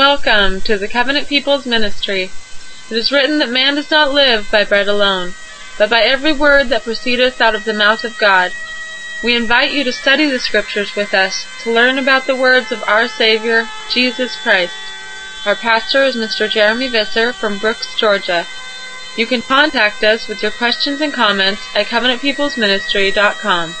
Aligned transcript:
Welcome 0.00 0.62
to 0.62 0.78
the 0.78 0.88
Covenant 0.88 1.28
People's 1.28 1.66
Ministry. 1.66 2.30
It 2.90 2.96
is 2.96 3.12
written 3.12 3.38
that 3.38 3.50
man 3.50 3.74
does 3.74 3.90
not 3.90 4.14
live 4.14 4.50
by 4.50 4.64
bread 4.64 4.88
alone, 4.88 5.34
but 5.76 5.90
by 5.90 6.00
every 6.00 6.32
word 6.32 6.70
that 6.70 6.84
proceedeth 6.84 7.38
out 7.38 7.54
of 7.54 7.64
the 7.66 7.74
mouth 7.74 8.02
of 8.02 8.16
God. 8.16 8.52
We 9.22 9.36
invite 9.36 9.72
you 9.72 9.84
to 9.84 9.92
study 9.92 10.30
the 10.30 10.38
Scriptures 10.38 10.96
with 10.96 11.12
us 11.12 11.44
to 11.64 11.70
learn 11.70 11.98
about 11.98 12.26
the 12.26 12.34
words 12.34 12.72
of 12.72 12.82
our 12.84 13.08
Savior, 13.08 13.68
Jesus 13.90 14.40
Christ. 14.42 14.72
Our 15.44 15.54
pastor 15.54 16.02
is 16.04 16.16
Mr. 16.16 16.48
Jeromy 16.48 16.90
Visser 16.90 17.34
from 17.34 17.58
Brooks, 17.58 17.94
Georgia. 17.94 18.46
You 19.18 19.26
can 19.26 19.42
contact 19.42 20.02
us 20.02 20.28
with 20.28 20.40
your 20.42 20.52
questions 20.52 21.02
and 21.02 21.12
comments 21.12 21.60
at 21.74 21.88
covenantpeoplesministry.com 21.88 23.74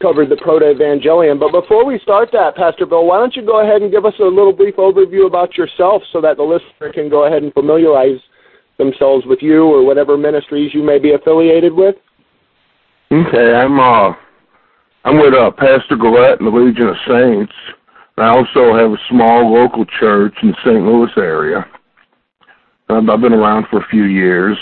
Covered 0.00 0.28
the 0.28 0.36
Proto-Evangelium. 0.36 1.40
But 1.40 1.50
before 1.50 1.84
we 1.84 1.98
start 1.98 2.28
that, 2.30 2.54
Pastor 2.54 2.86
Bill, 2.86 3.04
why 3.04 3.18
don't 3.18 3.34
you 3.34 3.44
go 3.44 3.64
ahead 3.64 3.82
and 3.82 3.90
give 3.90 4.04
us 4.04 4.14
a 4.20 4.22
little 4.22 4.52
brief 4.52 4.76
overview 4.76 5.26
about 5.26 5.56
yourself 5.56 6.04
so 6.12 6.20
that 6.20 6.36
the 6.36 6.42
listener 6.44 6.92
can 6.92 7.08
go 7.08 7.26
ahead 7.26 7.42
and 7.42 7.52
familiarize 7.52 8.20
themselves 8.76 9.26
with 9.26 9.40
you 9.42 9.64
or 9.64 9.84
whatever 9.84 10.16
ministries 10.16 10.72
you 10.72 10.84
may 10.84 11.00
be 11.00 11.14
affiliated 11.14 11.72
with? 11.72 11.96
Okay, 13.10 13.54
I'm 13.54 13.80
uh, 13.80 14.12
I'm 15.04 15.18
with 15.18 15.34
uh, 15.34 15.50
Pastor 15.50 15.96
Gullett 15.96 16.38
in 16.38 16.46
the 16.46 16.52
Legion 16.52 16.88
of 16.88 16.96
Saints. 17.08 17.52
I 18.20 18.28
also 18.28 18.74
have 18.76 18.92
a 18.92 19.02
small 19.08 19.52
local 19.52 19.84
church 20.00 20.34
in 20.42 20.48
the 20.48 20.56
St. 20.64 20.84
Louis 20.84 21.10
area. 21.16 21.66
Um, 22.88 23.10
I've 23.10 23.20
been 23.20 23.34
around 23.34 23.66
for 23.70 23.80
a 23.80 23.88
few 23.88 24.04
years. 24.04 24.56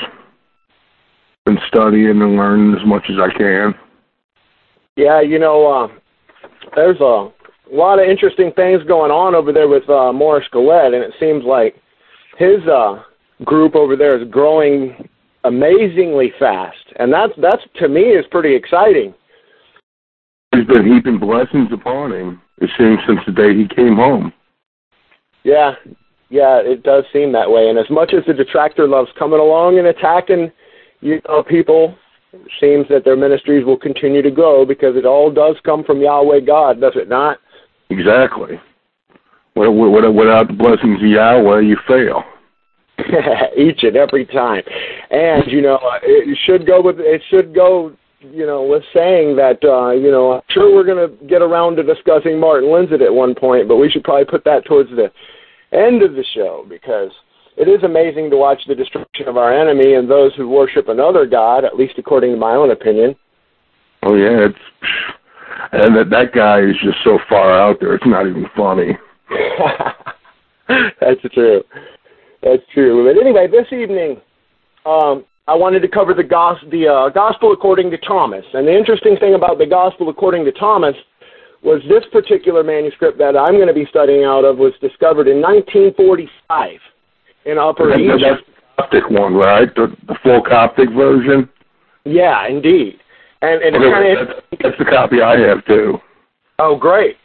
Been 1.44 1.58
studying 1.68 2.22
and 2.22 2.36
learning 2.36 2.76
as 2.78 2.86
much 2.86 3.04
as 3.08 3.16
I 3.18 3.36
can. 3.36 3.74
Yeah, 4.96 5.20
you 5.20 5.38
know, 5.38 5.66
uh, 5.66 5.88
there's 6.74 7.00
a 7.00 7.30
lot 7.70 7.98
of 7.98 8.08
interesting 8.08 8.52
things 8.56 8.82
going 8.84 9.10
on 9.10 9.34
over 9.34 9.52
there 9.52 9.68
with 9.68 9.88
uh, 9.88 10.12
Morris 10.12 10.46
Gullett, 10.52 10.94
and 10.94 11.04
it 11.04 11.12
seems 11.20 11.44
like 11.44 11.76
his 12.38 12.66
uh, 12.66 13.02
group 13.44 13.76
over 13.76 13.96
there 13.96 14.20
is 14.20 14.28
growing 14.30 15.08
amazingly 15.44 16.32
fast, 16.38 16.92
and 16.98 17.12
that's 17.12 17.32
that's 17.40 17.62
to 17.76 17.88
me 17.88 18.00
is 18.00 18.24
pretty 18.30 18.54
exciting. 18.54 19.14
He's 20.52 20.66
been 20.66 20.86
heaping 20.86 21.18
blessings 21.18 21.68
upon 21.72 22.12
him. 22.12 22.42
It 22.58 22.70
seems 22.78 22.98
since 23.06 23.20
the 23.26 23.32
day 23.32 23.54
he 23.54 23.68
came 23.68 23.96
home. 23.96 24.32
Yeah, 25.44 25.74
yeah, 26.28 26.58
it 26.58 26.82
does 26.82 27.04
seem 27.12 27.32
that 27.32 27.50
way. 27.50 27.68
And 27.68 27.78
as 27.78 27.88
much 27.90 28.12
as 28.12 28.24
the 28.26 28.34
detractor 28.34 28.88
loves 28.88 29.10
coming 29.18 29.38
along 29.38 29.78
and 29.78 29.88
attacking, 29.88 30.50
you 31.00 31.20
know, 31.28 31.42
people, 31.42 31.96
it 32.32 32.50
seems 32.60 32.86
that 32.88 33.04
their 33.04 33.16
ministries 33.16 33.64
will 33.64 33.78
continue 33.78 34.22
to 34.22 34.30
grow 34.30 34.64
because 34.64 34.96
it 34.96 35.06
all 35.06 35.30
does 35.30 35.56
come 35.64 35.84
from 35.84 36.00
Yahweh 36.00 36.40
God, 36.40 36.80
does 36.80 36.94
it 36.96 37.08
not? 37.08 37.38
Exactly. 37.90 38.60
Without 39.54 40.12
without 40.12 40.48
the 40.48 40.52
blessings 40.52 41.00
of 41.00 41.08
Yahweh, 41.08 41.60
you 41.60 41.76
fail. 41.86 42.24
Each 43.56 43.82
and 43.84 43.96
every 43.96 44.26
time, 44.26 44.62
and 45.10 45.44
you 45.46 45.62
know, 45.62 45.78
it 46.02 46.36
should 46.44 46.66
go 46.66 46.82
with 46.82 46.96
it 46.98 47.22
should 47.30 47.54
go 47.54 47.94
you 48.32 48.46
know, 48.46 48.62
with 48.62 48.82
saying 48.94 49.36
that, 49.36 49.58
uh, 49.64 49.90
you 49.90 50.10
know, 50.10 50.34
I'm 50.34 50.42
sure 50.50 50.74
we're 50.74 50.84
going 50.84 51.08
to 51.08 51.26
get 51.26 51.42
around 51.42 51.76
to 51.76 51.82
discussing 51.82 52.38
Martin 52.38 52.68
Lindstedt 52.68 53.04
at 53.04 53.12
one 53.12 53.34
point, 53.34 53.68
but 53.68 53.76
we 53.76 53.90
should 53.90 54.04
probably 54.04 54.24
put 54.24 54.44
that 54.44 54.64
towards 54.64 54.90
the 54.90 55.10
end 55.76 56.02
of 56.02 56.12
the 56.12 56.24
show 56.34 56.64
because 56.68 57.10
it 57.56 57.68
is 57.68 57.82
amazing 57.82 58.30
to 58.30 58.36
watch 58.36 58.60
the 58.66 58.74
destruction 58.74 59.28
of 59.28 59.36
our 59.36 59.52
enemy 59.52 59.94
and 59.94 60.10
those 60.10 60.34
who 60.36 60.48
worship 60.48 60.88
another 60.88 61.26
god, 61.26 61.64
at 61.64 61.76
least 61.76 61.94
according 61.98 62.32
to 62.32 62.38
my 62.38 62.54
own 62.54 62.70
opinion. 62.70 63.16
Oh 64.02 64.14
yeah, 64.14 64.46
it's 64.48 64.58
and 65.72 65.96
that 65.96 66.10
that 66.10 66.32
guy 66.32 66.60
is 66.60 66.76
just 66.82 66.98
so 67.02 67.18
far 67.28 67.50
out 67.50 67.78
there. 67.80 67.94
It's 67.94 68.06
not 68.06 68.26
even 68.26 68.46
funny. 68.54 68.96
That's 71.00 71.20
true. 71.32 71.62
That's 72.42 72.62
true. 72.74 73.06
But 73.06 73.20
anyway, 73.20 73.46
this 73.50 73.66
evening, 73.72 74.20
um, 74.84 75.24
I 75.48 75.54
wanted 75.54 75.80
to 75.80 75.88
cover 75.88 76.12
the, 76.12 76.24
gos- 76.24 76.62
the 76.70 76.88
uh, 76.88 77.08
Gospel 77.10 77.52
according 77.52 77.90
to 77.92 77.98
Thomas. 77.98 78.44
And 78.52 78.66
the 78.66 78.76
interesting 78.76 79.16
thing 79.16 79.34
about 79.34 79.58
the 79.58 79.66
Gospel 79.66 80.08
according 80.08 80.44
to 80.46 80.52
Thomas 80.52 80.94
was 81.62 81.80
this 81.88 82.02
particular 82.12 82.62
manuscript 82.64 83.18
that 83.18 83.36
I'm 83.36 83.54
going 83.54 83.68
to 83.68 83.74
be 83.74 83.86
studying 83.90 84.24
out 84.24 84.44
of 84.44 84.58
was 84.58 84.72
discovered 84.80 85.28
in 85.28 85.40
1945 85.40 86.80
in 87.46 87.58
Upper 87.58 87.90
That- 87.90 88.00
Egypt. 88.00 88.42
That's 88.76 88.90
the 88.90 89.00
Coptic 89.00 89.10
one, 89.10 89.34
right? 89.34 89.74
The, 89.74 89.94
the 90.08 90.16
full 90.22 90.42
Coptic 90.42 90.90
version. 90.90 91.48
Yeah, 92.04 92.46
indeed. 92.48 92.98
And, 93.42 93.62
and 93.62 93.76
it's 93.76 93.84
Okay, 93.84 93.92
kind 93.92 94.18
of 94.18 94.26
that's, 94.50 94.62
that's 94.62 94.78
the 94.78 94.84
copy 94.84 95.20
I 95.20 95.38
have 95.38 95.64
too. 95.66 95.98
Oh, 96.58 96.74
great. 96.76 97.16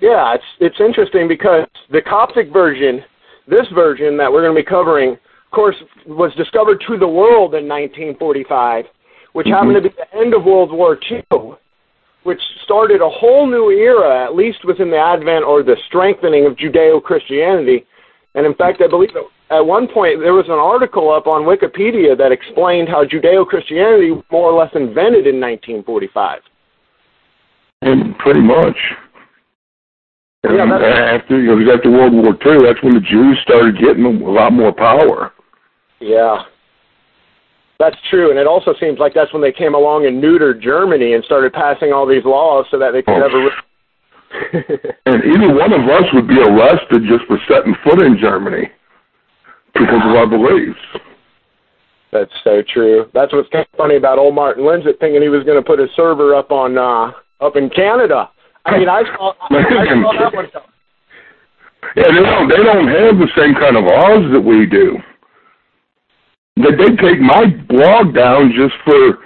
Yeah, 0.00 0.34
it's 0.34 0.44
it's 0.60 0.76
interesting 0.80 1.26
because 1.26 1.66
the 1.90 2.02
Coptic 2.02 2.52
version, 2.52 3.00
this 3.48 3.66
version 3.74 4.16
that 4.18 4.30
we're 4.30 4.42
going 4.42 4.54
to 4.54 4.60
be 4.60 4.64
covering, 4.68 5.16
course, 5.54 5.76
was 6.06 6.34
discovered 6.34 6.82
to 6.86 6.98
the 6.98 7.08
world 7.08 7.54
in 7.54 7.66
1945, 7.66 8.86
which 9.32 9.46
Mhm. 9.46 9.52
happened 9.52 9.74
to 9.76 9.80
be 9.82 9.88
the 9.88 10.14
end 10.14 10.34
of 10.34 10.44
World 10.44 10.72
War 10.72 10.98
II, 11.10 11.54
which 12.24 12.42
started 12.62 13.00
a 13.00 13.08
whole 13.08 13.46
new 13.46 13.70
era, 13.70 14.24
at 14.24 14.34
least 14.34 14.64
within 14.64 14.90
the 14.90 14.98
advent 14.98 15.44
or 15.44 15.62
the 15.62 15.76
strengthening 15.86 16.46
of 16.46 16.56
Judeo-Christianity. 16.56 17.86
And 18.34 18.46
in 18.46 18.54
fact, 18.54 18.80
I 18.80 18.86
believe 18.88 19.16
at 19.50 19.64
one 19.64 19.86
point 19.86 20.20
there 20.20 20.32
was 20.32 20.46
an 20.46 20.58
article 20.58 21.10
up 21.10 21.26
on 21.26 21.44
Wikipedia 21.44 22.16
that 22.16 22.32
explained 22.32 22.88
how 22.88 23.04
Judeo-Christianity 23.04 24.22
more 24.30 24.50
or 24.50 24.58
less 24.58 24.74
invented 24.74 25.26
in 25.26 25.38
1945. 25.38 26.40
And 27.82 28.16
pretty 28.18 28.40
much. 28.40 28.78
And 30.44 30.56
Yeah, 30.56 30.64
after 30.64 31.40
you 31.40 31.54
know, 31.54 31.72
after 31.72 31.90
World 31.90 32.14
War 32.14 32.36
II, 32.46 32.64
that's 32.64 32.82
when 32.82 32.94
the 32.94 33.00
Jews 33.00 33.38
started 33.42 33.78
getting 33.78 34.04
a 34.04 34.30
lot 34.30 34.52
more 34.52 34.72
power. 34.72 35.33
Yeah. 36.04 36.42
That's 37.78 37.96
true, 38.08 38.30
and 38.30 38.38
it 38.38 38.46
also 38.46 38.72
seems 38.78 38.98
like 38.98 39.14
that's 39.14 39.32
when 39.32 39.42
they 39.42 39.50
came 39.52 39.74
along 39.74 40.06
and 40.06 40.22
neutered 40.22 40.62
Germany 40.62 41.14
and 41.14 41.24
started 41.24 41.52
passing 41.52 41.92
all 41.92 42.06
these 42.06 42.24
laws 42.24 42.66
so 42.70 42.78
that 42.78 42.92
they 42.92 43.02
could 43.02 43.14
Oh. 43.14 43.26
never. 43.26 43.50
And 45.06 45.22
either 45.24 45.54
one 45.54 45.72
of 45.72 45.88
us 45.88 46.04
would 46.12 46.26
be 46.26 46.38
arrested 46.40 47.02
just 47.08 47.24
for 47.26 47.38
setting 47.48 47.74
foot 47.84 48.02
in 48.02 48.18
Germany 48.18 48.68
because 49.74 50.02
of 50.04 50.16
our 50.16 50.26
beliefs. 50.26 50.78
that's 52.12 52.32
so 52.42 52.62
true. 52.72 53.06
That's 53.14 53.32
what's 53.32 53.48
kind 53.50 53.66
of 53.70 53.76
funny 53.78 53.94
about 53.96 54.18
old 54.18 54.34
Martin 54.34 54.64
Lindstedt 54.64 54.98
thinking 54.98 55.22
he 55.22 55.28
was 55.28 55.44
going 55.44 55.58
to 55.60 55.66
put 55.66 55.78
his 55.78 55.90
server 55.94 56.34
up 56.34 56.50
on 56.50 56.76
uh 56.78 57.12
up 57.44 57.54
in 57.56 57.70
Canada. 57.70 58.30
I 58.66 58.78
mean, 58.78 58.88
I 58.88 59.02
saw, 59.14 59.34
I, 59.40 59.56
I 59.58 60.02
saw 60.02 60.12
that 60.18 60.34
one. 60.34 60.50
coming. 60.50 60.68
Yeah, 61.96 62.04
they 62.08 62.22
don't 62.22 62.48
they 62.48 62.56
don't 62.62 62.88
have 62.88 63.18
the 63.18 63.28
same 63.36 63.54
kind 63.54 63.76
of 63.76 63.84
laws 63.84 64.24
that 64.32 64.40
we 64.40 64.66
do. 64.66 64.96
They 66.56 66.70
they 66.70 66.96
take 66.96 67.20
my 67.20 67.46
blog 67.68 68.14
down 68.14 68.52
just 68.56 68.74
for 68.84 69.18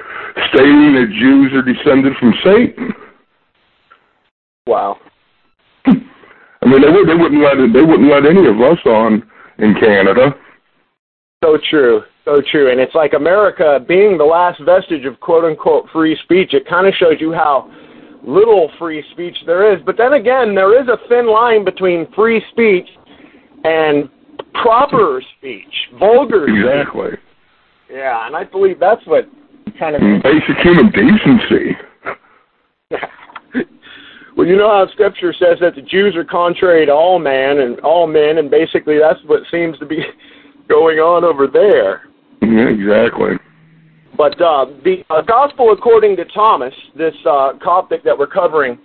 stating 0.51 0.95
that 0.95 1.09
Jews 1.19 1.53
are 1.53 1.63
descended 1.63 2.15
from 2.19 2.33
Satan. 2.45 2.93
Wow. 4.67 4.97
I 5.87 6.67
mean, 6.67 6.83
they 6.83 6.91
would 6.91 7.09
they 7.09 7.15
wouldn't 7.15 7.43
let 7.43 7.57
they 7.73 7.83
wouldn't 7.83 8.11
let 8.11 8.27
any 8.27 8.47
of 8.47 8.61
us 8.61 8.79
on 8.87 9.23
in 9.59 9.75
Canada. 9.75 10.35
So 11.45 11.59
true, 11.71 12.03
so 12.25 12.43
true. 12.51 12.71
And 12.71 12.81
it's 12.81 12.95
like 12.95 13.13
America 13.13 13.79
being 13.87 14.19
the 14.19 14.25
last 14.25 14.61
vestige 14.65 15.05
of 15.05 15.21
quote 15.21 15.45
unquote 15.45 15.89
free 15.93 16.17
speech. 16.25 16.53
It 16.53 16.67
kind 16.69 16.87
of 16.87 16.95
shows 16.95 17.21
you 17.21 17.33
how 17.33 17.71
little 18.25 18.71
free 18.79 19.05
speech 19.13 19.37
there 19.47 19.73
is. 19.73 19.81
But 19.87 19.97
then 19.97 20.15
again, 20.15 20.55
there 20.55 20.81
is 20.81 20.89
a 20.89 20.99
thin 21.09 21.31
line 21.31 21.65
between 21.65 22.11
free 22.15 22.43
speech 22.51 22.89
and 23.65 24.09
proper 24.63 25.23
speech, 25.37 25.89
vulgar 25.99 26.47
Exactly. 26.49 27.13
speech. 27.13 27.21
Yeah, 27.91 28.27
and 28.27 28.37
I 28.37 28.45
believe 28.45 28.79
that's 28.79 29.05
what 29.07 29.29
kind 29.79 29.97
of 29.97 30.03
Basic 30.23 30.57
human 30.63 30.91
decency. 30.91 31.77
well, 34.37 34.47
you 34.47 34.57
know 34.57 34.69
how 34.69 34.87
Scripture 34.93 35.33
says 35.33 35.59
that 35.61 35.75
the 35.75 35.83
Jews 35.83 36.15
are 36.17 36.25
contrary 36.25 36.87
to 36.87 36.93
all 36.93 37.19
man 37.19 37.59
and 37.61 37.81
all 37.81 38.07
men, 38.07 38.39
and 38.39 38.51
basically 38.51 38.99
that's 38.99 39.21
what 39.27 39.43
seems 39.51 39.79
to 39.79 39.87
be 39.87 39.99
going 40.69 40.99
on 40.99 41.25
over 41.25 41.47
there. 41.47 42.03
Yeah, 42.43 42.69
exactly. 42.69 43.37
But 44.17 44.41
uh, 44.41 44.67
the 44.85 45.05
uh, 45.11 45.23
Gospel 45.23 45.73
according 45.73 46.17
to 46.17 46.25
Thomas, 46.27 46.75
this 46.97 47.15
uh, 47.25 47.53
Coptic 47.63 48.03
that 48.05 48.19
we're 48.19 48.27
covering, 48.27 48.79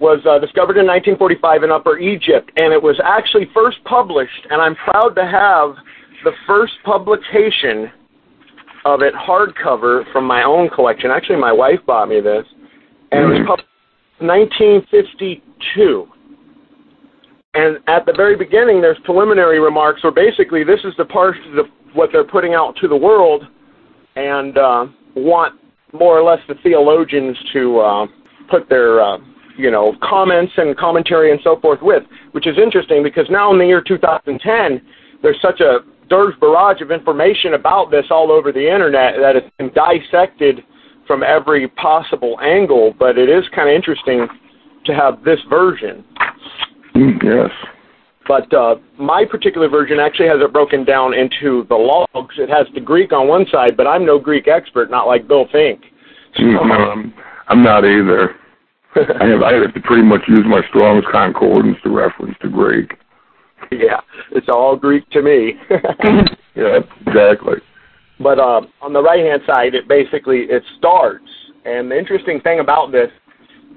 was 0.00 0.20
uh, 0.26 0.38
discovered 0.38 0.76
in 0.76 0.86
1945 0.86 1.62
in 1.62 1.70
Upper 1.70 1.98
Egypt, 1.98 2.50
and 2.56 2.72
it 2.72 2.82
was 2.82 3.00
actually 3.02 3.48
first 3.54 3.78
published, 3.84 4.46
and 4.50 4.60
I'm 4.60 4.74
proud 4.76 5.14
to 5.16 5.24
have 5.24 5.74
the 6.24 6.32
first 6.46 6.74
publication 6.84 7.90
of 8.84 9.02
it 9.02 9.14
hardcover 9.14 10.10
from 10.12 10.24
my 10.24 10.44
own 10.44 10.68
collection. 10.68 11.10
Actually, 11.10 11.40
my 11.40 11.52
wife 11.52 11.80
bought 11.86 12.08
me 12.08 12.20
this, 12.20 12.46
and 13.10 13.24
it 13.24 13.26
was 13.26 13.38
Mhm. 13.38 13.46
published 13.46 13.68
in 14.20 14.26
1952. 14.26 16.08
And 17.54 17.78
at 17.86 18.04
the 18.04 18.12
very 18.12 18.36
beginning, 18.36 18.82
there's 18.82 18.98
preliminary 19.00 19.58
remarks 19.60 20.02
where 20.02 20.12
basically 20.12 20.62
this 20.62 20.84
is 20.84 20.94
the 20.96 21.06
part 21.06 21.36
of 21.46 21.52
the, 21.52 21.64
what 21.94 22.12
they're 22.12 22.24
putting 22.24 22.54
out 22.54 22.76
to 22.76 22.88
the 22.88 22.96
world, 22.96 23.46
and 24.14 24.58
uh, 24.58 24.86
want 25.14 25.54
more 25.92 26.18
or 26.18 26.22
less 26.22 26.40
the 26.48 26.54
theologians 26.56 27.36
to 27.52 27.80
uh, 27.80 28.06
put 28.48 28.68
their 28.68 29.00
uh, 29.00 29.18
you 29.56 29.70
know 29.70 29.96
comments 30.02 30.52
and 30.56 30.76
commentary 30.76 31.30
and 31.30 31.40
so 31.42 31.58
forth 31.60 31.80
with, 31.82 32.02
which 32.32 32.46
is 32.46 32.56
interesting 32.62 33.02
because 33.02 33.26
now 33.30 33.52
in 33.52 33.58
the 33.58 33.66
year 33.66 33.82
2010, 33.82 34.80
there's 35.22 35.40
such 35.40 35.60
a 35.60 35.78
there's 36.08 36.34
barrage 36.40 36.80
of 36.80 36.90
information 36.90 37.54
about 37.54 37.90
this 37.90 38.06
all 38.10 38.30
over 38.30 38.52
the 38.52 38.60
internet 38.72 39.14
that 39.20 39.34
it's 39.36 39.50
been 39.58 39.70
dissected 39.74 40.62
from 41.06 41.22
every 41.22 41.68
possible 41.68 42.38
angle. 42.40 42.94
But 42.98 43.18
it 43.18 43.28
is 43.28 43.44
kind 43.54 43.68
of 43.68 43.74
interesting 43.74 44.26
to 44.84 44.94
have 44.94 45.24
this 45.24 45.40
version. 45.48 46.04
Mm, 46.94 47.22
Yes. 47.22 47.50
But 48.28 48.52
uh, 48.52 48.74
my 48.98 49.24
particular 49.24 49.68
version 49.68 50.00
actually 50.00 50.26
has 50.26 50.38
it 50.40 50.52
broken 50.52 50.84
down 50.84 51.14
into 51.14 51.64
the 51.68 51.76
logs. 51.76 52.34
It 52.38 52.48
has 52.48 52.66
the 52.74 52.80
Greek 52.80 53.12
on 53.12 53.28
one 53.28 53.46
side, 53.52 53.76
but 53.76 53.86
I'm 53.86 54.04
no 54.04 54.18
Greek 54.18 54.48
expert, 54.48 54.90
not 54.90 55.06
like 55.06 55.28
Bill 55.28 55.46
Finck. 55.54 55.78
Mm, 56.36 56.54
No, 56.54 56.74
I'm, 56.74 57.14
I'm 57.48 57.62
not 57.62 57.84
either. 57.84 58.34
I 58.96 59.26
have 59.26 59.42
I 59.42 59.52
have 59.54 59.74
to 59.74 59.80
pretty 59.80 60.02
much 60.02 60.22
use 60.28 60.44
my 60.46 60.62
Strong's 60.68 61.04
Concordance 61.10 61.76
to 61.84 61.90
reference 61.90 62.36
to 62.42 62.48
Greek. 62.48 62.92
yeah, 63.70 64.00
it's 64.32 64.48
all 64.48 64.76
Greek 64.76 65.08
to 65.10 65.22
me. 65.22 65.54
Yeah, 66.56 66.78
exactly. 67.06 67.56
But 68.18 68.38
uh, 68.38 68.62
on 68.80 68.94
the 68.94 69.02
right 69.02 69.22
hand 69.22 69.42
side, 69.46 69.74
it 69.74 69.86
basically 69.86 70.46
it 70.48 70.62
starts. 70.78 71.28
And 71.66 71.90
the 71.90 71.98
interesting 71.98 72.40
thing 72.40 72.60
about 72.60 72.92
this 72.92 73.10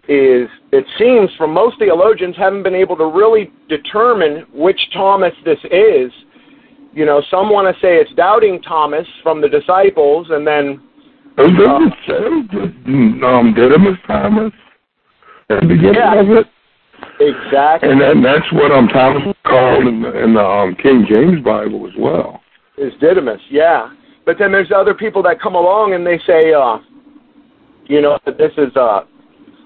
is 0.07 0.47
it 0.71 0.85
seems 0.97 1.29
from 1.37 1.53
most 1.53 1.77
theologians 1.77 2.37
haven't 2.37 2.63
been 2.63 2.73
able 2.73 2.95
to 2.95 3.05
really 3.05 3.51
determine 3.67 4.45
which 4.53 4.79
Thomas 4.93 5.33
this 5.43 5.59
is. 5.65 6.09
You 6.93 7.05
know, 7.05 7.21
some 7.29 7.49
want 7.49 7.67
to 7.67 7.79
say 7.81 7.97
it's 7.97 8.13
doubting 8.13 8.61
Thomas 8.61 9.05
from 9.21 9.41
the 9.41 9.49
disciples, 9.49 10.27
and 10.29 10.47
then 10.47 10.79
Oh, 11.37 11.47
say 12.07 12.13
um, 12.15 13.53
Didymus 13.55 13.97
Thomas 14.07 14.51
at 15.49 15.61
the 15.61 15.67
beginning 15.67 15.95
Yeah. 15.95 16.19
of 16.21 16.29
it? 16.29 16.47
exactly 17.19 17.89
And 17.89 17.99
then 18.01 18.21
that's 18.21 18.51
what 18.53 18.71
um 18.71 18.87
Thomas 18.87 19.23
called 19.45 19.87
in 19.87 20.01
the, 20.01 20.23
in 20.23 20.33
the 20.33 20.43
um, 20.43 20.75
King 20.75 21.05
James 21.09 21.41
Bible 21.43 21.87
as 21.87 21.93
well. 21.97 22.41
is 22.77 22.93
Didymus, 23.01 23.41
yeah. 23.49 23.89
But 24.25 24.37
then 24.37 24.51
there's 24.51 24.71
other 24.75 24.93
people 24.93 25.23
that 25.23 25.41
come 25.41 25.55
along 25.55 25.93
and 25.93 26.05
they 26.05 26.19
say, 26.27 26.53
uh, 26.53 26.77
you 27.87 28.01
know, 28.01 28.19
that 28.25 28.37
this 28.37 28.51
is 28.57 28.75
uh, 28.75 29.01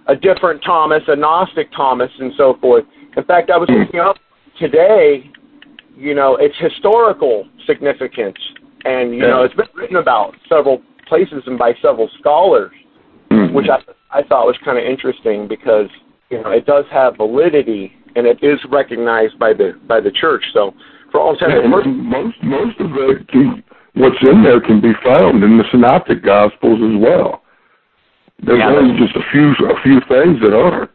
a 0.07 0.15
different 0.15 0.63
Thomas, 0.63 1.03
a 1.07 1.15
Gnostic 1.15 1.71
Thomas, 1.75 2.09
and 2.19 2.31
so 2.37 2.57
forth. 2.61 2.85
In 3.17 3.23
fact, 3.25 3.49
I 3.51 3.57
was 3.57 3.69
looking 3.69 3.99
up 3.99 4.15
today, 4.59 5.29
you 5.97 6.13
know, 6.15 6.37
its 6.37 6.55
historical 6.59 7.45
significance, 7.67 8.37
and 8.85 9.13
you 9.13 9.19
know, 9.21 9.43
it's 9.43 9.53
been 9.55 9.67
written 9.75 9.97
about 9.97 10.33
several 10.47 10.81
places 11.07 11.43
and 11.45 11.57
by 11.59 11.73
several 11.81 12.09
scholars, 12.19 12.71
Mhm. 13.31 13.53
which 13.53 13.67
I 13.69 13.79
I 14.13 14.23
thought 14.23 14.45
was 14.45 14.57
kind 14.63 14.77
of 14.77 14.83
interesting 14.83 15.47
because 15.47 15.89
you 16.29 16.41
know 16.41 16.51
it 16.51 16.65
does 16.65 16.85
have 16.91 17.17
validity 17.17 17.93
and 18.15 18.27
it 18.27 18.37
is 18.43 18.59
recognized 18.69 19.37
by 19.39 19.53
the 19.53 19.79
by 19.87 19.99
the 19.99 20.11
church. 20.11 20.43
So 20.53 20.73
for 21.11 21.19
all 21.19 21.33
intents 21.33 21.55
and 21.63 21.73
And 21.73 22.05
most 22.05 22.37
most 22.43 22.79
of 22.79 22.91
it 22.97 23.27
can, 23.27 23.63
what's 23.93 24.17
in 24.21 24.43
there 24.43 24.61
can 24.61 24.81
be 24.81 24.93
found 25.03 25.43
in 25.43 25.57
the 25.57 25.63
Synoptic 25.71 26.23
Gospels 26.23 26.79
as 26.81 27.01
well. 27.01 27.43
There's 28.45 28.59
Yeah, 28.59 28.75
only 28.75 28.97
just 28.97 29.15
a 29.15 29.23
few 29.31 29.53
a 29.67 29.81
few 29.83 29.99
things 30.07 30.41
that 30.41 30.53
aren't. 30.53 30.91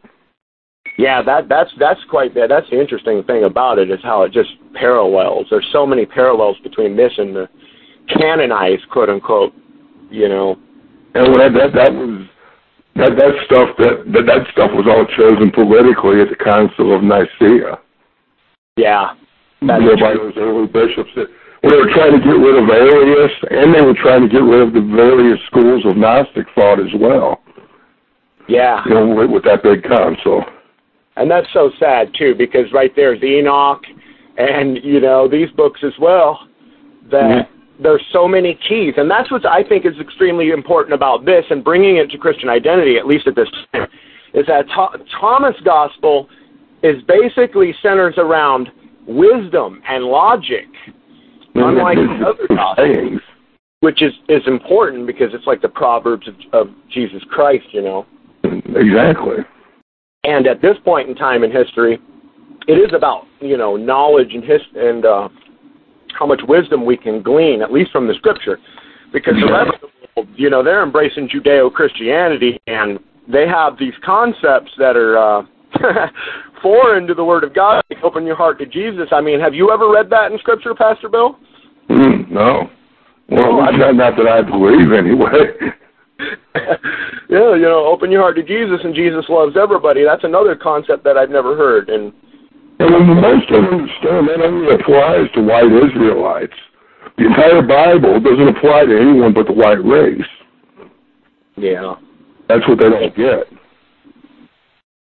Yeah, 0.97 1.21
that 1.23 1.47
that's 1.47 1.71
that's 1.79 2.03
quite 2.09 2.33
that. 2.35 2.49
That's 2.49 2.69
the 2.69 2.79
interesting 2.79 3.23
thing 3.23 3.45
about 3.45 3.79
it 3.79 3.89
is 3.89 3.99
how 4.03 4.23
it 4.23 4.33
just 4.33 4.49
parallels. 4.73 5.47
There's 5.49 5.67
so 5.71 5.85
many 5.85 6.05
parallels 6.05 6.57
between 6.63 6.95
this 6.95 7.13
and 7.17 7.35
the 7.35 7.47
canonized 8.17 8.89
quote 8.91 9.09
unquote. 9.09 9.53
You 10.09 10.27
know. 10.27 10.57
And 11.15 11.33
that 11.35 11.53
that 11.53 11.73
that 11.73 11.93
was 11.93 12.27
that 12.95 13.15
that 13.15 13.33
stuff 13.45 13.69
that 13.77 14.03
that, 14.13 14.25
that 14.25 14.47
stuff 14.51 14.71
was 14.73 14.87
all 14.87 15.05
chosen 15.17 15.51
politically 15.51 16.21
at 16.21 16.29
the 16.29 16.39
Council 16.39 16.95
of 16.95 17.03
Nicaea. 17.03 17.79
Yeah. 18.77 19.13
That's 19.61 19.83
Whereby 19.83 20.13
those 20.15 20.33
early 20.37 20.67
bishops 20.67 21.11
that 21.15 21.27
when 21.61 21.73
they 21.73 21.77
were 21.77 21.91
trying 21.93 22.15
to 22.15 22.23
get 22.23 22.39
rid 22.39 22.55
of 22.63 22.69
Arius 22.69 23.31
and 23.51 23.75
they 23.75 23.81
were 23.81 23.97
trying 24.01 24.23
to 24.23 24.29
get 24.29 24.39
rid 24.39 24.61
of 24.61 24.73
the 24.73 24.81
various 24.95 25.39
schools 25.47 25.85
of 25.85 25.97
Gnostic 25.97 26.47
thought 26.55 26.79
as 26.79 26.93
well. 26.95 27.43
Yeah. 28.47 28.81
You 28.85 28.93
know, 28.93 29.07
with, 29.13 29.29
with 29.29 29.43
that 29.43 29.63
big 29.63 29.83
council. 29.83 30.43
And 31.17 31.29
that's 31.29 31.47
so 31.51 31.69
sad 31.79 32.13
too, 32.17 32.33
because 32.37 32.71
right 32.73 32.91
there's 32.95 33.21
Enoch, 33.21 33.83
and 34.37 34.77
you 34.81 35.01
know 35.01 35.27
these 35.27 35.49
books 35.51 35.81
as 35.83 35.93
well. 35.99 36.47
That 37.11 37.23
mm-hmm. 37.23 37.58
There's 37.81 38.03
so 38.11 38.27
many 38.27 38.59
keys, 38.67 38.93
and 38.97 39.09
that's 39.09 39.31
what 39.31 39.45
I 39.45 39.63
think 39.63 39.85
is 39.85 39.93
extremely 39.99 40.49
important 40.49 40.93
about 40.93 41.25
this 41.25 41.45
and 41.49 41.63
bringing 41.63 41.97
it 41.97 42.09
to 42.11 42.17
Christian 42.17 42.49
identity, 42.49 42.97
at 42.97 43.07
least 43.07 43.27
at 43.27 43.35
this 43.35 43.47
time, 43.73 43.87
is 44.33 44.45
that 44.47 44.65
Tho- 44.75 45.03
Thomas 45.19 45.55
Gospel 45.63 46.27
is 46.83 47.01
basically 47.07 47.73
centers 47.81 48.15
around 48.17 48.69
wisdom 49.07 49.81
and 49.87 50.03
logic, 50.03 50.67
unlike 51.55 51.97
the 51.97 52.25
other 52.27 52.47
gospels, 52.55 53.21
which 53.79 54.01
is 54.01 54.13
is 54.27 54.41
important 54.45 55.07
because 55.07 55.29
it's 55.33 55.47
like 55.47 55.61
the 55.61 55.69
proverbs 55.69 56.27
of, 56.27 56.35
of 56.53 56.67
Jesus 56.91 57.23
Christ, 57.29 57.65
you 57.71 57.81
know. 57.81 58.05
Exactly. 58.43 59.37
And 60.25 60.47
at 60.47 60.61
this 60.61 60.75
point 60.83 61.09
in 61.09 61.15
time 61.15 61.43
in 61.43 61.51
history, 61.51 61.99
it 62.67 62.73
is 62.73 62.93
about 62.93 63.23
you 63.39 63.57
know 63.57 63.77
knowledge 63.77 64.33
and 64.33 64.43
his 64.43 64.61
and 64.75 65.05
uh, 65.05 65.29
how 66.19 66.25
much 66.25 66.41
wisdom 66.47 66.85
we 66.85 66.97
can 66.97 67.23
glean, 67.23 67.61
at 67.61 67.71
least 67.71 67.91
from 67.91 68.05
the 68.05 68.13
scripture, 68.15 68.59
because 69.13 69.35
the 69.39 69.51
rest 69.51 69.71
of 69.73 69.81
the 69.81 70.07
world, 70.17 70.27
you 70.35 70.49
know, 70.49 70.61
they're 70.61 70.83
embracing 70.83 71.29
Judeo-Christianity 71.29 72.59
and 72.67 72.99
they 73.31 73.47
have 73.47 73.79
these 73.79 73.93
concepts 74.03 74.71
that 74.77 74.97
are 74.97 75.17
uh, 75.17 75.45
foreign 76.61 77.07
to 77.07 77.13
the 77.13 77.23
Word 77.23 77.45
of 77.45 77.55
God. 77.55 77.81
Like 77.89 78.03
open 78.03 78.25
your 78.25 78.35
heart 78.35 78.59
to 78.59 78.65
Jesus. 78.65 79.07
I 79.11 79.21
mean, 79.21 79.39
have 79.39 79.53
you 79.53 79.71
ever 79.71 79.89
read 79.89 80.09
that 80.09 80.31
in 80.31 80.37
Scripture, 80.39 80.75
Pastor 80.75 81.07
Bill? 81.07 81.37
Mm, 81.89 82.29
no. 82.29 82.69
Well, 83.29 83.45
Oh, 83.45 83.71
not, 83.71 83.95
not 83.95 84.17
that 84.17 84.27
I 84.27 84.41
believe 84.41 84.91
anyway. 84.91 85.55
yeah, 87.29 87.55
you 87.55 87.61
know, 87.61 87.85
open 87.85 88.11
your 88.11 88.21
heart 88.21 88.35
to 88.35 88.43
Jesus, 88.43 88.81
and 88.83 88.93
Jesus 88.93 89.23
loves 89.29 89.55
everybody. 89.55 90.03
That's 90.03 90.25
another 90.25 90.55
concept 90.55 91.05
that 91.05 91.15
I've 91.15 91.29
never 91.29 91.55
heard. 91.55 91.89
And 91.89 92.11
And 92.79 92.93
when 92.93 93.21
most 93.21 93.49
don't 93.49 93.65
understand, 93.65 94.29
that 94.29 94.41
only 94.41 94.73
applies 94.73 95.29
to 95.35 95.41
white 95.41 95.67
Israelites. 95.67 96.53
The 97.17 97.25
entire 97.25 97.61
Bible 97.61 98.19
doesn't 98.21 98.55
apply 98.55 98.85
to 98.85 98.97
anyone 98.97 99.33
but 99.33 99.47
the 99.47 99.53
white 99.53 99.83
race. 99.83 100.21
yeah, 101.57 101.95
That's 102.47 102.65
what 102.67 102.79
they 102.79 102.89
don't 102.89 103.15
get. 103.15 103.59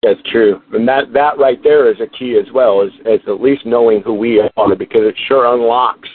That's 0.02 0.20
true, 0.30 0.62
and 0.72 0.86
that 0.86 1.12
that 1.12 1.38
right 1.38 1.60
there 1.64 1.90
is 1.90 2.00
a 2.00 2.06
key 2.06 2.38
as 2.38 2.52
well, 2.54 2.82
is, 2.82 2.92
is 3.04 3.20
at 3.26 3.40
least 3.40 3.66
knowing 3.66 4.00
who 4.02 4.14
we 4.14 4.40
are, 4.40 4.76
because 4.76 5.00
it 5.02 5.16
sure 5.26 5.52
unlocks 5.52 6.08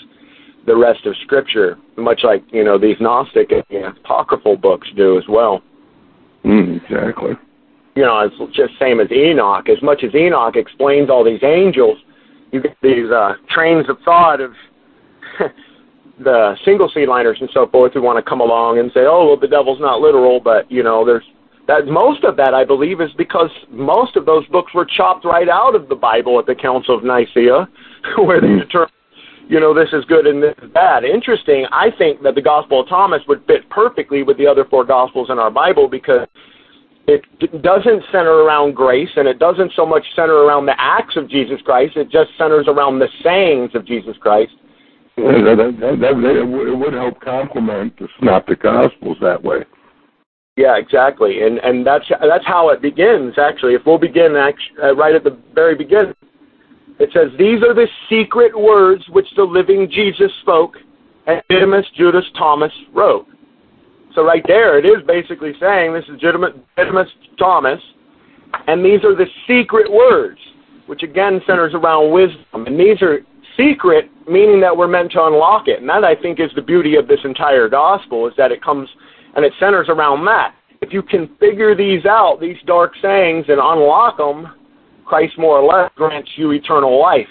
the 0.66 0.76
rest 0.76 1.06
of 1.06 1.14
Scripture, 1.24 1.78
much 1.98 2.22
like 2.24 2.44
you 2.54 2.64
know 2.64 2.78
these 2.78 2.96
Gnostic 3.02 3.52
and 3.52 3.98
apocryphal 3.98 4.56
books 4.56 4.88
do 4.96 5.18
as 5.18 5.26
well. 5.28 5.62
Mm, 6.46 6.82
exactly. 6.82 7.34
You 7.96 8.04
know, 8.04 8.20
it's 8.22 8.56
just 8.56 8.74
same 8.80 9.00
as 9.00 9.12
Enoch. 9.12 9.70
As 9.70 9.82
much 9.84 10.04
as 10.04 10.16
Enoch 10.16 10.56
explains 10.56 11.10
all 11.10 11.24
these 11.24 11.44
angels, 11.44 11.98
you 12.52 12.62
get 12.62 12.78
these 12.82 13.10
uh, 13.12 13.34
trains 13.50 13.88
of 13.90 13.98
thought 14.04 14.42
of 14.42 14.54
the 16.20 16.56
single 16.66 16.90
seedliners 16.90 17.40
and 17.40 17.50
so 17.54 17.68
forth 17.68 17.94
who 17.94 18.02
want 18.02 18.24
to 18.24 18.28
come 18.28 18.42
along 18.42 18.80
and 18.80 18.92
say, 18.94 19.02
oh, 19.02 19.28
well, 19.28 19.40
the 19.40 19.48
devil's 19.48 19.80
not 19.80 20.02
literal, 20.02 20.40
but 20.40 20.72
you 20.72 20.84
know, 20.84 21.06
there's 21.06 21.24
that 21.68 21.88
most 21.88 22.24
of 22.26 22.36
that 22.38 22.54
I 22.54 22.66
believe 22.66 23.00
is 23.00 23.12
because 23.18 23.50
most 23.70 24.18
of 24.18 24.26
those 24.26 24.46
books 24.48 24.74
were 24.74 24.86
chopped 24.86 25.24
right 25.24 25.48
out 25.48 25.76
of 25.76 25.88
the 25.88 25.96
Bible 25.96 26.38
at 26.38 26.46
the 26.46 26.56
Council 26.56 26.98
of 26.98 27.04
Nicaea, 27.04 27.68
where 28.18 28.42
they 28.42 28.60
determined, 28.60 28.92
you 29.48 29.60
know, 29.60 29.74
this 29.74 29.90
is 29.94 30.04
good 30.06 30.28
and 30.28 30.44
this 30.44 30.56
is 30.62 30.70
bad. 30.72 31.06
Interesting. 31.06 31.66
I 31.72 31.90
think 31.98 32.22
that 32.24 32.36
the 32.36 32.42
Gospel 32.42 32.82
of 32.82 32.90
Thomas 32.90 33.22
would 33.28 33.46
fit 33.46 33.70
perfectly 33.70 34.24
with 34.24 34.38
the 34.38 34.48
other 34.48 34.66
four 34.66 34.84
Gospels 34.84 35.30
in 35.30 35.40
our 35.40 35.52
Bible 35.52 35.88
because 35.88 36.28
it 37.08 37.62
doesn't 37.62 38.04
center 38.12 38.44
around 38.44 38.76
grace 38.76 39.10
and 39.16 39.28
it 39.28 39.40
doesn't 39.40 39.74
so 39.76 39.86
much 39.86 40.06
center 40.16 40.36
around 40.36 40.66
the 40.66 40.76
acts 40.78 41.16
of 41.18 41.30
Jesus 41.30 41.60
Christ. 41.66 41.98
It 41.98 42.10
just 42.10 42.30
centers 42.38 42.68
around 42.68 43.00
the 43.00 43.10
sayings 43.24 43.72
of 43.76 43.86
Jesus 43.86 44.16
Christ. 44.18 44.54
That, 45.18 45.76
that, 45.80 46.00
that, 46.00 46.36
it 46.36 46.78
would 46.78 46.94
help 46.94 47.20
complement 47.20 47.98
the 48.00 48.08
synoptic 48.18 48.64
gospels 48.64 49.18
that 49.22 49.42
way. 49.44 49.64
Yeah, 50.56 50.78
exactly, 50.78 51.42
and 51.42 51.58
and 51.60 51.86
that's 51.86 52.06
that's 52.10 52.46
how 52.46 52.70
it 52.70 52.82
begins. 52.82 53.40
Actually, 53.40 53.74
if 53.74 53.82
we'll 53.88 53.98
begin 53.98 54.36
actually, 54.36 54.84
uh, 54.84 54.96
right 54.96 55.16
at 55.16 55.24
the 55.24 55.38
very 55.56 55.76
beginning, 55.76 56.14
it 57.00 57.10
says, 57.12 57.32
"These 57.40 57.64
are 57.64 57.74
the 57.74 57.88
secret 58.08 58.58
words 58.60 59.04
which 59.10 59.26
the 59.36 59.44
living 59.44 59.90
Jesus 59.90 60.32
spoke, 60.42 60.78
and 61.26 61.42
Didymus 61.50 61.86
Judas 61.96 62.26
Thomas 62.38 62.72
wrote." 62.94 63.28
So 64.16 64.24
right 64.24 64.44
there, 64.48 64.78
it 64.78 64.86
is 64.86 65.06
basically 65.08 65.54
saying 65.60 65.94
this 65.94 66.06
is 66.06 66.20
Didymus 66.20 67.08
Thomas, 67.40 67.82
and 68.68 68.86
these 68.86 69.04
are 69.04 69.16
the 69.16 69.26
secret 69.48 69.92
words, 69.92 70.40
which 70.86 71.04
again 71.04 71.42
centers 71.48 71.74
around 71.74 72.12
wisdom, 72.12 72.68
and 72.68 72.80
these 72.80 73.02
are 73.02 73.20
secret, 73.58 74.10
meaning 74.28 74.60
that 74.62 74.76
we're 74.76 74.88
meant 74.88 75.12
to 75.14 75.24
unlock 75.24 75.68
it, 75.68 75.80
and 75.80 75.90
that 75.90 76.04
I 76.04 76.16
think 76.16 76.40
is 76.40 76.52
the 76.56 76.62
beauty 76.62 76.96
of 76.96 77.08
this 77.08 77.20
entire 77.24 77.68
gospel 77.70 78.28
is 78.28 78.34
that 78.38 78.52
it 78.52 78.64
comes 78.64 78.90
and 79.36 79.44
it 79.44 79.54
centers 79.60 79.90
around 79.90 80.26
that. 80.26 80.56
If 80.82 80.94
you 80.94 81.02
can 81.02 81.36
figure 81.40 81.76
these 81.76 82.06
out, 82.06 82.40
these 82.40 82.58
dark 82.66 82.94
sayings, 83.02 83.46
and 83.48 83.60
unlock 83.60 84.18
them, 84.18 84.54
Christ 85.06 85.38
more 85.38 85.60
or 85.60 85.66
less 85.66 85.92
grants 85.96 86.32
you 86.36 86.52
eternal 86.52 87.00
life. 87.00 87.28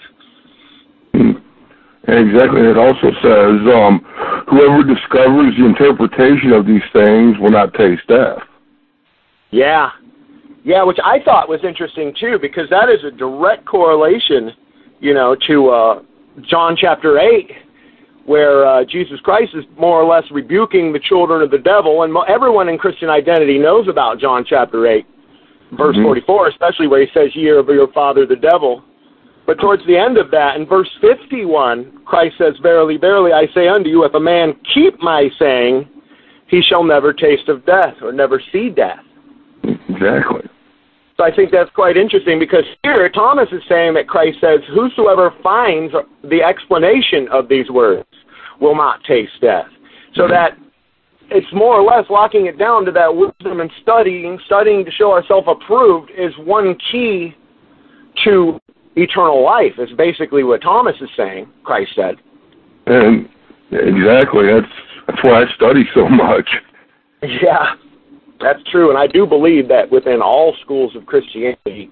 Exactly. 2.07 2.61
It 2.61 2.77
also 2.77 3.11
says, 3.23 3.59
um, 3.73 4.03
whoever 4.49 4.83
discovers 4.83 5.55
the 5.57 5.65
interpretation 5.65 6.51
of 6.51 6.67
these 6.67 6.83
things 6.91 7.37
will 7.39 7.51
not 7.51 7.73
taste 7.73 8.05
death. 8.07 8.39
Yeah. 9.51 9.89
Yeah, 10.65 10.83
which 10.83 10.99
I 11.03 11.19
thought 11.23 11.47
was 11.47 11.59
interesting 11.63 12.13
too, 12.19 12.37
because 12.41 12.69
that 12.69 12.89
is 12.89 13.03
a 13.05 13.11
direct 13.11 13.65
correlation, 13.65 14.51
you 14.99 15.13
know, 15.13 15.35
to 15.47 15.69
uh, 15.69 16.01
John 16.41 16.75
chapter 16.79 17.19
8, 17.19 17.51
where 18.25 18.65
uh, 18.65 18.85
Jesus 18.85 19.19
Christ 19.21 19.51
is 19.53 19.65
more 19.77 20.01
or 20.01 20.05
less 20.05 20.23
rebuking 20.31 20.91
the 20.93 20.99
children 20.99 21.41
of 21.41 21.51
the 21.51 21.57
devil, 21.57 22.03
and 22.03 22.15
everyone 22.27 22.69
in 22.69 22.77
Christian 22.77 23.09
identity 23.09 23.59
knows 23.59 23.87
about 23.87 24.19
John 24.19 24.45
chapter 24.47 24.87
8, 24.87 25.05
verse 25.73 25.95
mm-hmm. 25.95 26.03
44, 26.03 26.47
especially 26.49 26.87
where 26.87 27.01
he 27.01 27.07
says, 27.13 27.35
Ye 27.35 27.49
are 27.49 27.59
of 27.59 27.67
your 27.67 27.91
father 27.91 28.25
the 28.25 28.35
devil. 28.35 28.83
But 29.45 29.59
towards 29.59 29.85
the 29.85 29.97
end 29.97 30.17
of 30.17 30.31
that, 30.31 30.55
in 30.55 30.65
verse 30.65 30.89
51, 31.01 32.01
Christ 32.05 32.35
says, 32.37 32.53
Verily, 32.61 32.97
verily, 32.97 33.33
I 33.33 33.47
say 33.53 33.67
unto 33.67 33.89
you, 33.89 34.05
if 34.05 34.13
a 34.13 34.19
man 34.19 34.53
keep 34.73 34.99
my 35.01 35.29
saying, 35.37 35.89
he 36.47 36.61
shall 36.61 36.83
never 36.83 37.11
taste 37.13 37.49
of 37.49 37.65
death 37.65 37.95
or 38.01 38.13
never 38.13 38.41
see 38.51 38.69
death. 38.69 38.99
Exactly. 39.63 40.49
So 41.17 41.23
I 41.23 41.35
think 41.35 41.51
that's 41.51 41.69
quite 41.71 41.97
interesting 41.97 42.39
because 42.39 42.63
here 42.83 43.07
Thomas 43.09 43.47
is 43.51 43.61
saying 43.69 43.93
that 43.95 44.07
Christ 44.07 44.39
says, 44.41 44.59
Whosoever 44.73 45.33
finds 45.43 45.93
the 46.23 46.41
explanation 46.41 47.27
of 47.31 47.49
these 47.49 47.69
words 47.69 48.07
will 48.59 48.75
not 48.75 49.03
taste 49.03 49.33
death. 49.41 49.67
So 50.15 50.23
mm-hmm. 50.23 50.31
that 50.31 50.57
it's 51.29 51.47
more 51.53 51.75
or 51.75 51.83
less 51.83 52.05
locking 52.09 52.47
it 52.47 52.57
down 52.57 52.85
to 52.85 52.91
that 52.91 53.15
wisdom 53.15 53.59
and 53.59 53.71
studying, 53.81 54.39
studying 54.45 54.85
to 54.85 54.91
show 54.91 55.11
ourselves 55.11 55.47
approved 55.49 56.11
is 56.17 56.33
one 56.39 56.77
key 56.91 57.35
to 58.23 58.59
eternal 58.95 59.43
life, 59.43 59.73
is 59.77 59.89
basically 59.97 60.43
what 60.43 60.61
Thomas 60.61 60.95
is 61.01 61.09
saying, 61.17 61.49
Christ 61.63 61.91
said. 61.95 62.15
And 62.85 63.29
exactly. 63.71 64.47
That's 64.47 64.73
that's 65.07 65.23
why 65.23 65.43
I 65.43 65.45
study 65.55 65.83
so 65.93 66.07
much. 66.09 66.49
Yeah. 67.21 67.75
That's 68.43 68.61
true, 68.71 68.89
and 68.89 68.97
I 68.97 69.07
do 69.07 69.25
believe 69.25 69.69
that 69.69 69.89
within 69.89 70.21
all 70.21 70.53
schools 70.61 70.97
of 70.97 71.05
Christianity, 71.05 71.89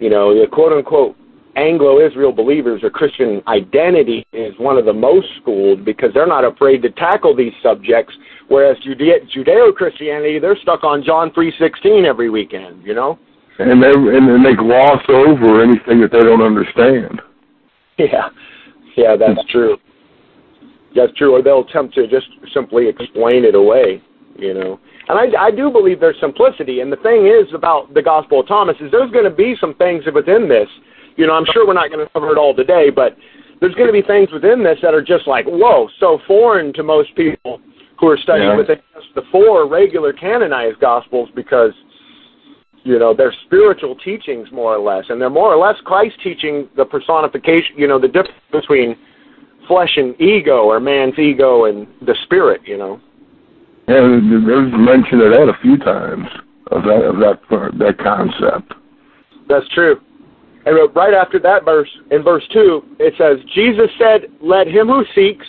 you 0.00 0.08
know, 0.08 0.32
the 0.32 0.46
quote 0.46 0.72
unquote 0.72 1.14
Anglo-Israel 1.56 2.32
believers 2.32 2.82
or 2.82 2.88
Christian 2.88 3.42
identity 3.46 4.26
is 4.32 4.54
one 4.58 4.78
of 4.78 4.86
the 4.86 4.92
most 4.92 5.26
schooled 5.40 5.84
because 5.84 6.10
they're 6.14 6.26
not 6.26 6.44
afraid 6.44 6.80
to 6.82 6.90
tackle 6.90 7.36
these 7.36 7.52
subjects. 7.62 8.14
Whereas 8.48 8.78
Judeo-Christianity, 8.78 10.38
they're 10.38 10.58
stuck 10.62 10.84
on 10.84 11.04
John 11.04 11.32
three 11.34 11.52
sixteen 11.58 12.06
every 12.06 12.30
weekend. 12.30 12.84
You 12.84 12.94
know. 12.94 13.18
And 13.58 13.82
they 13.82 13.90
and 13.90 14.28
then 14.28 14.42
they 14.42 14.54
gloss 14.54 15.02
over 15.08 15.62
anything 15.62 16.00
that 16.00 16.10
they 16.10 16.20
don't 16.20 16.42
understand. 16.42 17.22
Yeah, 17.98 18.28
yeah, 18.96 19.16
that's 19.16 19.40
hmm. 19.40 19.50
true. 19.50 19.76
That's 20.96 21.12
true. 21.14 21.34
Or 21.36 21.42
they'll 21.42 21.64
attempt 21.68 21.94
to 21.94 22.06
just 22.08 22.26
simply 22.52 22.88
explain 22.88 23.44
it 23.44 23.54
away. 23.54 24.02
You 24.36 24.54
know. 24.54 24.80
And 25.08 25.18
I, 25.18 25.46
I 25.46 25.50
do 25.50 25.70
believe 25.70 26.00
there's 26.00 26.18
simplicity. 26.20 26.80
And 26.80 26.90
the 26.90 26.96
thing 26.96 27.26
is 27.26 27.52
about 27.54 27.92
the 27.92 28.02
Gospel 28.02 28.40
of 28.40 28.48
Thomas 28.48 28.76
is 28.80 28.90
there's 28.90 29.10
going 29.10 29.24
to 29.24 29.30
be 29.30 29.54
some 29.60 29.74
things 29.74 30.04
within 30.12 30.48
this. 30.48 30.68
You 31.16 31.26
know, 31.26 31.34
I'm 31.34 31.44
sure 31.52 31.66
we're 31.66 31.74
not 31.74 31.90
going 31.90 32.04
to 32.04 32.12
cover 32.12 32.32
it 32.32 32.38
all 32.38 32.54
today, 32.54 32.90
but 32.90 33.16
there's 33.60 33.74
going 33.74 33.86
to 33.86 33.92
be 33.92 34.02
things 34.02 34.30
within 34.32 34.64
this 34.64 34.78
that 34.82 34.94
are 34.94 35.02
just 35.02 35.26
like, 35.26 35.44
whoa, 35.46 35.88
so 36.00 36.18
foreign 36.26 36.72
to 36.72 36.82
most 36.82 37.14
people 37.14 37.60
who 38.00 38.08
are 38.08 38.18
studying 38.18 38.48
yeah. 38.48 38.56
within 38.56 38.76
just 38.94 39.14
the 39.14 39.22
four 39.30 39.68
regular 39.68 40.12
canonized 40.12 40.80
Gospels 40.80 41.28
because, 41.34 41.72
you 42.84 42.98
know, 42.98 43.14
they're 43.14 43.34
spiritual 43.46 43.96
teachings 43.96 44.48
more 44.52 44.76
or 44.76 44.78
less. 44.78 45.06
And 45.08 45.20
they're 45.20 45.30
more 45.30 45.52
or 45.52 45.56
less 45.56 45.80
Christ 45.84 46.16
teaching 46.22 46.68
the 46.76 46.84
personification, 46.84 47.76
you 47.76 47.88
know, 47.88 47.98
the 47.98 48.08
difference 48.08 48.38
between 48.52 48.96
flesh 49.66 49.96
and 49.96 50.18
ego 50.20 50.64
or 50.64 50.78
man's 50.80 51.18
ego 51.18 51.64
and 51.64 51.86
the 52.02 52.14
spirit, 52.24 52.60
you 52.66 52.76
know. 52.76 53.00
And 53.88 54.46
there's 54.48 54.72
mention 54.72 55.20
of 55.20 55.32
that 55.32 55.48
a 55.48 55.60
few 55.60 55.76
times 55.78 56.26
of 56.70 56.84
that 56.84 57.04
of 57.04 57.16
that 57.16 57.40
that 57.78 57.98
concept. 57.98 58.72
That's 59.48 59.68
true. 59.68 60.00
And 60.66 60.94
right 60.96 61.12
after 61.12 61.38
that 61.40 61.66
verse, 61.66 61.90
in 62.10 62.22
verse 62.22 62.44
two, 62.50 62.82
it 62.98 63.12
says, 63.18 63.38
"Jesus 63.54 63.90
said, 63.98 64.30
Let 64.40 64.66
him 64.66 64.88
who 64.88 65.04
seeks 65.14 65.46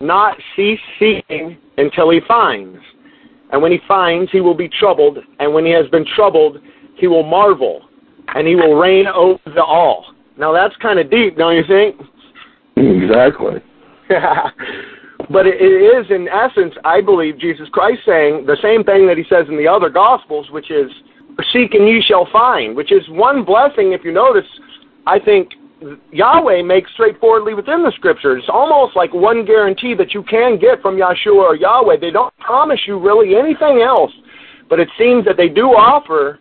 not 0.00 0.36
cease 0.54 0.80
seeking 0.98 1.56
until 1.78 2.10
he 2.10 2.20
finds. 2.26 2.78
And 3.52 3.62
when 3.62 3.72
he 3.72 3.78
finds, 3.86 4.30
he 4.30 4.40
will 4.40 4.54
be 4.54 4.68
troubled. 4.68 5.18
And 5.38 5.54
when 5.54 5.64
he 5.64 5.72
has 5.72 5.86
been 5.88 6.04
troubled, 6.16 6.58
he 6.96 7.06
will 7.06 7.22
marvel, 7.22 7.82
and 8.34 8.46
he 8.46 8.54
will 8.54 8.74
reign 8.74 9.06
over 9.06 9.40
the 9.46 9.62
all." 9.62 10.06
Now 10.36 10.52
that's 10.52 10.74
kind 10.76 10.98
of 10.98 11.10
deep, 11.10 11.36
don't 11.36 11.54
you 11.54 11.64
think? 11.66 12.00
Exactly. 12.76 13.62
But 15.30 15.46
it 15.46 15.56
is, 15.56 16.10
in 16.10 16.28
essence, 16.28 16.74
I 16.84 17.00
believe, 17.00 17.38
Jesus 17.38 17.68
Christ 17.72 18.00
saying 18.04 18.46
the 18.46 18.58
same 18.60 18.84
thing 18.84 19.06
that 19.06 19.16
he 19.16 19.24
says 19.24 19.46
in 19.48 19.56
the 19.56 19.68
other 19.68 19.88
Gospels, 19.88 20.50
which 20.50 20.70
is, 20.70 20.90
Seek 21.52 21.74
and 21.74 21.88
ye 21.88 22.02
shall 22.02 22.28
find, 22.30 22.76
which 22.76 22.92
is 22.92 23.02
one 23.08 23.44
blessing, 23.44 23.92
if 23.92 24.04
you 24.04 24.12
notice, 24.12 24.46
I 25.06 25.18
think 25.18 25.50
Yahweh 26.12 26.62
makes 26.62 26.90
straightforwardly 26.92 27.54
within 27.54 27.82
the 27.82 27.92
Scriptures. 27.96 28.42
It's 28.42 28.50
almost 28.52 28.96
like 28.96 29.12
one 29.12 29.44
guarantee 29.44 29.94
that 29.94 30.14
you 30.14 30.22
can 30.22 30.58
get 30.58 30.80
from 30.80 30.96
Yahshua 30.96 31.34
or 31.34 31.56
Yahweh. 31.56 31.96
They 32.00 32.10
don't 32.10 32.34
promise 32.38 32.80
you 32.86 32.98
really 32.98 33.36
anything 33.36 33.82
else, 33.82 34.12
but 34.68 34.80
it 34.80 34.88
seems 34.98 35.24
that 35.26 35.36
they 35.36 35.48
do 35.48 35.68
offer 35.68 36.38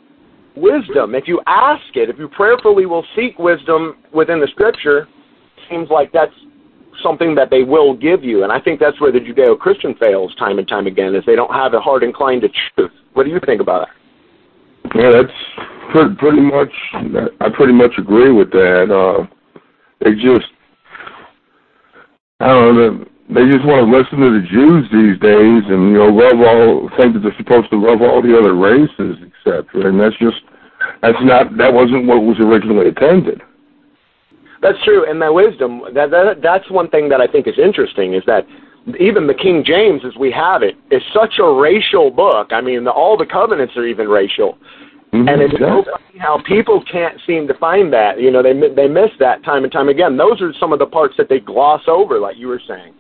wisdom. 0.56 1.16
If 1.16 1.28
you 1.28 1.42
ask 1.48 1.84
it, 1.96 2.10
if 2.10 2.18
you 2.18 2.28
prayerfully 2.28 2.86
will 2.86 3.06
seek 3.16 3.38
wisdom 3.40 3.98
within 4.14 4.40
the 4.40 4.48
Scripture, 4.48 5.08
seems 5.70 5.90
like 5.90 6.12
that's 6.12 6.34
something 7.02 7.34
that 7.36 7.50
they 7.50 7.64
will 7.64 7.96
give 7.96 8.24
you. 8.24 8.44
And 8.44 8.52
I 8.52 8.60
think 8.60 8.80
that's 8.80 9.02
where 9.02 9.12
the 9.12 9.20
Judeo 9.20 9.58
Christian 9.58 9.96
fails 9.96 10.34
time 10.36 10.60
and 10.60 10.68
time 10.68 10.88
again, 10.88 11.16
is 11.16 11.24
they 11.26 11.36
don't 11.36 11.54
have 11.54 11.74
a 11.74 11.80
heart 11.80 12.04
inclined 12.04 12.44
to 12.44 12.50
truth. 12.76 12.92
What 13.14 13.24
do 13.26 13.32
you 13.32 13.40
think 13.46 13.62
about 13.62 13.88
that? 13.88 14.03
Yeah, 14.96 15.12
that's 15.12 15.38
pretty, 15.92 16.16
pretty 16.16 16.42
much. 16.42 16.72
I 17.42 17.50
pretty 17.50 17.74
much 17.74 17.92
agree 17.98 18.32
with 18.32 18.52
that. 18.52 18.92
Uh, 18.92 19.26
they 20.04 20.14
just, 20.14 20.50
I 22.40 22.48
don't 22.48 22.76
know. 22.76 23.06
They 23.30 23.50
just 23.50 23.66
want 23.66 23.88
to 23.88 23.90
listen 23.90 24.20
to 24.20 24.30
the 24.38 24.46
Jews 24.46 24.86
these 24.92 25.18
days, 25.24 25.64
and 25.72 25.92
you 25.92 25.98
know, 25.98 26.12
love 26.12 26.38
all. 26.38 26.90
Think 27.00 27.14
that 27.16 27.22
they're 27.24 27.38
supposed 27.38 27.72
to 27.72 27.80
love 27.80 28.02
all 28.02 28.22
the 28.22 28.38
other 28.38 28.54
races, 28.54 29.18
etc. 29.24 29.90
And 29.90 30.00
that's 30.00 30.18
just, 30.20 30.44
that's 31.02 31.18
not. 31.22 31.58
That 31.58 31.74
wasn't 31.74 32.06
what 32.06 32.22
was 32.22 32.38
originally 32.40 32.90
intended. 32.90 33.42
That's 34.62 34.82
true, 34.84 35.10
and 35.10 35.22
that 35.22 35.34
wisdom 35.34 35.82
that, 35.94 36.12
that 36.12 36.42
that's 36.42 36.70
one 36.72 36.90
thing 36.90 37.10
that 37.10 37.20
I 37.20 37.28
think 37.28 37.48
is 37.48 37.60
interesting 37.60 38.14
is 38.14 38.24
that 38.28 38.48
even 39.00 39.28
the 39.28 39.34
King 39.34 39.64
James, 39.66 40.02
as 40.06 40.16
we 40.18 40.32
have 40.32 40.64
it, 40.64 40.76
is 40.92 41.02
such 41.14 41.36
a 41.40 41.52
racial 41.52 42.12
book. 42.12 42.52
I 42.52 42.62
mean, 42.62 42.84
the, 42.84 42.92
all 42.92 43.18
the 43.18 43.26
covenants 43.26 43.76
are 43.76 43.86
even 43.86 44.08
racial, 44.08 44.58
Mm-hmm. 45.14 45.28
And 45.28 45.42
it's 45.42 45.54
so 45.54 45.86
funny 45.86 46.20
how 46.20 46.42
people 46.48 46.84
can't 46.92 47.22
seem 47.28 47.48
to 47.48 47.54
find 47.60 47.94
that. 47.94 48.20
You 48.20 48.32
know, 48.32 48.42
they 48.42 48.54
they 48.76 48.88
miss 48.88 49.12
that 49.20 49.44
time 49.44 49.64
and 49.64 49.72
time 49.72 49.90
again. 49.90 50.18
Those 50.18 50.42
are 50.42 50.52
some 50.60 50.74
of 50.74 50.80
the 50.80 50.88
parts 50.88 51.14
that 51.18 51.30
they 51.30 51.40
gloss 51.40 51.82
over, 51.88 52.20
like 52.20 52.36
you 52.38 52.48
were 52.48 52.62
saying. 52.68 52.96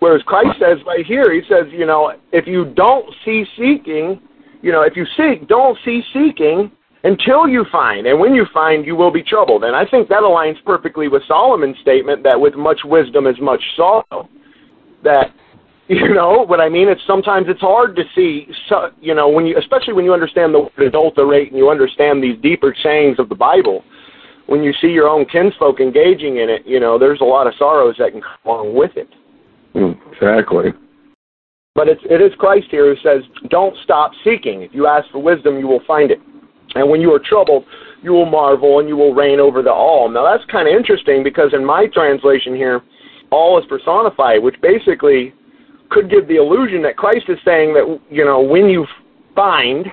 Whereas 0.00 0.20
Christ 0.26 0.60
says 0.60 0.76
right 0.86 1.06
here, 1.06 1.32
he 1.32 1.40
says, 1.48 1.64
you 1.72 1.86
know, 1.86 2.12
if 2.32 2.46
you 2.46 2.66
don't 2.76 3.06
see 3.24 3.44
seeking, 3.56 4.20
you 4.60 4.72
know, 4.72 4.82
if 4.82 4.94
you 4.94 5.06
seek, 5.16 5.48
don't 5.48 5.78
see 5.86 6.02
seeking 6.12 6.70
until 7.04 7.48
you 7.48 7.64
find. 7.72 8.06
And 8.06 8.20
when 8.20 8.34
you 8.34 8.44
find, 8.52 8.84
you 8.84 8.96
will 8.96 9.10
be 9.10 9.22
troubled. 9.22 9.64
And 9.64 9.74
I 9.74 9.86
think 9.86 10.08
that 10.08 10.20
aligns 10.20 10.62
perfectly 10.66 11.08
with 11.08 11.22
Solomon's 11.26 11.78
statement 11.80 12.22
that 12.24 12.38
with 12.38 12.54
much 12.54 12.80
wisdom 12.84 13.26
is 13.26 13.36
much 13.40 13.62
sorrow. 13.76 14.28
That 15.02 15.32
you 15.88 16.14
know 16.14 16.44
what 16.46 16.60
I 16.60 16.68
mean? 16.70 16.88
It's 16.88 17.00
sometimes 17.06 17.46
it's 17.48 17.60
hard 17.60 17.94
to 17.96 18.04
see, 18.14 18.48
you 19.00 19.14
know, 19.14 19.28
when 19.28 19.44
you, 19.44 19.58
especially 19.58 19.92
when 19.92 20.06
you 20.06 20.14
understand 20.14 20.54
the 20.54 20.60
word 20.60 20.86
adulterate 20.86 21.48
and 21.48 21.58
you 21.58 21.68
understand 21.68 22.22
these 22.22 22.40
deeper 22.40 22.74
sayings 22.82 23.18
of 23.18 23.28
the 23.28 23.34
Bible. 23.34 23.84
When 24.46 24.62
you 24.62 24.74
see 24.80 24.88
your 24.88 25.08
own 25.08 25.24
kinsfolk 25.24 25.80
engaging 25.80 26.36
in 26.36 26.50
it, 26.50 26.66
you 26.66 26.78
know, 26.78 26.98
there's 26.98 27.22
a 27.22 27.24
lot 27.24 27.46
of 27.46 27.54
sorrows 27.58 27.96
that 27.98 28.12
can 28.12 28.20
come 28.20 28.38
along 28.44 28.74
with 28.74 28.90
it. 28.96 29.08
Hmm, 29.72 29.92
exactly. 30.12 30.72
But 31.74 31.88
it's 31.88 32.02
it 32.08 32.20
is 32.20 32.32
Christ 32.38 32.66
here 32.70 32.94
who 32.94 33.00
says, 33.02 33.24
"Don't 33.48 33.76
stop 33.82 34.12
seeking. 34.22 34.62
If 34.62 34.74
you 34.74 34.86
ask 34.86 35.10
for 35.10 35.20
wisdom, 35.20 35.58
you 35.58 35.66
will 35.66 35.82
find 35.86 36.10
it. 36.10 36.20
And 36.74 36.88
when 36.88 37.00
you 37.00 37.12
are 37.12 37.18
troubled, 37.18 37.64
you 38.02 38.12
will 38.12 38.26
marvel 38.26 38.78
and 38.78 38.88
you 38.88 38.96
will 38.96 39.14
reign 39.14 39.40
over 39.40 39.62
the 39.62 39.72
all." 39.72 40.08
Now 40.08 40.24
that's 40.24 40.44
kind 40.50 40.68
of 40.68 40.74
interesting 40.74 41.24
because 41.24 41.52
in 41.52 41.64
my 41.64 41.86
translation 41.86 42.54
here, 42.54 42.82
all 43.30 43.58
is 43.58 43.64
personified, 43.66 44.42
which 44.42 44.60
basically 44.60 45.32
could 45.94 46.10
give 46.10 46.26
the 46.26 46.36
illusion 46.36 46.82
that 46.82 46.96
Christ 46.96 47.26
is 47.28 47.38
saying 47.44 47.72
that, 47.74 48.00
you 48.10 48.24
know, 48.24 48.42
when 48.42 48.68
you 48.68 48.84
find 49.34 49.86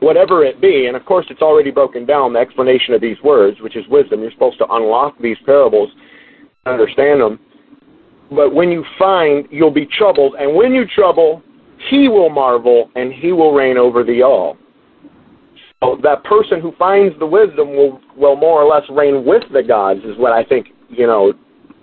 whatever 0.00 0.44
it 0.44 0.60
be, 0.60 0.86
and 0.86 0.96
of 0.96 1.04
course 1.06 1.24
it's 1.30 1.40
already 1.40 1.70
broken 1.70 2.04
down, 2.04 2.32
the 2.32 2.38
explanation 2.38 2.92
of 2.92 3.00
these 3.00 3.16
words, 3.22 3.60
which 3.60 3.76
is 3.76 3.86
wisdom. 3.88 4.20
You're 4.20 4.32
supposed 4.32 4.58
to 4.58 4.66
unlock 4.70 5.14
these 5.20 5.38
parables, 5.46 5.90
and 6.66 6.74
understand 6.74 7.20
them. 7.20 7.40
But 8.30 8.54
when 8.54 8.70
you 8.70 8.84
find, 8.98 9.46
you'll 9.50 9.70
be 9.70 9.86
troubled, 9.86 10.34
and 10.34 10.54
when 10.54 10.74
you 10.74 10.84
trouble, 10.84 11.42
he 11.88 12.08
will 12.08 12.28
marvel, 12.28 12.90
and 12.96 13.12
he 13.12 13.32
will 13.32 13.52
reign 13.54 13.78
over 13.78 14.02
the 14.02 14.22
all. 14.22 14.58
So 15.82 15.98
that 16.02 16.24
person 16.24 16.60
who 16.60 16.72
finds 16.78 17.16
the 17.18 17.26
wisdom 17.26 17.68
will, 17.76 18.00
will 18.16 18.36
more 18.36 18.60
or 18.60 18.68
less 18.68 18.82
reign 18.90 19.24
with 19.24 19.44
the 19.52 19.62
gods, 19.62 20.00
is 20.04 20.18
what 20.18 20.32
I 20.32 20.42
think, 20.42 20.68
you 20.88 21.06
know, 21.06 21.32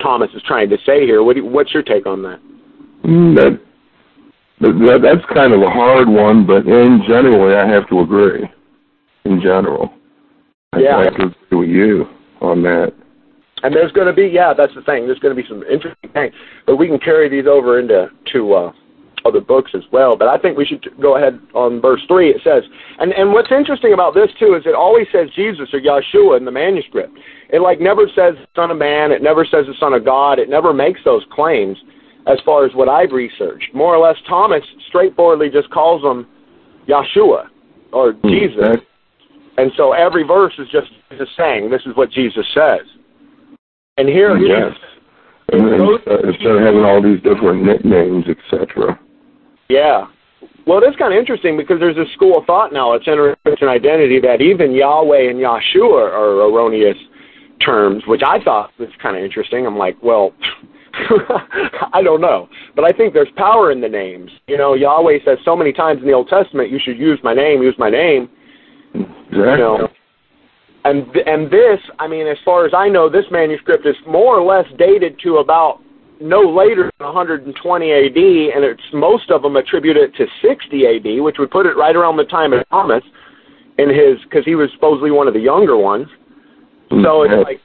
Thomas 0.02 0.30
is 0.36 0.42
trying 0.44 0.70
to 0.70 0.78
say 0.86 1.06
here. 1.06 1.24
What 1.24 1.36
do, 1.36 1.46
what's 1.46 1.74
your 1.74 1.84
take 1.84 2.06
on 2.06 2.22
that? 2.24 2.40
Mm, 3.04 3.36
that, 3.36 3.60
that 4.62 5.00
that's 5.04 5.34
kind 5.34 5.54
of 5.54 5.62
a 5.62 5.70
hard 5.70 6.08
one, 6.08 6.46
but 6.46 6.66
in 6.66 7.02
general, 7.08 7.54
I 7.56 7.68
have 7.68 7.88
to 7.90 8.00
agree. 8.00 8.50
In 9.26 9.42
general, 9.42 9.94
yeah, 10.78 10.98
I 10.98 11.04
have 11.06 11.16
to 11.18 11.26
agree 11.26 11.60
with 11.60 11.70
you 11.70 12.06
on 12.42 12.62
that. 12.64 12.94
And 13.64 13.74
there's 13.74 13.92
going 13.94 14.08
to 14.08 14.14
be, 14.14 14.28
yeah, 14.28 14.54
that's 14.54 14.76
the 14.76 14.82
thing. 14.82 15.06
There's 15.06 15.20
going 15.20 15.36
to 15.36 15.42
be 15.42 15.48
some 15.48 15.64
interesting 15.64 16.10
things, 16.12 16.34
but 16.66 16.76
we 16.76 16.88
can 16.88 17.00
carry 17.00 17.30
these 17.30 17.48
over 17.48 17.80
into 17.80 18.10
to 18.34 18.54
uh, 18.54 18.72
other 19.26 19.40
books 19.40 19.72
as 19.74 19.84
well. 19.92 20.18
But 20.18 20.28
I 20.28 20.38
think 20.38 20.58
we 20.58 20.66
should 20.66 20.86
go 21.02 21.18
ahead 21.18 21.40
on 21.54 21.82
verse 21.82 22.02
three. 22.08 22.30
It 22.30 22.42
says, 22.44 22.64
and 23.00 23.14
and 23.14 23.32
what's 23.32 23.52
interesting 23.52 23.94
about 23.94 24.14
this 24.14 24.30
too 24.40 24.56
is 24.56 24.64
it 24.66 24.76
always 24.76 25.08
says 25.12 25.30
Jesus 25.36 25.70
or 25.74 25.80
Yeshua 25.80 26.38
in 26.38 26.46
the 26.46 26.52
manuscript. 26.52 27.18
It 27.50 27.60
like 27.60 27.80
never 27.80 28.08
says 28.16 28.36
Son 28.56 28.72
of 28.72 28.78
Man. 28.78 29.12
It 29.12 29.22
never 29.22 29.46
says 29.46 29.66
the 29.68 29.76
Son 29.80 29.94
of 29.94 30.04
God. 30.04 30.40
It 30.40 30.50
never 30.50 30.74
makes 30.74 31.00
those 31.06 31.24
claims 31.32 31.78
as 32.28 32.40
far 32.46 32.66
as 32.66 32.74
what 32.74 32.88
I've 32.90 33.12
researched. 33.12 33.74
More 33.74 33.96
or 33.96 34.00
less, 34.06 34.18
Thomas 34.28 34.64
straightforwardly 34.88 35.50
just 35.50 35.70
calls 35.72 36.02
him 36.04 36.26
Yeshua 36.88 37.48
or 37.92 38.14
Hmm, 38.14 38.30
Jesus. 38.30 38.60
that- 38.62 38.82
And 39.58 39.72
so 39.78 39.92
every 39.94 40.24
verse 40.24 40.58
is 40.58 40.68
just 40.70 40.90
Jesus 41.12 41.30
saying, 41.38 41.70
this 41.70 41.86
is 41.86 41.96
what 41.96 42.10
Jesus 42.10 42.48
says. 42.54 42.82
And 43.98 44.10
here, 44.10 44.36
Yes. 44.38 44.76
And 45.52 45.68
then, 45.72 45.82
uh, 45.82 46.18
instead 46.24 46.56
of 46.56 46.62
having 46.62 46.84
all 46.84 47.02
these 47.02 47.22
different 47.22 47.64
nicknames, 47.64 48.26
etc. 48.28 48.98
yeah. 49.70 50.08
Well, 50.66 50.82
it 50.82 50.88
is 50.88 50.96
kind 50.96 51.14
of 51.14 51.20
interesting 51.20 51.58
because 51.58 51.80
there's 51.80 51.98
a 51.98 52.08
school 52.14 52.38
of 52.38 52.46
thought 52.46 52.72
now 52.72 52.94
that's 52.94 53.08
entering 53.08 53.36
Christian 53.46 53.68
identity 53.68 54.20
that 54.22 54.42
even 54.42 54.72
Yahweh 54.72 55.30
and 55.30 55.38
Yahshua 55.38 56.10
are 56.12 56.42
erroneous 56.50 56.98
terms, 57.60 58.08
which 58.08 58.22
I 58.26 58.40
thought 58.44 58.72
was 58.80 58.90
kind 59.02 59.16
of 59.18 59.24
interesting. 59.24 59.66
I'm 59.68 59.78
like, 59.78 59.98
well, 60.02 60.34
I 61.94 62.02
don't 62.04 62.22
know, 62.22 62.48
but 62.76 62.86
I 62.86 62.92
think 62.92 63.14
there's 63.14 63.32
power 63.36 63.72
in 63.72 63.82
the 63.82 63.90
names. 63.90 64.30
You 64.48 64.58
know, 64.58 64.76
Yahweh 64.76 65.20
says 65.26 65.40
so 65.44 65.56
many 65.56 65.74
times 65.74 66.02
in 66.02 66.08
the 66.08 66.14
Old 66.14 66.30
Testament, 66.30 66.70
"You 66.70 66.80
should 66.84 66.98
use 66.98 67.20
my 67.24 67.34
name, 67.34 67.64
use 67.64 67.76
my 67.80 67.90
name." 67.90 68.30
Exactly. 68.94 69.40
You 69.40 69.58
know, 69.58 69.88
and 70.86 71.08
and 71.26 71.50
this, 71.50 71.80
I 72.00 72.08
mean, 72.08 72.28
as 72.28 72.38
far 72.46 72.66
as 72.66 72.74
I 72.76 72.90
know, 72.90 73.10
this 73.10 73.26
manuscript 73.32 73.86
is 73.86 73.96
more 74.08 74.38
or 74.38 74.44
less 74.44 74.66
dated 74.78 75.20
to 75.24 75.38
about 75.38 75.80
no 76.22 76.42
later 76.42 76.92
than 77.00 77.06
120 77.08 77.92
AD, 77.92 78.18
and 78.56 78.64
it's 78.64 78.84
most 78.94 79.32
of 79.32 79.42
them 79.42 79.56
attribute 79.56 79.98
it 79.98 80.14
to 80.16 80.26
60 80.42 80.88
AD, 80.88 81.24
which 81.24 81.38
would 81.40 81.52
put 81.52 81.66
it 81.66 81.76
right 81.76 81.96
around 81.96 82.18
the 82.18 82.26
time 82.26 82.54
of 82.54 82.68
Thomas, 82.70 83.04
in 83.78 83.90
his 83.90 84.22
because 84.24 84.46
he 84.46 84.56
was 84.56 84.70
supposedly 84.74 85.12
one 85.12 85.28
of 85.28 85.34
the 85.34 85.40
younger 85.40 85.78
ones. 85.78 86.08
So 86.90 87.24
it's 87.24 87.34
mm-hmm. 87.34 87.44
like, 87.44 87.60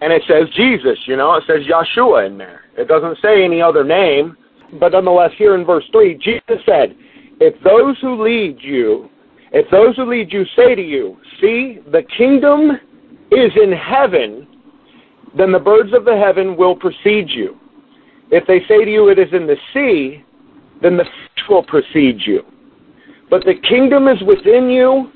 and 0.00 0.12
it 0.12 0.22
says 0.26 0.48
Jesus, 0.56 0.98
you 1.06 1.16
know, 1.16 1.34
it 1.34 1.44
says 1.46 1.66
Yeshua 1.68 2.26
in 2.26 2.38
there. 2.38 2.59
It 2.76 2.88
doesn't 2.88 3.18
say 3.22 3.44
any 3.44 3.60
other 3.60 3.84
name, 3.84 4.36
but 4.78 4.92
nonetheless, 4.92 5.32
here 5.36 5.54
in 5.54 5.64
verse 5.64 5.84
three, 5.92 6.14
Jesus 6.14 6.64
said, 6.64 6.94
"If 7.40 7.60
those 7.62 7.98
who 8.00 8.22
lead 8.22 8.58
you, 8.60 9.10
if 9.52 9.68
those 9.70 9.96
who 9.96 10.04
lead 10.04 10.32
you 10.32 10.44
say 10.56 10.74
to 10.74 10.82
you, 10.82 11.16
see, 11.40 11.80
the 11.90 12.02
kingdom 12.16 12.78
is 13.30 13.52
in 13.56 13.72
heaven, 13.72 14.46
then 15.34 15.52
the 15.52 15.58
birds 15.58 15.92
of 15.92 16.04
the 16.04 16.16
heaven 16.16 16.56
will 16.56 16.76
precede 16.76 17.30
you. 17.30 17.56
If 18.30 18.46
they 18.46 18.60
say 18.66 18.84
to 18.84 18.90
you, 18.90 19.08
it 19.08 19.18
is 19.18 19.32
in 19.32 19.46
the 19.46 19.56
sea, 19.74 20.24
then 20.82 20.96
the 20.96 21.04
fish 21.04 21.48
will 21.48 21.64
precede 21.64 22.20
you. 22.24 22.44
But 23.28 23.44
the 23.44 23.54
kingdom 23.54 24.08
is 24.08 24.20
within 24.22 24.70
you, 24.70 25.10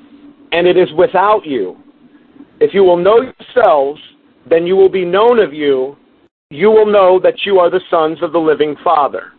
and 0.52 0.66
it 0.66 0.76
is 0.76 0.92
without 0.92 1.46
you. 1.46 1.76
If 2.60 2.74
you 2.74 2.84
will 2.84 2.96
know 2.96 3.20
yourselves, 3.20 4.00
then 4.48 4.66
you 4.66 4.76
will 4.76 4.88
be 4.88 5.04
known 5.04 5.38
of 5.38 5.52
you. 5.52 5.96
You 6.50 6.70
will 6.70 6.86
know 6.86 7.18
that 7.20 7.44
you 7.44 7.58
are 7.58 7.70
the 7.70 7.80
sons 7.90 8.18
of 8.22 8.32
the 8.32 8.38
living 8.38 8.76
Father. 8.84 9.32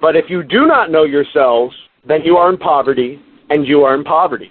But 0.00 0.16
if 0.16 0.30
you 0.30 0.42
do 0.42 0.66
not 0.66 0.90
know 0.90 1.04
yourselves, 1.04 1.74
then 2.06 2.22
you 2.22 2.36
are 2.36 2.50
in 2.50 2.58
poverty, 2.58 3.20
and 3.50 3.66
you 3.66 3.82
are 3.82 3.94
in 3.94 4.04
poverty. 4.04 4.50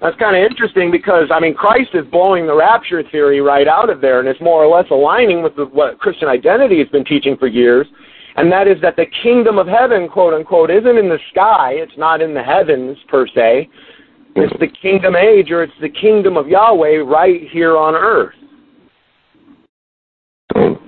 That's 0.00 0.16
kind 0.18 0.36
of 0.36 0.42
interesting 0.42 0.90
because, 0.90 1.28
I 1.32 1.40
mean, 1.40 1.54
Christ 1.54 1.90
is 1.94 2.04
blowing 2.10 2.46
the 2.46 2.56
rapture 2.56 3.02
theory 3.10 3.40
right 3.40 3.68
out 3.68 3.88
of 3.88 4.00
there, 4.00 4.18
and 4.18 4.28
it's 4.28 4.40
more 4.40 4.64
or 4.64 4.76
less 4.76 4.90
aligning 4.90 5.42
with 5.42 5.54
the, 5.56 5.66
what 5.66 5.98
Christian 6.00 6.28
identity 6.28 6.78
has 6.78 6.88
been 6.88 7.04
teaching 7.04 7.36
for 7.36 7.46
years, 7.46 7.86
and 8.36 8.50
that 8.50 8.66
is 8.66 8.80
that 8.82 8.96
the 8.96 9.06
kingdom 9.22 9.58
of 9.58 9.66
heaven, 9.66 10.08
quote 10.08 10.34
unquote, 10.34 10.70
isn't 10.70 10.98
in 10.98 11.08
the 11.08 11.18
sky. 11.30 11.72
It's 11.74 11.96
not 11.96 12.20
in 12.20 12.34
the 12.34 12.42
heavens, 12.42 12.98
per 13.08 13.26
se. 13.28 13.68
It's 14.34 14.58
the 14.58 14.68
kingdom 14.68 15.14
age, 15.14 15.50
or 15.50 15.62
it's 15.62 15.72
the 15.80 15.88
kingdom 15.88 16.36
of 16.36 16.48
Yahweh 16.48 16.96
right 16.98 17.48
here 17.50 17.76
on 17.76 17.94
earth. 17.94 18.34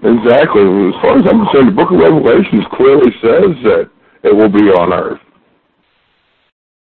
Exactly. 0.05 0.61
As 0.61 0.95
far 1.01 1.17
as 1.17 1.25
I'm 1.25 1.45
concerned, 1.49 1.69
the 1.69 1.77
book 1.77 1.91
of 1.91 1.99
Revelations 1.99 2.65
clearly 2.77 3.11
says 3.25 3.57
that 3.65 3.91
it 4.23 4.37
will 4.37 4.53
be 4.53 4.69
on 4.69 4.93
earth. 4.93 5.21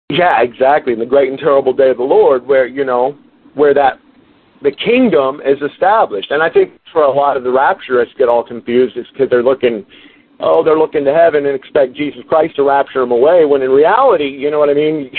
Yeah, 0.08 0.40
exactly. 0.40 0.94
In 0.94 0.98
the 0.98 1.06
great 1.06 1.30
and 1.30 1.38
terrible 1.38 1.74
day 1.74 1.90
of 1.90 1.98
the 1.98 2.02
Lord, 2.02 2.46
where 2.46 2.66
you 2.66 2.84
know, 2.84 3.18
where 3.54 3.74
that 3.74 3.98
the 4.62 4.72
kingdom 4.72 5.42
is 5.44 5.60
established, 5.60 6.30
and 6.30 6.42
I 6.42 6.48
think 6.48 6.72
for 6.92 7.02
a 7.02 7.10
lot 7.10 7.36
of 7.36 7.44
the 7.44 7.50
rapturists 7.50 8.16
get 8.16 8.28
all 8.28 8.44
confused 8.44 8.96
is 8.96 9.06
because 9.12 9.28
they're 9.28 9.42
looking, 9.42 9.84
oh, 10.40 10.64
they're 10.64 10.78
looking 10.78 11.04
to 11.04 11.12
heaven 11.12 11.44
and 11.44 11.54
expect 11.54 11.94
Jesus 11.94 12.22
Christ 12.28 12.56
to 12.56 12.62
rapture 12.62 13.00
them 13.00 13.10
away. 13.10 13.44
When 13.44 13.60
in 13.60 13.70
reality, 13.70 14.28
you 14.28 14.50
know 14.50 14.58
what 14.58 14.70
I 14.70 14.74
mean, 14.74 15.10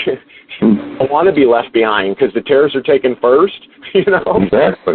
you 0.60 0.96
don't 0.98 1.10
want 1.10 1.28
to 1.28 1.34
be 1.34 1.44
left 1.44 1.72
behind 1.72 2.16
because 2.16 2.34
the 2.34 2.42
terrorists 2.42 2.76
are 2.76 2.82
taken 2.82 3.14
first. 3.20 3.54
You 3.94 4.06
know. 4.06 4.24
Exactly. 4.42 4.94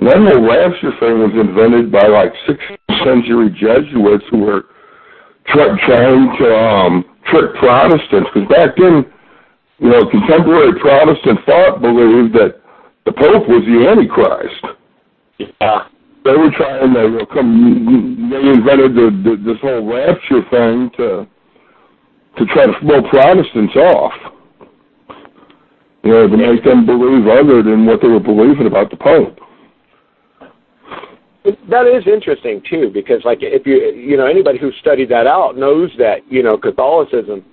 And 0.00 0.08
that 0.08 0.16
whole 0.16 0.48
rapture 0.48 0.96
thing 0.96 1.20
was 1.20 1.36
invented 1.36 1.92
by 1.92 2.08
like 2.08 2.32
16th 2.48 3.04
century 3.04 3.52
Jesuits 3.52 4.24
who 4.30 4.40
were 4.40 4.64
try, 5.46 5.76
trying 5.84 6.36
to 6.40 6.48
um, 6.56 7.04
trick 7.26 7.54
Protestants. 7.60 8.30
Because 8.32 8.48
back 8.48 8.76
then, 8.80 9.04
you 9.78 9.90
know, 9.90 10.08
contemporary 10.08 10.72
Protestant 10.80 11.40
thought 11.44 11.82
believed 11.82 12.32
that 12.32 12.60
the 13.04 13.12
Pope 13.12 13.48
was 13.48 13.64
the 13.68 13.88
Antichrist. 13.88 14.64
Yeah. 15.60 15.88
They 16.24 16.32
were 16.32 16.50
trying 16.56 16.94
to 16.94 17.00
you 17.00 17.18
know, 17.18 17.26
come. 17.26 18.30
They 18.30 18.40
invented 18.40 18.94
the, 18.94 19.08
the, 19.24 19.52
this 19.52 19.60
whole 19.60 19.84
rapture 19.84 20.44
thing 20.48 20.90
to 20.96 21.28
to 22.38 22.46
try 22.52 22.66
to 22.66 22.74
blow 22.80 23.02
Protestants 23.08 23.76
off. 23.76 24.12
You 26.04 26.10
know, 26.10 26.28
to 26.28 26.36
make 26.36 26.64
them 26.64 26.86
believe 26.86 27.26
other 27.26 27.62
than 27.62 27.84
what 27.84 28.00
they 28.00 28.08
were 28.08 28.20
believing 28.20 28.66
about 28.66 28.90
the 28.90 28.96
Pope. 28.96 29.39
That 31.44 31.86
is 31.86 32.06
interesting 32.06 32.62
too, 32.68 32.90
because 32.92 33.24
like 33.24 33.38
if 33.40 33.66
you 33.66 33.76
you 33.94 34.16
know 34.16 34.26
anybody 34.26 34.58
who 34.58 34.70
studied 34.80 35.08
that 35.08 35.26
out 35.26 35.56
knows 35.56 35.90
that 35.98 36.20
you 36.30 36.42
know 36.42 36.58
Catholicism 36.58 37.44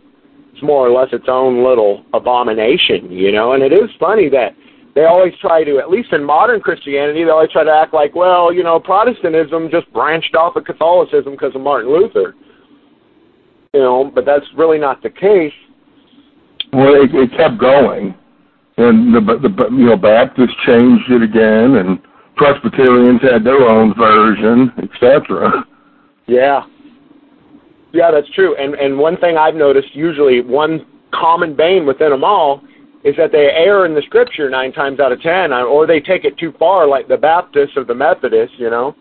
is 0.54 0.62
more 0.62 0.86
or 0.86 0.92
less 0.92 1.08
its 1.14 1.28
own 1.30 1.64
little 1.64 2.04
abomination, 2.14 3.10
you 3.10 3.32
know. 3.32 3.54
And 3.54 3.64
it 3.64 3.72
is 3.72 3.90
funny 3.98 4.28
that 4.30 4.56
they 4.94 5.06
always 5.06 5.34
try 5.40 5.64
to, 5.64 5.78
at 5.78 5.90
least 5.90 6.12
in 6.12 6.24
modern 6.24 6.60
Christianity, 6.60 7.24
they 7.24 7.30
always 7.30 7.52
try 7.52 7.64
to 7.64 7.72
act 7.72 7.94
like, 7.94 8.16
well, 8.16 8.52
you 8.52 8.64
know, 8.64 8.80
Protestantism 8.80 9.70
just 9.70 9.92
branched 9.94 10.36
off 10.36 10.56
of 10.56 10.66
Catholicism 10.66 11.34
because 11.34 11.54
of 11.54 11.62
Martin 11.62 11.92
Luther. 11.92 12.34
You 13.74 13.80
know, 13.80 14.12
but 14.14 14.26
that's 14.26 14.46
really 14.58 14.80
not 14.80 15.04
the 15.04 15.12
case. 15.12 15.54
Well, 16.74 16.96
it, 16.96 17.14
it 17.14 17.30
kept 17.38 17.60
going, 17.60 18.16
and 18.78 19.14
the, 19.14 19.22
the 19.22 19.70
you 19.72 19.86
know 19.86 19.98
Baptists 19.98 20.56
changed 20.66 21.10
it 21.10 21.22
again, 21.22 21.76
and 21.76 22.00
Presbyterians 22.38 23.22
had 23.22 23.44
their 23.44 23.62
own 23.68 23.94
version, 23.96 24.72
etc. 24.78 25.66
Yeah, 26.28 26.62
yeah, 27.94 28.12
that's 28.12 28.30
true. 28.34 28.56
And 28.56 28.76
and 28.76 28.98
one 28.98 29.18
thing 29.18 29.38
I've 29.38 29.56
noticed, 29.56 29.96
usually 29.96 30.42
one 30.42 30.86
common 31.14 31.56
bane 31.56 31.86
within 31.86 32.12
them 32.12 32.24
all, 32.24 32.62
is 33.04 33.16
that 33.18 33.32
they 33.32 33.50
err 33.50 33.86
in 33.86 33.96
the 33.96 34.04
Scripture 34.06 34.50
nine 34.50 34.72
times 34.72 35.00
out 35.00 35.12
of 35.12 35.22
ten, 35.22 35.52
uh, 35.52 35.64
or 35.64 35.88
they 35.88 36.00
take 36.00 36.26
it 36.26 36.38
too 36.38 36.54
far, 36.60 36.88
like 36.88 37.08
the 37.08 37.18
Baptists 37.18 37.76
or 37.76 37.84
the 37.84 37.96
Methodists. 37.96 38.56
You 38.60 38.70
know. 38.70 38.96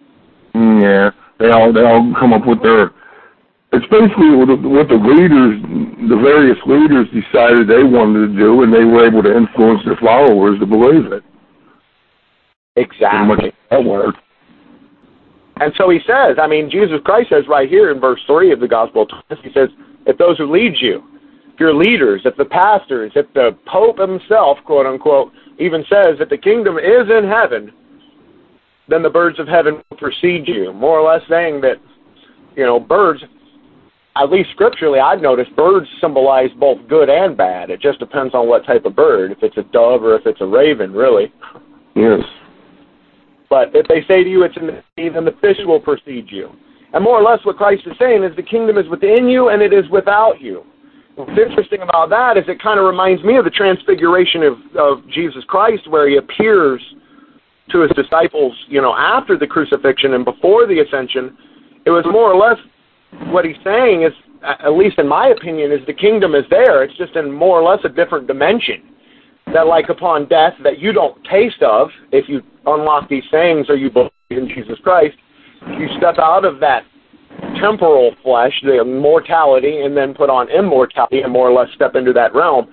Mm, 0.54 0.82
yeah, 0.82 1.10
they 1.38 1.50
all 1.50 1.72
they 1.72 1.84
all 1.84 2.14
come 2.18 2.32
up 2.32 2.46
with 2.46 2.62
their. 2.62 2.90
It's 3.72 3.84
basically 3.90 4.32
what 4.32 4.46
the, 4.46 4.56
what 4.62 4.88
the 4.88 4.96
leaders, 4.96 5.60
the 6.08 6.16
various 6.16 6.56
leaders, 6.64 7.04
decided 7.12 7.68
they 7.68 7.84
wanted 7.84 8.32
to 8.32 8.38
do, 8.38 8.62
and 8.62 8.72
they 8.72 8.84
were 8.84 9.04
able 9.04 9.22
to 9.24 9.36
influence 9.36 9.82
their 9.84 9.98
followers 10.00 10.58
to 10.60 10.66
believe 10.66 11.12
it. 11.12 11.24
Exactly. 12.76 13.52
That 13.70 13.84
worked. 13.84 14.18
And 15.58 15.72
so 15.78 15.88
he 15.88 15.98
says, 16.06 16.36
I 16.40 16.46
mean, 16.46 16.70
Jesus 16.70 16.98
Christ 17.04 17.30
says 17.30 17.44
right 17.48 17.68
here 17.68 17.90
in 17.90 17.98
verse 17.98 18.20
3 18.26 18.52
of 18.52 18.60
the 18.60 18.68
Gospel 18.68 19.02
of 19.02 19.08
Thomas, 19.08 19.42
he 19.42 19.50
says, 19.52 19.70
if 20.06 20.18
those 20.18 20.36
who 20.36 20.52
lead 20.52 20.74
you, 20.80 21.02
if 21.54 21.58
your 21.58 21.74
leaders, 21.74 22.20
if 22.26 22.36
the 22.36 22.44
pastors, 22.44 23.12
if 23.14 23.26
the 23.32 23.56
Pope 23.66 23.98
himself, 23.98 24.58
quote 24.66 24.86
unquote, 24.86 25.32
even 25.58 25.82
says 25.88 26.18
that 26.18 26.28
the 26.28 26.36
kingdom 26.36 26.76
is 26.76 27.08
in 27.10 27.26
heaven, 27.26 27.72
then 28.88 29.02
the 29.02 29.10
birds 29.10 29.40
of 29.40 29.48
heaven 29.48 29.82
will 29.90 29.96
precede 29.96 30.46
you. 30.46 30.72
More 30.74 31.00
or 31.00 31.10
less 31.10 31.22
saying 31.28 31.62
that, 31.62 31.76
you 32.54 32.64
know, 32.64 32.78
birds, 32.78 33.22
at 34.16 34.30
least 34.30 34.50
scripturally, 34.52 35.00
I've 35.00 35.22
noticed 35.22 35.56
birds 35.56 35.86
symbolize 36.00 36.50
both 36.60 36.86
good 36.88 37.08
and 37.08 37.34
bad. 37.34 37.70
It 37.70 37.80
just 37.80 37.98
depends 37.98 38.34
on 38.34 38.46
what 38.46 38.66
type 38.66 38.84
of 38.84 38.94
bird, 38.94 39.32
if 39.32 39.38
it's 39.42 39.56
a 39.56 39.62
dove 39.72 40.02
or 40.02 40.16
if 40.16 40.26
it's 40.26 40.40
a 40.42 40.46
raven, 40.46 40.92
really. 40.92 41.32
Yes. 41.94 42.20
But 43.48 43.70
if 43.74 43.86
they 43.88 44.02
say 44.08 44.24
to 44.24 44.30
you 44.30 44.42
it's 44.42 44.56
in 44.56 44.66
the 44.66 44.82
sea, 44.96 45.08
then 45.08 45.24
the 45.24 45.36
fish 45.40 45.58
will 45.64 45.80
precede 45.80 46.26
you. 46.30 46.50
And 46.92 47.02
more 47.02 47.20
or 47.20 47.22
less 47.22 47.44
what 47.44 47.56
Christ 47.56 47.82
is 47.86 47.96
saying 47.98 48.24
is 48.24 48.34
the 48.36 48.42
kingdom 48.42 48.78
is 48.78 48.88
within 48.88 49.28
you 49.28 49.50
and 49.50 49.62
it 49.62 49.72
is 49.72 49.88
without 49.90 50.40
you. 50.40 50.64
What's 51.14 51.30
interesting 51.30 51.80
about 51.82 52.10
that 52.10 52.36
is 52.36 52.44
it 52.46 52.62
kind 52.62 52.78
of 52.78 52.86
reminds 52.86 53.22
me 53.24 53.36
of 53.36 53.44
the 53.44 53.50
transfiguration 53.50 54.42
of, 54.42 54.58
of 54.78 55.08
Jesus 55.08 55.44
Christ 55.48 55.88
where 55.88 56.08
he 56.08 56.16
appears 56.16 56.82
to 57.70 57.80
his 57.80 57.90
disciples, 57.92 58.54
you 58.68 58.80
know, 58.80 58.94
after 58.94 59.36
the 59.38 59.46
crucifixion 59.46 60.14
and 60.14 60.24
before 60.24 60.66
the 60.66 60.80
ascension. 60.80 61.36
It 61.84 61.90
was 61.90 62.04
more 62.04 62.32
or 62.32 62.36
less 62.36 62.58
what 63.32 63.44
he's 63.44 63.56
saying 63.64 64.02
is, 64.02 64.12
at 64.42 64.72
least 64.72 64.98
in 64.98 65.08
my 65.08 65.28
opinion, 65.28 65.72
is 65.72 65.80
the 65.86 65.94
kingdom 65.94 66.34
is 66.34 66.44
there. 66.50 66.84
It's 66.84 66.96
just 66.96 67.16
in 67.16 67.32
more 67.32 67.60
or 67.60 67.68
less 67.68 67.80
a 67.84 67.88
different 67.88 68.26
dimension 68.26 68.95
that 69.56 69.66
like 69.66 69.88
upon 69.88 70.28
death 70.28 70.52
that 70.62 70.78
you 70.78 70.92
don't 70.92 71.16
taste 71.24 71.62
of 71.62 71.88
if 72.12 72.28
you 72.28 72.42
unlock 72.66 73.08
these 73.08 73.24
things 73.30 73.70
or 73.70 73.76
you 73.76 73.90
believe 73.90 74.10
in 74.28 74.48
Jesus 74.48 74.78
Christ, 74.82 75.16
you 75.78 75.88
step 75.96 76.18
out 76.18 76.44
of 76.44 76.60
that 76.60 76.84
temporal 77.58 78.14
flesh, 78.22 78.52
the 78.62 78.84
mortality, 78.84 79.80
and 79.80 79.96
then 79.96 80.12
put 80.12 80.28
on 80.28 80.50
immortality 80.50 81.22
and 81.22 81.32
more 81.32 81.48
or 81.48 81.58
less 81.58 81.72
step 81.74 81.94
into 81.94 82.12
that 82.12 82.34
realm. 82.34 82.66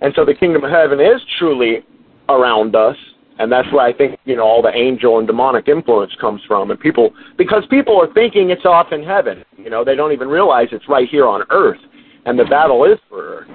And 0.00 0.12
so 0.16 0.24
the 0.24 0.34
kingdom 0.34 0.64
of 0.64 0.72
heaven 0.72 0.98
is 0.98 1.20
truly 1.38 1.84
around 2.28 2.74
us. 2.74 2.96
And 3.38 3.50
that's 3.50 3.70
where 3.72 3.86
I 3.86 3.92
think, 3.92 4.18
you 4.24 4.34
know, 4.34 4.42
all 4.42 4.60
the 4.60 4.74
angel 4.74 5.18
and 5.18 5.26
demonic 5.28 5.68
influence 5.68 6.12
comes 6.20 6.40
from. 6.48 6.72
And 6.72 6.80
people, 6.80 7.12
because 7.38 7.64
people 7.70 8.00
are 8.00 8.12
thinking 8.12 8.50
it's 8.50 8.64
off 8.64 8.90
in 8.90 9.04
heaven, 9.04 9.44
you 9.56 9.70
know, 9.70 9.84
they 9.84 9.94
don't 9.94 10.12
even 10.12 10.28
realize 10.28 10.66
it's 10.72 10.88
right 10.88 11.08
here 11.08 11.28
on 11.28 11.44
earth. 11.50 11.80
And 12.26 12.36
the 12.36 12.44
battle 12.44 12.84
is 12.84 12.98
for 13.08 13.38
earth. 13.38 13.48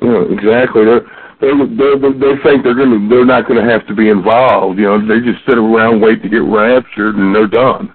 Yeah, 0.00 0.24
exactly. 0.30 0.84
They're, 0.84 1.06
they 1.40 1.48
they 1.48 2.12
they 2.18 2.34
think 2.42 2.64
they're 2.64 2.74
gonna 2.74 3.08
they're 3.08 3.26
not 3.26 3.46
gonna 3.46 3.68
have 3.68 3.86
to 3.88 3.94
be 3.94 4.08
involved. 4.08 4.78
You 4.78 4.84
know, 4.84 5.06
they 5.06 5.20
just 5.20 5.44
sit 5.46 5.58
around 5.58 6.00
wait 6.00 6.22
to 6.22 6.28
get 6.28 6.42
raptured 6.42 7.16
and 7.16 7.34
they're 7.34 7.46
done. 7.46 7.92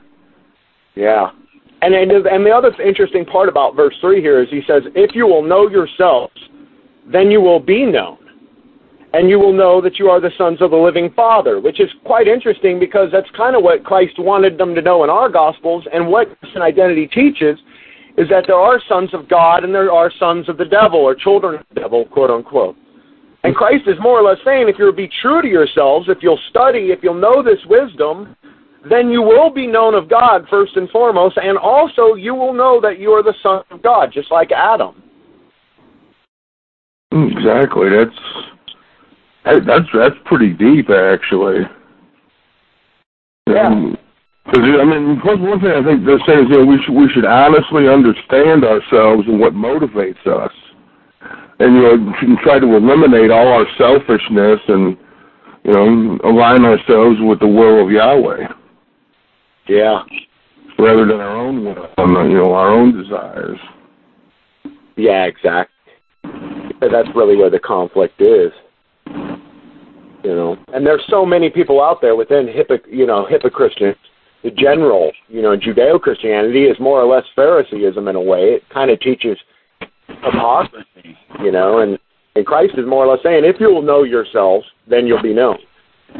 Yeah, 0.96 1.32
and 1.82 1.96
and 1.96 2.12
and 2.12 2.46
the 2.46 2.52
other 2.52 2.72
interesting 2.82 3.26
part 3.26 3.50
about 3.50 3.76
verse 3.76 3.96
three 4.02 4.22
here 4.22 4.42
is 4.42 4.50
he 4.50 4.62
says, 4.68 4.84
"If 4.94 5.16
you 5.16 5.26
will 5.26 5.42
know 5.42 5.70
yourselves, 5.70 6.38
then 7.12 7.32
you 7.32 7.42
will 7.42 7.60
be 7.60 7.86
known, 7.86 8.20
and 9.14 9.28
you 9.28 9.40
will 9.40 9.54
know 9.54 9.82
that 9.82 9.98
you 9.98 10.08
are 10.10 10.20
the 10.20 10.32
sons 10.38 10.62
of 10.62 10.70
the 10.70 10.78
living 10.78 11.10
Father." 11.16 11.60
Which 11.60 11.80
is 11.80 11.90
quite 12.06 12.28
interesting 12.28 12.80
because 12.80 13.10
that's 13.12 13.30
kind 13.32 13.56
of 13.56 13.64
what 13.64 13.84
Christ 13.84 14.20
wanted 14.20 14.60
them 14.60 14.76
to 14.76 14.82
know 14.84 15.04
in 15.04 15.10
our 15.10 15.30
Gospels, 15.30 15.84
and 15.92 16.08
what 16.08 16.40
Christian 16.40 16.62
identity 16.62 17.08
teaches 17.08 17.58
is 18.18 18.30
that 18.30 18.44
there 18.46 18.60
are 18.60 18.80
sons 18.88 19.14
of 19.14 19.28
God 19.28 19.64
and 19.64 19.74
there 19.74 19.92
are 19.92 20.12
sons 20.20 20.48
of 20.50 20.58
the 20.58 20.66
devil 20.66 21.00
or 21.00 21.16
children 21.16 21.56
of 21.56 21.66
the 21.74 21.80
devil, 21.80 22.06
quote 22.06 22.30
unquote. 22.30 22.76
And 23.44 23.56
Christ 23.56 23.88
is 23.88 23.96
more 24.00 24.20
or 24.20 24.24
less 24.24 24.38
saying 24.46 24.70
if 24.70 24.76
you'll 24.78 24.92
be 24.94 25.10
true 25.22 25.42
to 25.42 25.48
yourselves, 25.48 26.08
if 26.10 26.20
you'll 26.22 26.40
study, 26.50 26.92
if 26.92 27.00
you'll 27.02 27.16
know 27.16 27.42
this 27.42 27.60
wisdom, 27.66 28.36
then 28.88 29.10
you 29.10 29.22
will 29.22 29.50
be 29.50 29.66
known 29.68 29.96
of 29.96 30.10
God 30.10 30.46
first 30.50 30.76
and 30.76 30.90
foremost, 30.90 31.38
and 31.38 31.58
also 31.58 32.14
you 32.14 32.36
will 32.36 32.54
know 32.54 32.80
that 32.82 33.00
you 33.00 33.12
are 33.12 33.24
the 33.24 33.34
Son 33.42 33.64
of 33.72 33.82
God, 33.82 34.12
just 34.14 34.32
like 34.32 34.52
Adam. 34.52 35.02
Exactly. 37.12 37.90
That's 37.90 39.66
that's 39.66 39.88
that's 39.94 40.16
pretty 40.26 40.54
deep, 40.54 40.90
actually. 40.90 41.62
Yeah. 43.48 43.94
Because 44.46 44.64
I 44.80 44.86
mean, 44.86 45.20
one 45.24 45.60
thing 45.60 45.72
I 45.72 45.84
think 45.84 46.06
they're 46.06 46.22
saying 46.26 46.46
is, 46.46 46.50
you 46.50 46.60
know, 46.60 46.66
we 46.66 46.82
should 46.84 46.94
we 46.94 47.10
should 47.14 47.26
honestly 47.26 47.88
understand 47.88 48.64
ourselves 48.64 49.28
and 49.28 49.40
what 49.40 49.54
motivates 49.54 50.26
us 50.26 50.52
and 51.62 51.76
you 51.76 51.82
know 51.82 52.36
try 52.44 52.60
to 52.60 52.76
eliminate 52.76 53.32
all 53.32 53.48
our 53.48 53.66
selfishness 53.78 54.60
and 54.68 54.98
you 55.64 55.72
know 55.72 56.20
align 56.24 56.66
ourselves 56.66 57.18
with 57.22 57.40
the 57.40 57.48
will 57.48 57.86
of 57.86 57.92
Yahweh. 57.92 58.48
Yeah. 59.68 60.04
Rather 60.80 61.06
than 61.06 61.20
our 61.20 61.38
own 61.38 61.64
will, 61.64 62.30
you 62.30 62.38
know, 62.38 62.54
our 62.54 62.70
own 62.70 63.00
desires. 63.00 63.60
Yeah, 64.98 65.26
exactly. 65.26 65.94
That's 66.82 67.08
really 67.16 67.36
where 67.36 67.52
the 67.52 67.60
conflict 67.60 68.20
is. 68.20 68.52
You 70.24 70.36
know, 70.36 70.58
and 70.74 70.86
there's 70.86 71.04
so 71.10 71.26
many 71.26 71.50
people 71.50 71.82
out 71.82 72.02
there 72.02 72.16
within 72.16 72.48
hypoc, 72.48 72.82
you 72.88 73.06
know, 73.06 73.26
hypocrite. 73.26 73.98
The 74.44 74.52
general, 74.52 75.12
you 75.28 75.44
know, 75.44 75.56
Judeo-Christianity 75.56 76.66
is 76.66 76.80
more 76.80 77.00
or 77.00 77.06
less 77.06 77.26
Phariseeism 77.36 78.08
in 78.08 78.16
a 78.16 78.22
way. 78.22 78.56
It 78.56 78.64
kind 78.70 78.90
of 78.90 79.00
teaches 79.00 79.38
hypocrisy, 80.24 81.18
you 81.44 81.52
know, 81.52 81.80
and, 81.80 81.98
and 82.36 82.46
Christ 82.46 82.74
is 82.78 82.86
more 82.86 83.06
or 83.06 83.14
less 83.14 83.24
saying, 83.24 83.44
if 83.46 83.60
you 83.60 83.74
will 83.74 83.82
know 83.82 84.04
yourselves, 84.04 84.66
then 84.88 85.08
you'll 85.08 85.22
be 85.22 85.34
known. 85.34 85.58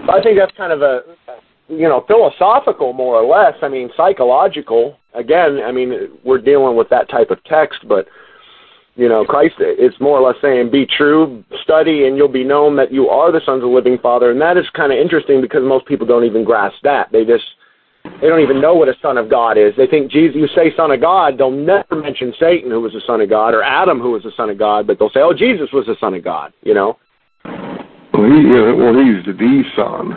So 0.06 0.12
I 0.14 0.22
think 0.22 0.38
that's 0.38 0.56
kind 0.56 0.74
of 0.74 0.82
a, 0.82 1.02
you 1.68 1.88
know, 1.88 2.04
philosophical 2.08 2.94
more 2.94 3.16
or 3.16 3.26
less. 3.26 3.56
I 3.62 3.68
mean, 3.68 3.90
psychological. 3.96 4.98
Again, 5.14 5.60
I 5.66 5.72
mean, 5.72 6.10
we're 6.24 6.42
dealing 6.42 6.76
with 6.76 6.90
that 6.90 7.10
type 7.10 7.32
of 7.32 7.44
text, 7.46 7.80
but 7.88 8.08
you 8.96 9.08
know, 9.08 9.24
Christ 9.24 9.56
is 9.60 9.94
more 10.02 10.20
or 10.20 10.28
less 10.28 10.42
saying, 10.42 10.70
be 10.70 10.86
true, 10.86 11.44
study, 11.64 12.08
and 12.08 12.18
you'll 12.18 12.28
be 12.28 12.44
known 12.44 12.76
that 12.76 12.92
you 12.92 13.08
are 13.08 13.32
the 13.32 13.40
sons 13.46 13.64
of 13.64 13.70
the 13.70 13.76
living 13.76 13.98
Father. 13.98 14.32
And 14.32 14.42
that 14.42 14.58
is 14.58 14.66
kind 14.76 14.92
of 14.92 15.00
interesting 15.00 15.42
because 15.42 15.62
most 15.64 15.86
people 15.86 16.06
don't 16.06 16.26
even 16.26 16.44
grasp 16.44 16.76
that. 16.84 17.10
They 17.12 17.24
just 17.24 17.46
they 18.22 18.28
don't 18.28 18.42
even 18.42 18.62
know 18.62 18.76
what 18.76 18.88
a 18.88 18.94
son 19.02 19.18
of 19.18 19.30
God 19.30 19.58
is. 19.58 19.74
They 19.76 19.88
think 19.88 20.12
Jesus, 20.12 20.36
you 20.36 20.48
say 20.56 20.76
son 20.78 20.92
of 20.92 21.02
God, 21.02 21.40
they'll 21.40 21.50
never 21.50 21.96
mention 21.96 22.34
Satan, 22.40 22.70
who 22.70 22.80
was 22.80 22.94
a 22.94 23.02
son 23.08 23.20
of 23.20 23.30
God, 23.30 23.56
or 23.56 23.64
Adam, 23.64 24.00
who 24.00 24.12
was 24.12 24.24
a 24.26 24.32
son 24.38 24.52
of 24.52 24.60
God, 24.60 24.86
but 24.86 25.00
they'll 25.00 25.10
say, 25.10 25.22
oh, 25.22 25.34
Jesus 25.34 25.70
was 25.74 25.88
a 25.88 25.98
son 26.00 26.14
of 26.14 26.24
God, 26.24 26.54
you 26.62 26.76
know? 26.76 26.98
Well, 27.44 28.30
he, 28.30 28.46
well 28.78 28.94
he's 28.94 29.26
the 29.26 29.64
son. 29.76 30.14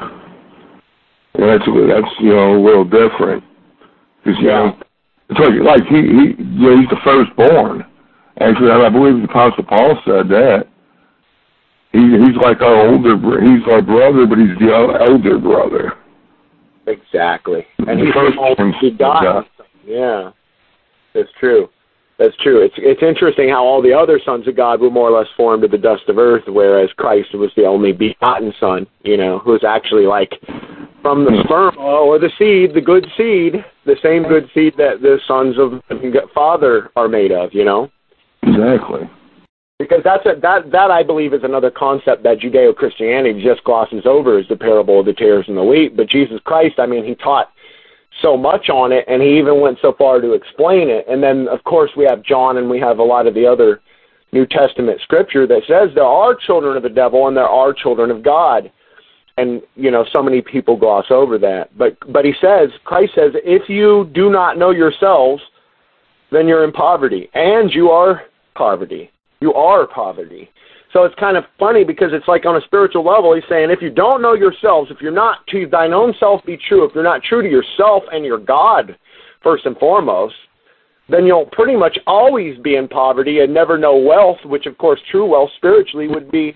And 1.34 1.48
that's, 1.48 1.64
that's, 1.64 2.14
you 2.20 2.34
know, 2.34 2.60
a 2.60 2.62
little 2.62 2.84
different. 2.84 3.42
Cause, 4.24 4.34
you 4.38 4.48
yeah. 4.48 4.68
know, 4.68 4.78
it's 5.30 5.40
like, 5.40 5.80
like 5.80 5.88
he, 5.88 5.96
he, 5.96 6.24
you 6.38 6.68
know, 6.68 6.76
he's 6.76 6.88
the 6.90 7.00
firstborn. 7.02 7.84
Actually, 8.38 8.70
I 8.70 8.88
believe 8.90 9.16
the 9.16 9.30
Apostle 9.30 9.64
Paul 9.64 9.96
said 10.04 10.28
that. 10.28 10.68
He, 11.92 12.00
he's 12.00 12.36
like 12.42 12.60
our 12.60 12.88
older, 12.90 13.16
he's 13.40 13.64
our 13.70 13.80
brother, 13.80 14.26
but 14.26 14.36
he's 14.36 14.58
the 14.58 14.74
elder 14.74 15.38
brother. 15.38 15.94
Exactly. 16.86 17.66
And 17.78 18.00
the 18.00 18.74
he 18.80 18.90
died. 18.90 19.44
Yeah. 19.86 20.30
That's 21.14 21.28
true. 21.38 21.68
That's 22.18 22.36
true. 22.42 22.64
It's 22.64 22.74
it's 22.78 23.02
interesting 23.02 23.48
how 23.48 23.64
all 23.64 23.82
the 23.82 23.92
other 23.92 24.20
sons 24.24 24.46
of 24.46 24.56
God 24.56 24.80
were 24.80 24.90
more 24.90 25.08
or 25.10 25.18
less 25.18 25.28
formed 25.36 25.64
of 25.64 25.72
the 25.72 25.78
dust 25.78 26.04
of 26.08 26.16
earth, 26.16 26.44
whereas 26.46 26.88
Christ 26.96 27.34
was 27.34 27.50
the 27.56 27.64
only 27.64 27.92
begotten 27.92 28.52
son, 28.60 28.86
you 29.02 29.16
know, 29.16 29.40
who's 29.40 29.64
actually 29.66 30.06
like 30.06 30.30
from 31.02 31.24
the 31.24 31.42
sperm 31.44 31.76
or 31.76 32.18
the 32.20 32.30
seed, 32.38 32.72
the 32.72 32.80
good 32.80 33.04
seed, 33.16 33.64
the 33.84 33.96
same 34.00 34.22
good 34.22 34.48
seed 34.54 34.74
that 34.76 35.02
the 35.02 35.18
sons 35.26 35.58
of 35.58 35.82
the 35.88 36.20
Father 36.32 36.90
are 36.94 37.08
made 37.08 37.32
of, 37.32 37.52
you 37.52 37.64
know. 37.64 37.90
Exactly. 38.44 39.10
Because 39.78 40.00
that's 40.04 40.24
a, 40.26 40.38
that 40.40 40.70
that 40.70 40.90
I 40.90 41.02
believe 41.02 41.34
is 41.34 41.42
another 41.42 41.70
concept 41.70 42.22
that 42.22 42.38
Judeo 42.38 42.74
Christianity 42.74 43.42
just 43.42 43.64
glosses 43.64 44.02
over 44.04 44.38
is 44.38 44.46
the 44.48 44.56
parable 44.56 45.00
of 45.00 45.06
the 45.06 45.12
tares 45.12 45.46
and 45.48 45.56
the 45.56 45.64
wheat. 45.64 45.96
But 45.96 46.08
Jesus 46.08 46.40
Christ, 46.44 46.78
I 46.78 46.86
mean, 46.86 47.04
he 47.04 47.14
taught 47.16 47.50
so 48.22 48.36
much 48.36 48.68
on 48.68 48.92
it, 48.92 49.04
and 49.08 49.20
he 49.20 49.38
even 49.38 49.60
went 49.60 49.78
so 49.82 49.92
far 49.98 50.20
to 50.20 50.32
explain 50.32 50.88
it. 50.88 51.04
And 51.08 51.20
then, 51.22 51.48
of 51.48 51.64
course, 51.64 51.90
we 51.96 52.04
have 52.04 52.22
John, 52.22 52.58
and 52.58 52.70
we 52.70 52.78
have 52.78 52.98
a 52.98 53.02
lot 53.02 53.26
of 53.26 53.34
the 53.34 53.46
other 53.46 53.80
New 54.32 54.46
Testament 54.46 55.00
scripture 55.02 55.46
that 55.48 55.62
says 55.66 55.90
there 55.94 56.04
are 56.04 56.34
children 56.34 56.76
of 56.76 56.84
the 56.84 56.88
devil 56.88 57.26
and 57.28 57.36
there 57.36 57.48
are 57.48 57.72
children 57.72 58.10
of 58.10 58.22
God. 58.22 58.70
And 59.36 59.62
you 59.74 59.90
know, 59.90 60.04
so 60.12 60.22
many 60.22 60.40
people 60.40 60.76
gloss 60.76 61.06
over 61.10 61.38
that. 61.38 61.76
But 61.76 61.96
but 62.12 62.24
he 62.24 62.32
says, 62.40 62.70
Christ 62.84 63.14
says, 63.16 63.32
if 63.44 63.68
you 63.68 64.08
do 64.14 64.30
not 64.30 64.56
know 64.56 64.70
yourselves, 64.70 65.42
then 66.30 66.46
you're 66.46 66.62
in 66.64 66.70
poverty, 66.70 67.28
and 67.34 67.72
you 67.72 67.90
are 67.90 68.22
poverty. 68.54 69.10
You 69.40 69.54
are 69.54 69.86
poverty. 69.86 70.50
So 70.92 71.02
it's 71.02 71.14
kind 71.16 71.36
of 71.36 71.44
funny 71.58 71.82
because 71.84 72.10
it's 72.12 72.28
like 72.28 72.46
on 72.46 72.56
a 72.56 72.60
spiritual 72.62 73.04
level, 73.04 73.34
he's 73.34 73.42
saying, 73.48 73.70
if 73.70 73.82
you 73.82 73.90
don't 73.90 74.22
know 74.22 74.34
yourselves, 74.34 74.90
if 74.90 75.00
you're 75.00 75.10
not 75.10 75.44
to 75.48 75.66
thine 75.66 75.92
own 75.92 76.14
self 76.20 76.44
be 76.44 76.56
true, 76.68 76.84
if 76.84 76.94
you're 76.94 77.02
not 77.02 77.22
true 77.22 77.42
to 77.42 77.50
yourself 77.50 78.04
and 78.12 78.24
your 78.24 78.38
God, 78.38 78.96
first 79.44 79.66
and 79.66 79.76
foremost, 79.78 80.34
then 81.08 81.26
you'll 81.26 81.46
pretty 81.46 81.76
much 81.76 81.98
always 82.06 82.58
be 82.58 82.76
in 82.76 82.88
poverty 82.88 83.40
and 83.40 83.52
never 83.52 83.76
know 83.76 83.96
wealth, 83.96 84.38
which 84.44 84.66
of 84.66 84.78
course 84.78 84.98
true 85.10 85.26
wealth 85.26 85.50
spiritually 85.56 86.08
would 86.08 86.30
be, 86.30 86.54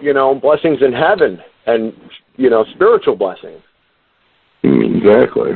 you 0.00 0.12
know, 0.12 0.34
blessings 0.34 0.78
in 0.82 0.92
heaven 0.92 1.38
and, 1.66 1.92
you 2.36 2.50
know, 2.50 2.64
spiritual 2.74 3.16
blessings. 3.16 3.62
Exactly. 4.62 5.52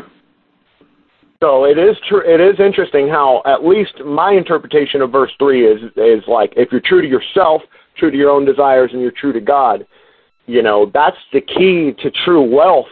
So 1.42 1.64
it 1.64 1.78
is 1.78 1.96
true. 2.08 2.22
It 2.24 2.40
is 2.40 2.58
interesting 2.58 3.08
how, 3.08 3.42
at 3.44 3.64
least 3.64 3.92
my 4.04 4.32
interpretation 4.32 5.02
of 5.02 5.12
verse 5.12 5.30
three 5.38 5.66
is 5.66 5.80
is 5.96 6.22
like 6.26 6.52
if 6.56 6.72
you're 6.72 6.80
true 6.80 7.02
to 7.02 7.08
yourself, 7.08 7.62
true 7.98 8.10
to 8.10 8.16
your 8.16 8.30
own 8.30 8.44
desires, 8.44 8.90
and 8.92 9.02
you're 9.02 9.10
true 9.10 9.32
to 9.32 9.40
God, 9.40 9.86
you 10.46 10.62
know 10.62 10.90
that's 10.94 11.16
the 11.32 11.40
key 11.40 11.92
to 12.02 12.10
true 12.24 12.42
wealth. 12.42 12.86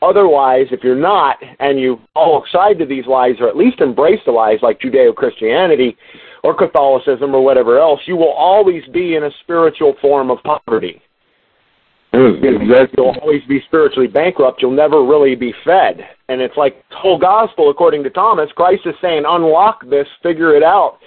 Otherwise, 0.00 0.66
if 0.70 0.84
you're 0.84 0.94
not, 0.94 1.38
and 1.58 1.80
you 1.80 1.98
fall 2.14 2.44
side 2.52 2.78
to 2.78 2.86
these 2.86 3.06
lies, 3.06 3.34
or 3.40 3.48
at 3.48 3.56
least 3.56 3.80
embrace 3.80 4.20
the 4.26 4.30
lies 4.30 4.58
like 4.62 4.80
Judeo-Christianity 4.80 5.96
or 6.44 6.54
Catholicism 6.54 7.34
or 7.34 7.44
whatever 7.44 7.80
else, 7.80 7.98
you 8.06 8.16
will 8.16 8.30
always 8.30 8.84
be 8.92 9.16
in 9.16 9.24
a 9.24 9.30
spiritual 9.42 9.96
form 10.00 10.30
of 10.30 10.38
poverty. 10.44 11.02
Exactly. 12.12 12.94
You'll 12.96 13.16
always 13.20 13.42
be 13.48 13.60
spiritually 13.66 14.08
bankrupt. 14.08 14.62
You'll 14.62 14.70
never 14.70 15.04
really 15.04 15.34
be 15.34 15.52
fed. 15.64 16.00
And 16.28 16.40
it's 16.40 16.56
like 16.56 16.82
the 16.90 16.96
whole 16.96 17.18
gospel, 17.18 17.70
according 17.70 18.02
to 18.04 18.10
Thomas, 18.10 18.50
Christ 18.56 18.82
is 18.86 18.94
saying, 19.02 19.24
unlock 19.26 19.88
this, 19.88 20.06
figure 20.22 20.56
it 20.56 20.62
out. 20.62 20.98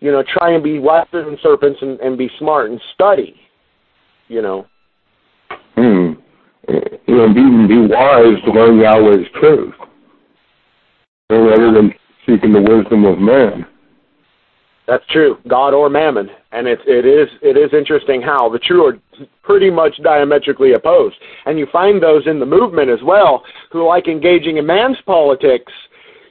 You 0.00 0.12
know, 0.12 0.22
try 0.22 0.54
and 0.54 0.62
be 0.62 0.78
wiser 0.78 1.24
than 1.24 1.38
serpents 1.42 1.78
and, 1.82 1.98
and 2.00 2.16
be 2.16 2.30
smart 2.38 2.70
and 2.70 2.80
study. 2.94 3.34
You 4.28 4.42
know. 4.42 4.66
Hmm. 5.74 6.12
You 6.68 7.14
know, 7.14 7.28
be, 7.28 7.68
be 7.68 7.86
wise 7.92 8.40
to 8.44 8.52
learn 8.52 8.78
Yahweh's 8.78 9.26
truth. 9.40 9.74
Rather 11.30 11.72
than 11.72 11.92
seeking 12.26 12.52
the 12.52 12.60
wisdom 12.60 13.04
of 13.04 13.18
man. 13.18 13.66
That's 14.86 15.04
true, 15.10 15.38
God 15.48 15.72
or 15.72 15.88
mammon, 15.88 16.28
and 16.52 16.66
it's 16.66 16.82
it 16.86 17.06
is 17.06 17.28
it 17.40 17.56
is 17.56 17.72
interesting 17.72 18.20
how 18.20 18.50
the 18.50 18.58
two 18.58 18.84
are 18.84 18.98
pretty 19.42 19.70
much 19.70 19.96
diametrically 20.02 20.74
opposed, 20.74 21.16
and 21.46 21.58
you 21.58 21.66
find 21.72 22.02
those 22.02 22.26
in 22.26 22.38
the 22.38 22.44
movement 22.44 22.90
as 22.90 22.98
well 23.02 23.42
who 23.72 23.88
like 23.88 24.08
engaging 24.08 24.58
in 24.58 24.66
man's 24.66 24.98
politics, 25.06 25.72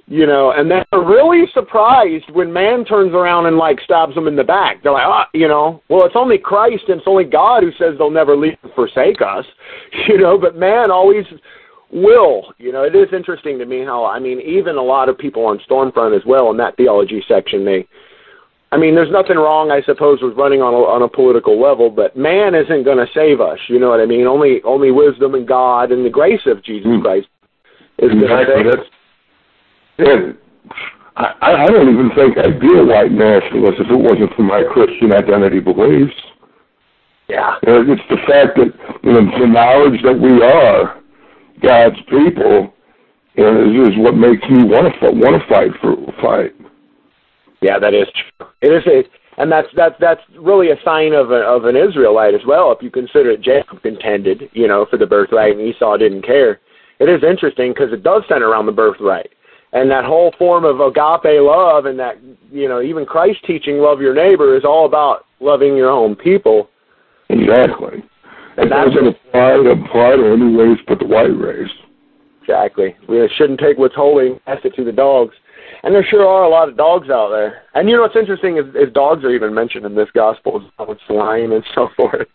you 0.06 0.28
know, 0.28 0.52
and 0.52 0.70
they're 0.70 0.86
really 0.94 1.46
surprised 1.52 2.30
when 2.32 2.54
man 2.54 2.86
turns 2.86 3.14
around 3.14 3.48
and 3.48 3.58
like 3.58 3.80
stabs 3.82 4.14
them 4.14 4.28
in 4.28 4.36
the 4.36 4.44
back. 4.44 4.84
They're 4.84 4.92
like, 4.92 5.08
ah, 5.08 5.28
you 5.34 5.48
know, 5.48 5.82
well 5.90 6.06
it's 6.06 6.16
only 6.16 6.38
Christ 6.38 6.84
and 6.90 7.00
it's 7.00 7.08
only 7.08 7.24
God 7.24 7.64
who 7.64 7.72
says 7.72 7.98
they'll 7.98 8.12
never 8.12 8.38
leave 8.38 8.58
and 8.62 8.74
forsake 8.74 9.20
us, 9.22 9.46
you 10.08 10.20
know, 10.20 10.38
but 10.38 10.56
man 10.56 10.92
always 10.92 11.26
will. 11.92 12.54
You 12.60 12.72
know, 12.72 12.84
it 12.84 12.96
is 12.96 13.08
interesting 13.14 13.58
to 13.58 13.66
me 13.66 13.84
how 13.84 14.06
I 14.06 14.20
mean 14.20 14.40
even 14.42 14.76
a 14.76 14.84
lot 14.84 15.10
of 15.10 15.18
people 15.18 15.44
on 15.48 15.60
Stormfront 15.68 16.16
as 16.16 16.24
well 16.24 16.52
in 16.52 16.58
that 16.58 16.78
theology 16.78 17.24
section 17.28 17.66
they 17.66 17.88
I 18.74 18.78
mean, 18.78 18.96
there's 18.96 19.12
nothing 19.12 19.38
wrong, 19.38 19.70
I 19.70 19.84
suppose, 19.84 20.18
with 20.24 20.34
running 20.34 20.64
on 20.64 20.74
a, 20.74 20.82
on 20.82 21.04
a 21.04 21.08
political 21.08 21.62
level, 21.62 21.92
but 21.92 22.18
man 22.18 22.56
isn't 22.56 22.82
going 22.82 22.98
to 22.98 23.06
save 23.14 23.40
us. 23.40 23.60
You 23.70 23.78
know 23.78 23.90
what 23.90 24.00
I 24.00 24.08
mean? 24.08 24.26
Only 24.26 24.64
only 24.64 24.90
wisdom 24.90 25.36
and 25.36 25.48
God 25.48 25.92
and 25.92 26.04
the 26.04 26.10
grace 26.10 26.42
of 26.48 26.64
Jesus 26.64 26.90
mm. 26.90 27.04
Christ 27.04 27.28
is 28.00 28.10
going 28.10 28.26
to 28.26 28.46
save 28.50 28.66
us. 28.74 28.86
I, 31.16 31.62
I 31.62 31.68
don't 31.68 31.94
even 31.94 32.10
think 32.18 32.34
I'd 32.42 32.60
be 32.60 32.74
a 32.74 32.84
white 32.84 33.12
nationalist 33.14 33.78
if 33.78 33.94
it 33.94 34.02
wasn't 34.02 34.34
for 34.34 34.42
my 34.42 34.66
Christian 34.66 35.14
identity 35.14 35.60
beliefs. 35.60 36.18
Yeah, 37.30 37.62
you 37.62 37.74
know, 37.78 37.94
it's 37.94 38.10
the 38.10 38.18
fact 38.26 38.58
that 38.58 38.74
you 39.06 39.14
know, 39.14 39.22
the 39.38 39.46
knowledge 39.54 40.02
that 40.02 40.18
we 40.18 40.42
are 40.42 40.98
God's 41.62 42.02
people, 42.10 42.74
you 43.38 43.44
know, 43.46 43.86
is, 43.86 43.94
is 43.94 44.02
what 44.02 44.18
makes 44.18 44.42
me 44.50 44.66
want 44.66 44.90
to 44.98 45.12
want 45.14 45.38
to 45.38 45.46
fight 45.46 45.78
for 45.78 45.94
fight. 46.18 46.58
Yeah, 47.64 47.80
that 47.80 47.94
is 47.94 48.08
true. 48.12 48.48
It 48.62 48.68
is 48.68 48.84
a, 48.88 49.42
and 49.42 49.52
that's 49.52 49.70
that's 49.76 49.96
that's 50.00 50.22
really 50.38 50.72
a 50.72 50.76
sign 50.84 51.14
of 51.14 51.32
a, 51.32 51.42
of 51.42 51.64
an 51.66 51.78
Israelite 51.78 52.34
as 52.34 52.42
well. 52.46 52.72
If 52.72 52.84
you 52.84 52.92
consider 52.92 53.32
it, 53.32 53.42
Jacob 53.42 53.82
contended, 53.82 54.50
you 54.52 54.68
know, 54.68 54.86
for 54.90 54.98
the 54.98 55.08
birthright, 55.08 55.58
and 55.58 55.62
Esau 55.62 55.96
didn't 55.98 56.24
care. 56.24 56.60
It 57.00 57.10
is 57.10 57.24
interesting 57.24 57.74
because 57.74 57.94
it 57.94 58.04
does 58.04 58.24
center 58.28 58.50
around 58.50 58.66
the 58.66 58.74
birthright, 58.74 59.30
and 59.72 59.90
that 59.90 60.04
whole 60.04 60.34
form 60.38 60.66
of 60.66 60.82
agape 60.82 61.40
love, 61.42 61.86
and 61.86 61.98
that 62.00 62.18
you 62.52 62.68
know, 62.68 62.82
even 62.82 63.06
Christ 63.06 63.40
teaching 63.48 63.78
love 63.78 64.02
your 64.02 64.14
neighbor 64.14 64.58
is 64.58 64.66
all 64.66 64.86
about 64.86 65.26
loving 65.40 65.76
your 65.76 65.90
own 65.90 66.16
people. 66.16 66.70
Exactly. 67.30 68.04
And 68.58 68.72
that's 68.72 68.94
doesn't 68.94 69.08
apply, 69.08 69.56
apply 69.66 70.16
to 70.18 70.34
any 70.34 70.56
race 70.56 70.80
but 70.88 71.00
the 71.00 71.06
white 71.06 71.36
race. 71.36 71.72
Exactly. 72.42 72.96
We 73.08 73.28
shouldn't 73.36 73.60
take 73.60 73.78
what's 73.78 73.96
holy 73.96 74.32
and 74.32 74.46
pass 74.46 74.60
it 74.64 74.76
to 74.76 74.84
the 74.84 74.92
dogs. 74.92 75.34
And 75.84 75.94
there 75.94 76.06
sure 76.10 76.26
are 76.26 76.44
a 76.44 76.50
lot 76.50 76.70
of 76.70 76.78
dogs 76.78 77.10
out 77.10 77.30
there. 77.30 77.64
And 77.76 77.90
you 77.90 77.96
know 77.96 78.04
what's 78.04 78.16
interesting 78.16 78.58
is, 78.58 78.66
is 78.74 78.94
dogs 78.94 79.24
are 79.26 79.32
even 79.32 79.54
mentioned 79.54 79.86
in 79.86 79.96
this 79.96 80.08
gospel 80.14 80.70
with 80.80 80.98
swine 81.08 81.52
and 81.52 81.64
so 81.76 81.90
forth. 81.98 82.28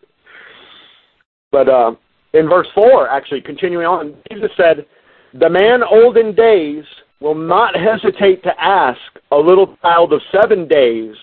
But 1.51 1.69
uh, 1.69 1.93
in 2.35 2.49
verse 2.49 2.67
4, 2.75 3.09
actually, 3.09 3.41
continuing 3.41 3.87
on, 3.87 4.15
Jesus 4.31 4.51
said, 4.55 4.85
The 5.33 5.49
man 5.49 5.83
old 5.83 6.19
in 6.19 6.35
days 6.35 6.85
will 7.21 7.35
not 7.35 7.75
hesitate 7.75 8.43
to 8.43 8.53
ask 8.61 9.01
a 9.33 9.37
little 9.37 9.77
child 9.81 10.13
of 10.13 10.21
seven 10.31 10.69
days 10.69 11.15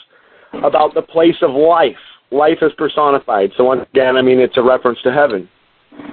about 0.63 0.95
the 0.95 1.03
place 1.03 1.37
of 1.43 1.51
life. 1.51 1.95
Life 2.31 2.57
is 2.63 2.71
personified. 2.75 3.51
So, 3.55 3.65
once 3.65 3.85
again, 3.93 4.17
I 4.17 4.23
mean, 4.23 4.39
it's 4.39 4.57
a 4.57 4.63
reference 4.63 4.99
to 5.03 5.11
heaven. 5.11 5.47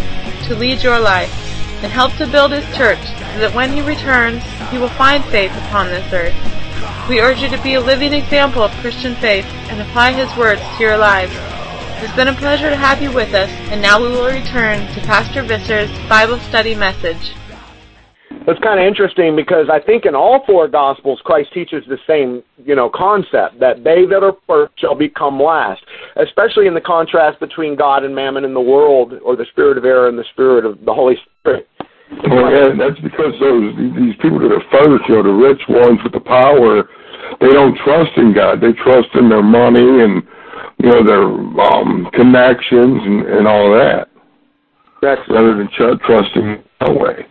to 0.49 0.55
lead 0.55 0.83
your 0.83 1.01
life 1.01 1.33
and 1.83 1.91
help 1.91 2.13
to 2.17 2.27
build 2.27 2.53
His 2.53 2.67
church 2.77 3.01
so 3.01 3.39
that 3.41 3.55
when 3.55 3.73
He 3.73 3.81
returns, 3.81 4.43
He 4.71 4.77
will 4.77 4.91
find 4.91 5.25
faith 5.25 5.57
upon 5.57 5.87
this 5.87 6.13
earth. 6.13 6.35
We 7.09 7.21
urge 7.21 7.41
you 7.41 7.49
to 7.49 7.63
be 7.63 7.75
a 7.75 7.81
living 7.81 8.13
example 8.13 8.63
of 8.63 8.71
Christian 8.83 9.15
faith 9.17 9.47
and 9.71 9.81
apply 9.81 10.13
His 10.13 10.29
words 10.37 10.61
to 10.77 10.83
your 10.83 10.99
lives. 10.99 11.33
It's 12.03 12.15
been 12.15 12.29
a 12.29 12.35
pleasure 12.35 12.71
to 12.71 12.77
have 12.77 13.03
you 13.03 13.13
with 13.13 13.35
us, 13.35 13.51
and 13.71 13.83
now 13.83 14.01
we 14.01 14.09
will 14.09 14.27
return 14.27 14.87
to 14.95 15.01
Pastor 15.01 15.43
Visser's 15.43 15.91
Bible 16.09 16.39
study 16.39 16.75
message. 16.75 17.35
It's 18.31 18.61
kind 18.61 18.79
of 18.79 18.87
interesting 18.87 19.35
because 19.35 19.69
I 19.71 19.81
think 19.81 20.07
in 20.07 20.15
all 20.15 20.45
four 20.47 20.69
Gospels, 20.69 21.21
Christ 21.25 21.53
teaches 21.53 21.85
the 21.89 21.99
same, 22.07 22.43
you 22.65 22.75
know, 22.75 22.89
concept 22.89 23.59
that 23.61 23.85
they 23.85 24.07
that 24.07 24.23
are 24.23 24.37
first 24.47 24.73
shall 24.79 24.95
become 24.95 25.43
last. 25.43 25.83
Especially 26.17 26.67
in 26.67 26.75
the 26.75 26.81
contrast 26.81 27.41
between 27.41 27.75
God 27.75 28.05
and 28.05 28.15
Mammon 28.15 28.45
in 28.45 28.55
the 28.55 28.61
world, 28.61 29.15
or 29.25 29.37
the 29.37 29.47
spirit 29.51 29.77
of 29.77 29.85
error 29.85 30.09
and 30.09 30.19
the 30.19 30.25
spirit 30.33 30.65
of 30.65 30.85
the 30.85 30.95
Holy 30.95 31.17
Spirit 31.41 31.69
Well, 32.11 32.51
yeah, 32.51 32.69
that's 32.79 32.99
because 33.01 33.35
those 33.41 33.77
these 33.77 34.17
people 34.21 34.41
that 34.41 34.53
are 34.53 34.65
first, 34.73 35.05
you 35.09 35.17
know, 35.17 35.23
the 35.23 35.33
rich 35.33 35.61
ones 35.69 36.01
with 36.03 36.13
the 36.13 36.21
power, 36.21 36.89
they 37.41 37.53
don't 37.53 37.77
trust 37.85 38.17
in 38.17 38.33
God. 38.33 38.61
They 38.61 38.73
trust 38.73 39.09
in 39.15 39.29
their 39.29 39.43
money 39.43 40.03
and 40.03 40.23
you 40.79 40.89
know 40.89 41.05
their 41.05 41.23
um 41.23 42.09
connections 42.13 43.01
and, 43.05 43.27
and 43.27 43.47
all 43.47 43.71
that. 43.73 44.09
That's 45.03 45.21
rather 45.29 45.57
than 45.57 45.69
ch- 45.69 46.01
trusting 46.05 46.65
Yahweh. 46.81 47.23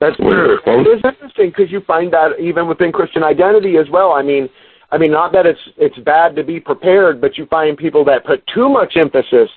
That's 0.00 0.16
true. 0.16 0.58
It 0.66 0.98
is 0.98 1.02
interesting 1.04 1.50
because 1.50 1.70
you 1.70 1.80
find 1.86 2.12
that 2.12 2.38
even 2.40 2.68
within 2.68 2.92
Christian 2.92 3.22
identity 3.22 3.76
as 3.78 3.88
well. 3.88 4.12
I 4.12 4.22
mean, 4.22 4.48
I 4.90 4.98
mean, 4.98 5.12
not 5.12 5.32
that 5.32 5.46
it's 5.46 5.60
it's 5.76 5.98
bad 5.98 6.36
to 6.36 6.44
be 6.44 6.60
prepared, 6.60 7.20
but 7.20 7.38
you 7.38 7.46
find 7.46 7.76
people 7.76 8.04
that 8.06 8.26
put 8.26 8.44
too 8.52 8.68
much 8.68 8.96
emphasis 8.96 9.48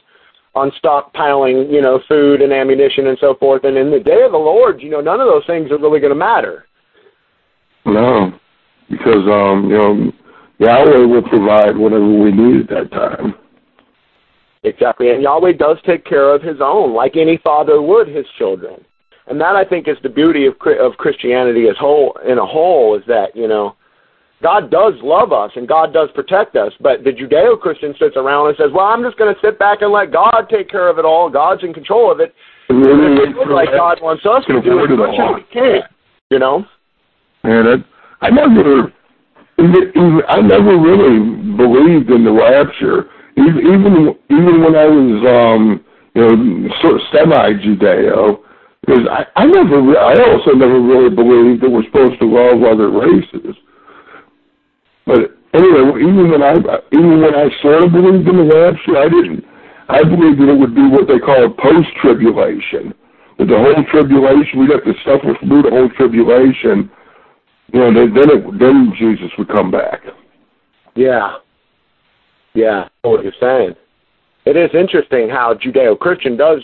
on 0.57 0.71
stockpiling, 0.83 1.71
you 1.71 1.81
know, 1.81 2.01
food 2.07 2.41
and 2.41 2.51
ammunition 2.51 3.07
and 3.07 3.17
so 3.21 3.35
forth. 3.35 3.63
And 3.63 3.77
in 3.77 3.91
the 3.91 3.99
day 3.99 4.23
of 4.23 4.31
the 4.31 4.37
Lord, 4.37 4.81
you 4.81 4.89
know, 4.89 5.01
none 5.01 5.21
of 5.21 5.27
those 5.27 5.45
things 5.45 5.71
are 5.71 5.77
really 5.77 5.99
going 5.99 6.11
to 6.11 6.19
matter. 6.19 6.65
No, 7.85 8.33
because 8.89 9.25
um, 9.31 9.69
you 9.69 9.77
know, 9.77 10.11
Yahweh 10.59 11.05
will 11.05 11.21
provide 11.21 11.77
whatever 11.77 12.05
we 12.05 12.31
need 12.31 12.61
at 12.61 12.69
that 12.69 12.91
time. 12.91 13.35
Exactly, 14.63 15.11
and 15.11 15.21
Yahweh 15.21 15.53
does 15.53 15.77
take 15.85 16.03
care 16.03 16.33
of 16.33 16.41
His 16.41 16.57
own, 16.59 16.93
like 16.93 17.15
any 17.15 17.37
father 17.37 17.81
would 17.81 18.07
his 18.07 18.25
children. 18.37 18.83
And 19.27 19.39
that 19.39 19.55
I 19.55 19.63
think 19.63 19.87
is 19.87 19.97
the 20.03 20.09
beauty 20.09 20.47
of 20.47 20.55
of 20.81 20.97
Christianity 20.97 21.67
as 21.69 21.77
whole 21.77 22.17
in 22.27 22.37
a 22.37 22.45
whole 22.45 22.97
is 22.97 23.03
that 23.07 23.35
you 23.35 23.47
know 23.47 23.76
God 24.41 24.69
does 24.69 24.93
love 25.01 25.31
us 25.31 25.51
and 25.55 25.67
God 25.67 25.93
does 25.93 26.09
protect 26.13 26.55
us, 26.55 26.71
but 26.79 27.03
the 27.03 27.09
Judeo 27.09 27.59
Christian 27.59 27.95
sits 27.99 28.15
around 28.15 28.49
and 28.49 28.57
says, 28.57 28.69
Well, 28.73 28.85
I'm 28.85 29.03
just 29.03 29.17
going 29.17 29.33
to 29.33 29.41
sit 29.41 29.57
back 29.57 29.81
and 29.81 29.91
let 29.91 30.11
God 30.11 30.45
take 30.49 30.69
care 30.69 30.89
of 30.89 30.99
it 30.99 31.05
all. 31.05 31.29
God's 31.29 31.63
in 31.63 31.73
control 31.73 32.11
of 32.11 32.19
it. 32.19 32.33
And 32.69 32.85
it 32.85 33.33
feels 33.33 33.49
like 33.49 33.69
God 33.69 33.99
wants 34.01 34.25
us 34.25 34.43
to 34.47 34.61
do 34.61 34.83
as 34.83 34.89
we 35.35 35.43
can. 35.51 35.81
You 36.29 36.39
know? 36.39 36.65
And 37.43 37.83
I, 38.21 38.27
I 38.27 38.29
never, 38.29 38.93
I 40.27 40.41
never 40.41 40.77
really 40.77 41.55
believed 41.55 42.11
in 42.11 42.23
the 42.23 42.31
rapture. 42.31 43.09
Even 43.37 44.15
even 44.29 44.61
when 44.61 44.75
I 44.75 44.85
was, 44.85 45.19
um, 45.25 45.85
you 46.13 46.21
know, 46.21 46.69
sort 46.81 46.95
of 46.95 47.01
semi-Judeo, 47.13 48.39
because 48.81 49.05
I, 49.09 49.25
I 49.35 49.45
never, 49.45 49.97
I 49.97 50.13
also 50.31 50.51
never 50.51 50.81
really 50.81 51.13
believed 51.13 51.61
that 51.63 51.69
we're 51.69 51.85
supposed 51.85 52.19
to 52.19 52.25
love 52.25 52.63
other 52.63 52.89
races. 52.89 53.55
But 55.07 55.31
anyway, 55.55 56.03
even 56.03 56.29
when 56.29 56.43
I 56.43 56.59
even 56.91 57.21
when 57.23 57.33
I 57.33 57.47
sort 57.63 57.83
of 57.83 57.91
believed 57.95 58.27
in 58.27 58.35
the 58.35 58.47
rapture, 58.51 58.99
I 58.99 59.07
didn't. 59.07 59.45
I 59.87 60.03
believed 60.03 60.41
that 60.43 60.51
it 60.51 60.59
would 60.59 60.75
be 60.75 60.83
what 60.83 61.07
they 61.07 61.17
call 61.17 61.47
post 61.55 61.87
tribulation. 62.03 62.93
That 63.39 63.47
the 63.47 63.55
whole 63.55 63.83
tribulation, 63.89 64.59
we'd 64.59 64.75
have 64.75 64.83
to 64.83 64.93
suffer 65.07 65.31
through 65.39 65.63
the 65.63 65.71
whole 65.71 65.89
tribulation. 65.95 66.91
You 67.71 67.79
know, 67.79 67.93
then 67.93 68.13
then, 68.13 68.29
it, 68.29 68.59
then 68.59 68.93
Jesus 68.99 69.31
would 69.37 69.47
come 69.47 69.71
back. 69.71 70.01
Yeah. 70.95 71.37
Yeah, 72.53 72.89
what 73.03 73.23
you're 73.23 73.33
saying. 73.39 73.75
It 74.45 74.57
is 74.57 74.71
interesting 74.73 75.29
how 75.29 75.53
Judeo-Christian 75.53 76.37
does, 76.37 76.59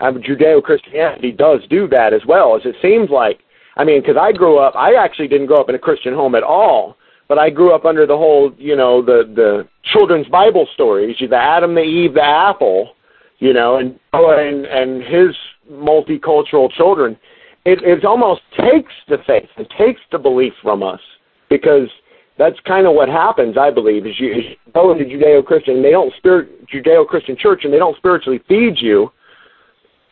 uh, 0.00 0.12
Judeo-Christianity 0.12 1.32
does 1.32 1.60
do 1.68 1.86
that 1.88 2.14
as 2.14 2.22
well. 2.26 2.56
As 2.56 2.62
it 2.64 2.76
seems 2.80 3.10
like, 3.10 3.40
I 3.76 3.84
mean, 3.84 4.00
because 4.00 4.16
I 4.18 4.32
grew 4.32 4.56
up, 4.56 4.74
I 4.74 4.94
actually 4.94 5.28
didn't 5.28 5.48
grow 5.48 5.60
up 5.60 5.68
in 5.68 5.74
a 5.74 5.78
Christian 5.78 6.14
home 6.14 6.34
at 6.34 6.42
all 6.42 6.96
but 7.28 7.38
I 7.38 7.50
grew 7.50 7.74
up 7.74 7.84
under 7.84 8.06
the 8.06 8.16
whole, 8.16 8.52
you 8.58 8.76
know, 8.76 9.02
the 9.02 9.24
the 9.34 9.68
children's 9.92 10.26
Bible 10.28 10.66
stories, 10.74 11.16
the 11.18 11.36
Adam, 11.36 11.74
the 11.74 11.82
Eve, 11.82 12.14
the 12.14 12.24
apple, 12.24 12.92
you 13.38 13.52
know, 13.52 13.76
and 13.76 13.98
and 14.12 14.66
and 14.66 15.02
his 15.02 15.34
multicultural 15.70 16.70
children. 16.72 17.16
It 17.64 17.82
it 17.82 18.04
almost 18.04 18.42
takes 18.58 18.92
the 19.08 19.18
faith, 19.26 19.48
it 19.56 19.72
takes 19.78 20.00
the 20.12 20.18
belief 20.18 20.52
from 20.62 20.82
us 20.82 21.00
because 21.48 21.88
that's 22.36 22.58
kind 22.66 22.86
of 22.86 22.94
what 22.94 23.08
happens. 23.08 23.56
I 23.56 23.70
believe 23.70 24.06
is 24.06 24.18
you, 24.18 24.32
is 24.32 24.44
you 24.44 24.72
go 24.72 24.92
into 24.92 25.04
Judeo-Christian, 25.04 25.82
they 25.82 25.92
don't 25.92 26.12
spirit 26.16 26.66
Judeo-Christian 26.66 27.36
church, 27.38 27.64
and 27.64 27.72
they 27.72 27.78
don't 27.78 27.96
spiritually 27.96 28.42
feed 28.48 28.74
you 28.78 29.10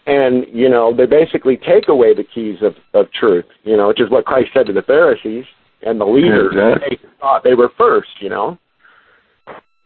and 0.07 0.47
you 0.53 0.69
know 0.69 0.95
they 0.95 1.07
basically 1.07 1.57
take 1.57 1.89
away 1.89 2.15
the 2.15 2.25
keys 2.25 2.59
of 2.63 2.75
of 2.95 3.11
truth 3.13 3.45
you 3.63 3.77
know 3.77 3.89
which 3.89 4.01
is 4.01 4.11
what 4.11 4.25
christ 4.25 4.49
said 4.53 4.67
to 4.67 4.73
the 4.73 4.83
pharisees 4.83 5.45
and 5.83 6.01
the 6.01 6.05
leaders 6.05 6.53
exactly. 6.53 6.99
they 7.01 7.09
thought 7.21 7.45
they 7.45 7.55
were 7.55 7.71
first, 7.77 8.11
you 8.21 8.29
know. 8.29 8.59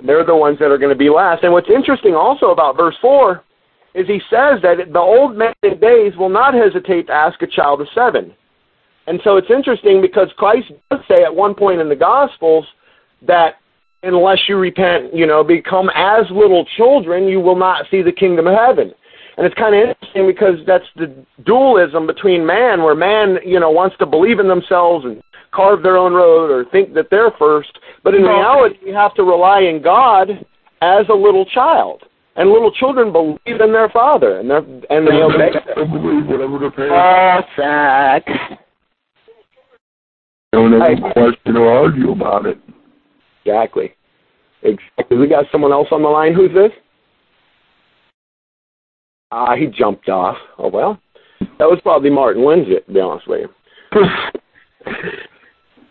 They're 0.04 0.24
the 0.24 0.37
ones 0.37 0.59
that 0.59 0.70
are 0.70 0.78
going 0.78 0.92
to 0.92 0.98
be 0.98 1.09
last. 1.09 1.42
And 1.42 1.52
what's 1.52 1.70
interesting 1.70 2.14
also 2.14 2.50
about 2.50 2.76
verse 2.76 2.96
4 3.00 3.42
is 3.94 4.06
he 4.06 4.20
says 4.28 4.61
that 4.62 4.92
the 4.92 4.98
old 4.98 5.37
man 5.37 5.54
in 5.62 5.80
days 5.80 6.14
will 6.16 6.28
not 6.28 6.52
hesitate 6.52 7.06
to 7.06 7.12
ask 7.12 7.40
a 7.40 7.46
child 7.46 7.80
of 7.80 7.88
seven. 7.94 8.35
And 9.06 9.20
so 9.24 9.37
it's 9.37 9.50
interesting 9.50 10.02
because 10.02 10.28
Christ 10.37 10.70
does 10.90 11.00
say 11.09 11.22
at 11.24 11.35
one 11.35 11.54
point 11.54 11.80
in 11.80 11.88
the 11.88 11.96
Gospels 11.96 12.66
that 13.22 13.54
unless 14.02 14.38
you 14.48 14.59
repent, 14.59 15.14
you 15.14 15.26
know, 15.26 15.42
become 15.42 15.90
as 15.94 16.26
little 16.30 16.66
children, 16.76 17.26
you 17.26 17.40
will 17.40 17.56
not 17.56 17.87
see 17.90 18.02
the 18.02 18.12
kingdom 18.12 18.46
of 18.46 18.54
heaven. 18.54 18.92
And 19.37 19.44
it's 19.44 19.55
kind 19.55 19.75
of 19.75 19.88
interesting 19.88 20.27
because 20.27 20.64
that's 20.66 20.87
the 20.96 21.14
dualism 21.44 22.07
between 22.07 22.46
man, 22.46 22.83
where 22.83 22.94
man, 22.94 23.37
you 23.44 23.61
know, 23.61 23.70
wants 23.70 23.96
to 23.99 24.07
believe 24.07 24.38
in 24.38 24.49
themselves 24.49 25.05
and 25.05 25.22
carve 25.53 25.83
their 25.83 25.96
own 25.96 26.14
road 26.14 26.51
or 26.51 26.64
think 26.70 26.94
that 26.94 27.09
they're 27.11 27.33
first. 27.38 27.79
But 28.03 28.14
in 28.14 28.22
reality, 28.22 28.77
you 28.85 28.94
have 28.94 29.14
to 29.14 29.22
rely 29.25 29.61
in 29.61 29.83
God 29.83 30.31
as 30.81 31.07
a 31.11 31.14
little 31.14 31.44
child. 31.44 32.03
And 32.37 32.51
little 32.51 32.70
children 32.70 33.12
believe 33.12 33.61
in 33.61 33.72
their 33.72 33.88
father, 33.88 34.40
and 34.40 34.51
they 34.51 34.57
and 34.57 35.07
they 35.07 35.22
obey 35.22 35.53
them. 35.75 36.61
their 36.61 36.70
parents. 36.70 37.49
Oh, 37.59 38.20
sucks. 38.20 38.59
Don't 40.53 40.75
ever 40.75 41.12
question 41.12 41.57
or 41.57 41.68
argue 41.68 42.12
about 42.12 42.44
it. 42.44 42.59
Exactly. 43.44 43.94
Exactly. 44.62 45.16
We 45.16 45.29
got 45.29 45.46
someone 45.51 45.72
else 45.72 45.88
on 45.92 46.03
the 46.03 46.09
line. 46.09 46.35
Who's 46.35 46.53
this? 46.53 46.72
Ah, 49.31 49.53
uh, 49.53 49.57
he 49.57 49.67
jumped 49.67 50.09
off. 50.09 50.37
Oh 50.59 50.69
well, 50.69 51.01
that 51.41 51.69
was 51.69 51.81
probably 51.83 52.11
Martin 52.11 52.43
Lindstedt. 52.43 52.87
To 52.87 52.93
be 52.93 53.01
honest 53.01 53.29
with 53.29 53.51
you. 53.95 54.03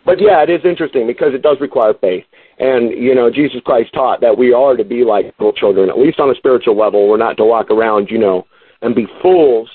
But 0.06 0.21
yeah, 0.21 0.43
it 0.43 0.50
is 0.52 0.62
interesting 0.63 1.08
because 1.08 1.34
it 1.34 1.41
does 1.41 1.58
require 1.60 1.93
faith. 2.00 2.24
And, 2.60 2.91
you 2.91 3.15
know, 3.15 3.30
Jesus 3.30 3.60
Christ 3.65 3.91
taught 3.93 4.21
that 4.21 4.38
we 4.38 4.54
are 4.54 4.78
to 4.78 4.86
be 4.86 5.04
like 5.04 5.34
little 5.39 5.52
children, 5.52 5.89
at 5.89 5.98
least 5.98 6.19
on 6.19 6.30
a 6.30 6.36
spiritual 6.36 6.78
level. 6.78 7.10
We're 7.10 7.17
not 7.17 7.38
to 7.38 7.43
walk 7.43 7.71
around, 7.71 8.10
you 8.10 8.19
know, 8.19 8.45
and 8.82 8.95
be 8.95 9.08
fools. 9.21 9.67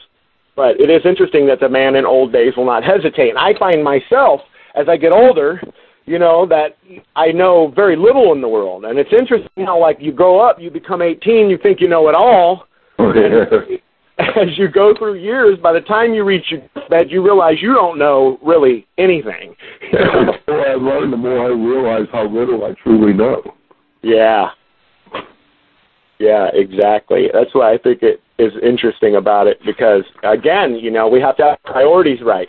But 0.55 0.81
it 0.81 0.89
is 0.89 1.03
interesting 1.05 1.47
that 1.49 1.59
the 1.59 1.69
man 1.69 1.97
in 1.97 2.07
old 2.07 2.33
days 2.33 2.55
will 2.57 2.65
not 2.65 2.85
hesitate. 2.85 3.31
And 3.31 3.39
I 3.39 3.59
find 3.59 3.83
myself, 3.83 4.41
as 4.77 4.89
I 4.89 4.97
get 4.97 5.13
older, 5.13 5.61
you 6.07 6.19
know, 6.19 6.47
that 6.47 6.79
I 7.17 7.33
know 7.33 7.73
very 7.75 7.97
little 7.97 8.33
in 8.33 8.41
the 8.41 8.49
world. 8.49 8.85
And 8.85 8.99
it's 8.99 9.13
interesting 9.13 9.67
how, 9.67 9.81
like, 9.81 9.99
you 10.01 10.13
grow 10.13 10.39
up, 10.39 10.61
you 10.61 10.71
become 10.71 11.03
18, 11.03 11.51
you 11.51 11.59
think 11.59 11.81
you 11.81 11.89
know 11.89 12.09
it 12.09 12.15
all. 12.15 12.67
as 14.19 14.59
you 14.59 14.69
go 14.69 14.95
through 14.99 15.15
years, 15.15 15.59
by 15.63 15.73
the 15.73 15.81
time 15.81 16.13
you 16.13 16.25
reach 16.25 16.47
your 16.51 16.61
bed, 16.89 17.11
you 17.11 17.23
realize 17.25 17.57
you 17.61 17.75
don't 17.75 17.99
know 17.99 18.39
really 18.43 18.87
anything. 18.99 19.55
the 19.93 20.39
more 20.49 20.69
I 20.69 20.75
learn, 20.75 21.11
the 21.11 21.17
more 21.17 21.47
I 21.47 21.49
realize 21.49 22.09
how 22.13 22.29
little 22.29 22.65
I 22.65 22.75
truly 22.83 23.13
know. 23.13 23.43
Yeah. 24.03 24.49
Yeah, 26.19 26.49
exactly. 26.53 27.29
That's 27.33 27.55
why 27.55 27.73
I 27.73 27.79
think 27.79 28.03
it 28.03 28.21
is 28.39 28.53
interesting 28.63 29.17
about 29.17 29.47
it 29.47 29.59
because, 29.65 30.03
again, 30.23 30.75
you 30.75 30.91
know, 30.91 31.09
we 31.09 31.21
have 31.21 31.37
to 31.39 31.45
have 31.45 31.63
priorities 31.65 32.21
right. 32.23 32.49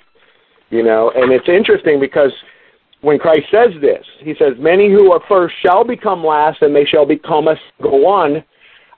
You 0.69 0.83
know, 0.83 1.11
and 1.15 1.31
it's 1.31 1.49
interesting 1.49 1.99
because 1.99 2.31
when 3.01 3.19
Christ 3.19 3.47
says 3.51 3.71
this, 3.81 4.05
he 4.19 4.33
says, 4.39 4.53
Many 4.57 4.89
who 4.89 5.11
are 5.11 5.21
first 5.27 5.55
shall 5.61 5.83
become 5.83 6.23
last, 6.23 6.61
and 6.61 6.73
they 6.73 6.85
shall 6.85 7.05
become 7.05 7.47
a 7.47 7.55
single 7.77 8.01
one 8.01 8.43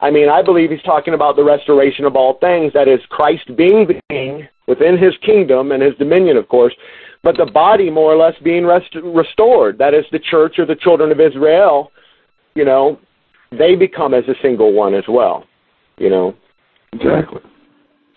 I 0.04 0.12
mean, 0.12 0.28
I 0.28 0.42
believe 0.42 0.70
he's 0.70 0.82
talking 0.82 1.14
about 1.14 1.38
the 1.38 1.46
restoration 1.46 2.04
of 2.04 2.18
all 2.18 2.38
things. 2.40 2.74
That 2.74 2.90
is, 2.90 3.00
Christ 3.10 3.56
being 3.56 3.88
the 3.88 4.02
king 4.10 4.46
within 4.68 4.98
his 4.98 5.14
kingdom 5.26 5.72
and 5.72 5.82
his 5.82 5.96
dominion, 5.96 6.36
of 6.36 6.50
course, 6.50 6.74
but 7.24 7.38
the 7.38 7.46
body 7.46 7.90
more 7.90 8.12
or 8.12 8.18
less 8.18 8.36
being 8.44 8.66
rest- 8.66 8.96
restored. 9.02 9.78
That 9.78 9.94
is, 9.94 10.04
the 10.12 10.20
church 10.20 10.60
or 10.60 10.66
the 10.66 10.76
children 10.76 11.10
of 11.10 11.22
Israel, 11.22 11.94
you 12.54 12.66
know, 12.66 13.00
they 13.58 13.76
become 13.76 14.14
as 14.14 14.26
a 14.28 14.36
single 14.42 14.74
one 14.74 14.94
as 14.94 15.06
well, 15.08 15.46
you 15.98 16.10
know. 16.10 16.36
Exactly. 16.92 17.40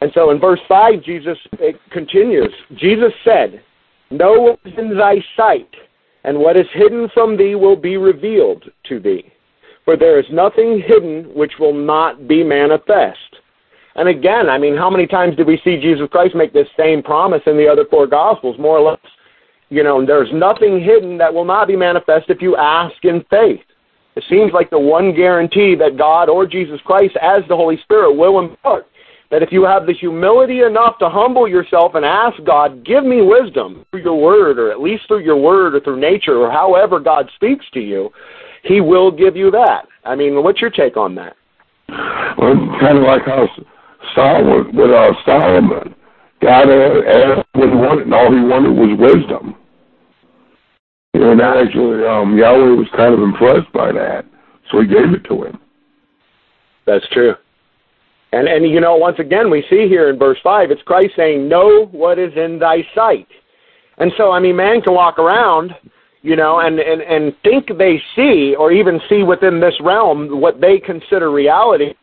And 0.01 0.11
so 0.13 0.33
in 0.33 0.41
verse 0.41 0.61
5, 0.67 1.05
Jesus 1.05 1.39
it 1.53 1.77
continues. 1.93 2.53
Jesus 2.75 3.13
said, 3.25 3.63
Know 4.11 4.41
what 4.41 4.59
is 4.65 4.75
in 4.77 4.99
thy 4.99 5.25
sight, 5.37 5.73
and 6.25 6.37
what 6.37 6.57
is 6.57 6.67
hidden 6.75 7.09
from 7.15 7.37
thee 7.37 7.55
will 7.55 7.77
be 7.77 7.97
revealed 7.97 8.65
to 8.89 8.99
thee. 8.99 9.33
For 9.87 9.97
there 9.97 10.21
is 10.21 10.27
nothing 10.31 10.83
hidden 10.87 11.33
which 11.35 11.53
will 11.59 11.73
not 11.73 12.29
be 12.29 12.45
manifest. 12.45 13.19
And 13.95 14.09
again, 14.09 14.51
I 14.51 14.59
mean, 14.59 14.77
how 14.77 14.91
many 14.91 15.07
times 15.07 15.37
did 15.37 15.47
we 15.47 15.59
see 15.65 15.81
Jesus 15.81 16.07
Christ 16.11 16.35
make 16.35 16.53
this 16.53 16.69
same 16.77 17.03
promise 17.03 17.41
in 17.47 17.57
the 17.57 17.67
other 17.67 17.87
four 17.91 18.07
Gospels? 18.07 18.59
More 18.59 18.77
or 18.79 18.91
less, 18.91 19.01
you 19.71 19.83
know, 19.83 20.05
there's 20.05 20.29
nothing 20.35 20.83
hidden 20.83 21.17
that 21.17 21.33
will 21.33 21.47
not 21.47 21.67
be 21.67 21.77
manifest 21.77 22.29
if 22.29 22.43
you 22.43 22.57
ask 22.57 22.95
in 23.05 23.25
faith. 23.31 23.61
It 24.17 24.25
seems 24.29 24.53
like 24.53 24.71
the 24.71 24.79
one 24.79 25.15
guarantee 25.15 25.75
that 25.77 25.97
God 25.97 26.29
or 26.29 26.47
Jesus 26.47 26.81
Christ, 26.85 27.17
as 27.23 27.43
the 27.49 27.57
Holy 27.57 27.79
Spirit, 27.83 28.13
will 28.13 28.39
impart. 28.39 28.87
that 29.31 29.43
if 29.43 29.51
you 29.51 29.65
have 29.65 29.87
the 29.87 29.93
humility 29.93 30.61
enough 30.61 30.99
to 30.99 31.09
humble 31.09 31.49
yourself 31.49 31.95
and 31.95 32.05
ask 32.05 32.37
God, 32.45 32.85
give 32.85 33.05
me 33.05 33.23
wisdom 33.23 33.85
through 33.91 34.03
your 34.03 34.21
word, 34.21 34.59
or 34.59 34.71
at 34.71 34.81
least 34.81 35.05
through 35.09 35.25
your 35.25 35.37
word 35.37 35.75
or 35.75 35.81
through 35.81 35.99
nature, 35.99 36.39
or 36.39 36.51
however 36.51 37.01
God 37.01 37.29
speaks 37.35 37.65
to 37.75 37.81
you, 37.81 38.11
He 38.67 38.81
will 38.81 39.11
give 39.11 39.37
you 39.37 39.51
that. 39.53 39.87
I 40.05 40.15
mean, 40.15 40.43
what's 40.43 40.61
your 40.61 40.71
take 40.71 40.97
on 40.97 41.15
that? 41.17 41.37
Well, 41.89 42.55
kind 42.81 42.99
of 42.99 43.05
like 43.05 43.23
how 43.25 43.49
Solomon, 44.15 44.77
with 44.77 44.91
uh, 44.91 45.13
Solomon, 45.25 45.95
God 46.43 46.69
asked 46.69 47.47
what 47.53 47.69
he 47.69 47.75
wanted, 47.75 48.05
and 48.05 48.15
all 48.15 48.33
he 48.33 48.41
wanted 48.41 48.71
was 48.71 48.99
wisdom. 48.99 49.55
You 51.15 51.21
know, 51.21 51.33
And 51.33 51.41
actually, 51.41 52.07
um, 52.07 52.37
Yahweh 52.37 52.77
was 52.77 52.89
kind 52.97 53.15
of 53.15 53.21
impressed 53.21 53.73
by 53.73 53.93
that, 53.93 54.27
so 54.71 54.81
he 54.81 54.87
gave 54.87 55.15
it 55.15 55.25
to 55.29 55.45
him. 55.45 55.59
That's 56.87 57.07
true. 57.09 57.35
And 58.33 58.49
and 58.49 58.69
you 58.69 58.81
know, 58.81 58.97
once 58.97 59.19
again, 59.19 59.51
we 59.51 59.65
see 59.71 59.89
here 59.89 60.11
in 60.11 60.19
verse 60.19 60.39
five, 60.43 60.71
it's 60.71 60.83
Christ 60.83 61.15
saying, 61.17 61.49
"Know 61.49 61.87
what 61.93 62.19
is 62.19 62.33
in 62.37 62.59
thy 62.59 62.87
sight." 62.95 63.29
And 63.99 64.13
so, 64.19 64.31
I 64.31 64.41
mean, 64.41 64.57
man 64.57 64.83
can 64.83 64.93
walk 64.93 65.19
around, 65.19 65.75
you 66.27 66.37
know, 66.37 66.61
and 66.61 66.79
and 66.79 67.03
and 67.03 67.35
think 67.43 67.69
they 67.79 68.01
see, 68.15 68.55
or 68.59 68.73
even 68.73 69.01
see 69.09 69.23
within 69.23 69.61
this 69.61 69.75
realm 69.81 70.41
what 70.41 70.61
they 70.61 70.79
consider 70.79 71.31
reality. 71.31 71.95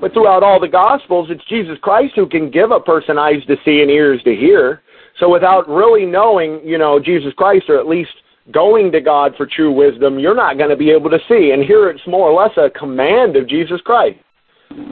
But 0.00 0.12
throughout 0.12 0.42
all 0.42 0.60
the 0.60 0.68
Gospels, 0.68 1.28
it's 1.30 1.44
Jesus 1.48 1.78
Christ 1.82 2.14
who 2.14 2.28
can 2.28 2.50
give 2.50 2.70
a 2.70 2.80
person 2.80 3.18
eyes 3.18 3.44
to 3.46 3.56
see 3.64 3.80
and 3.80 3.90
ears 3.90 4.22
to 4.24 4.34
hear. 4.34 4.82
So 5.18 5.30
without 5.30 5.68
really 5.68 6.04
knowing, 6.04 6.60
you 6.64 6.78
know, 6.78 7.00
Jesus 7.00 7.32
Christ, 7.34 7.64
or 7.68 7.78
at 7.78 7.88
least 7.88 8.10
going 8.52 8.92
to 8.92 9.00
God 9.00 9.34
for 9.36 9.46
true 9.46 9.72
wisdom, 9.72 10.18
you're 10.18 10.34
not 10.34 10.58
going 10.58 10.70
to 10.70 10.76
be 10.76 10.90
able 10.90 11.10
to 11.10 11.18
see. 11.28 11.50
And 11.52 11.64
here 11.64 11.88
it's 11.90 12.06
more 12.06 12.28
or 12.28 12.40
less 12.40 12.56
a 12.56 12.70
command 12.78 13.34
of 13.36 13.48
Jesus 13.48 13.80
Christ 13.80 14.18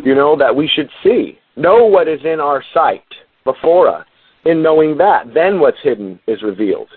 you 0.04 0.14
know, 0.14 0.36
that 0.36 0.54
we 0.54 0.68
should 0.68 0.88
see. 1.02 1.38
Know 1.56 1.84
what 1.84 2.08
is 2.08 2.20
in 2.24 2.40
our 2.40 2.62
sight 2.74 3.04
before 3.44 3.88
us. 3.88 4.06
In 4.44 4.62
knowing 4.62 4.96
that, 4.98 5.34
then 5.34 5.58
what's 5.58 5.78
hidden 5.82 6.20
is 6.26 6.42
revealed. 6.42 6.88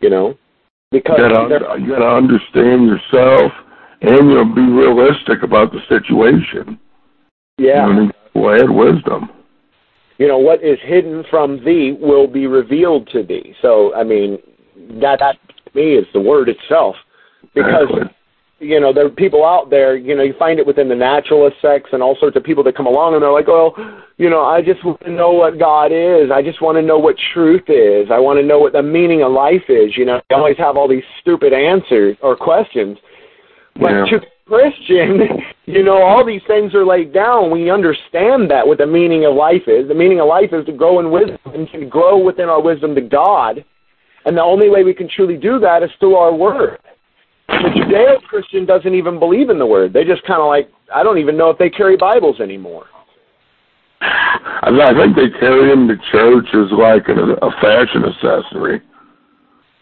You 0.00 0.10
know? 0.10 0.38
Because 0.90 1.18
you 1.18 1.28
gotta, 1.28 1.80
you 1.80 1.88
gotta 1.88 2.16
understand 2.16 2.86
yourself 2.86 3.52
and 4.02 4.30
you'll 4.30 4.54
be 4.54 4.62
realistic 4.62 5.42
about 5.42 5.72
the 5.72 5.80
situation. 5.88 6.78
Yeah. 7.58 7.86
You 7.88 8.12
know, 8.34 8.50
add 8.50 8.70
wisdom. 8.70 9.30
You 10.18 10.28
know, 10.28 10.38
what 10.38 10.62
is 10.62 10.78
hidden 10.82 11.24
from 11.28 11.64
thee 11.64 11.96
will 11.98 12.26
be 12.26 12.46
revealed 12.46 13.08
to 13.12 13.22
thee. 13.22 13.54
So, 13.60 13.94
I 13.94 14.04
mean, 14.04 14.38
that, 15.00 15.18
that 15.18 15.36
to 15.46 15.70
me 15.74 15.94
is 15.94 16.06
the 16.12 16.20
word 16.20 16.48
itself. 16.48 16.96
Because 17.54 17.88
Exactly 17.90 18.16
you 18.58 18.80
know, 18.80 18.92
there 18.92 19.04
are 19.04 19.10
people 19.10 19.44
out 19.44 19.68
there, 19.68 19.96
you 19.96 20.16
know, 20.16 20.22
you 20.22 20.34
find 20.38 20.58
it 20.58 20.66
within 20.66 20.88
the 20.88 20.94
naturalist 20.94 21.56
sects 21.60 21.90
and 21.92 22.02
all 22.02 22.16
sorts 22.18 22.36
of 22.36 22.44
people 22.44 22.64
that 22.64 22.76
come 22.76 22.86
along 22.86 23.14
and 23.14 23.22
they're 23.22 23.32
like, 23.32 23.48
well, 23.48 23.74
you 24.16 24.30
know, 24.30 24.44
I 24.44 24.62
just 24.62 24.82
want 24.84 25.00
to 25.00 25.10
know 25.10 25.32
what 25.32 25.58
God 25.58 25.92
is. 25.92 26.30
I 26.32 26.42
just 26.42 26.62
want 26.62 26.76
to 26.76 26.82
know 26.82 26.98
what 26.98 27.16
truth 27.34 27.68
is. 27.68 28.08
I 28.10 28.18
want 28.18 28.38
to 28.38 28.46
know 28.46 28.58
what 28.58 28.72
the 28.72 28.82
meaning 28.82 29.22
of 29.22 29.32
life 29.32 29.68
is. 29.68 29.96
You 29.96 30.06
know, 30.06 30.20
they 30.30 30.36
always 30.36 30.56
have 30.56 30.76
all 30.76 30.88
these 30.88 31.04
stupid 31.20 31.52
answers 31.52 32.16
or 32.22 32.34
questions. 32.34 32.96
But 33.78 33.90
yeah. 33.90 34.04
to 34.06 34.20
Christian, 34.46 35.20
you 35.66 35.82
know, 35.82 36.00
all 36.00 36.24
these 36.24 36.40
things 36.46 36.74
are 36.74 36.86
laid 36.86 37.12
down. 37.12 37.50
We 37.50 37.70
understand 37.70 38.50
that 38.50 38.66
what 38.66 38.78
the 38.78 38.86
meaning 38.86 39.26
of 39.26 39.34
life 39.34 39.68
is. 39.68 39.86
The 39.86 39.94
meaning 39.94 40.20
of 40.20 40.28
life 40.28 40.50
is 40.52 40.64
to 40.64 40.72
grow 40.72 40.98
in 41.00 41.10
wisdom 41.10 41.38
and 41.52 41.68
to 41.72 41.84
grow 41.84 42.16
within 42.16 42.48
our 42.48 42.62
wisdom 42.62 42.94
to 42.94 43.02
God. 43.02 43.62
And 44.24 44.34
the 44.34 44.42
only 44.42 44.70
way 44.70 44.82
we 44.82 44.94
can 44.94 45.10
truly 45.14 45.36
do 45.36 45.58
that 45.60 45.82
is 45.82 45.90
through 46.00 46.16
our 46.16 46.34
word. 46.34 46.78
The 47.48 47.54
Judeo 47.54 48.22
Christian 48.22 48.66
doesn't 48.66 48.94
even 48.94 49.18
believe 49.18 49.50
in 49.50 49.58
the 49.58 49.66
word. 49.66 49.92
They 49.92 50.04
just 50.04 50.22
kind 50.24 50.40
of 50.40 50.48
like, 50.48 50.70
I 50.94 51.02
don't 51.02 51.18
even 51.18 51.36
know 51.36 51.50
if 51.50 51.58
they 51.58 51.70
carry 51.70 51.96
Bibles 51.96 52.40
anymore. 52.40 52.86
I 54.00 54.92
think 54.94 55.16
they 55.16 55.38
carry 55.38 55.68
them 55.70 55.88
to 55.88 55.96
church 56.10 56.46
as 56.54 56.70
like 56.72 57.08
a, 57.08 57.46
a 57.46 57.50
fashion 57.60 58.04
accessory 58.04 58.82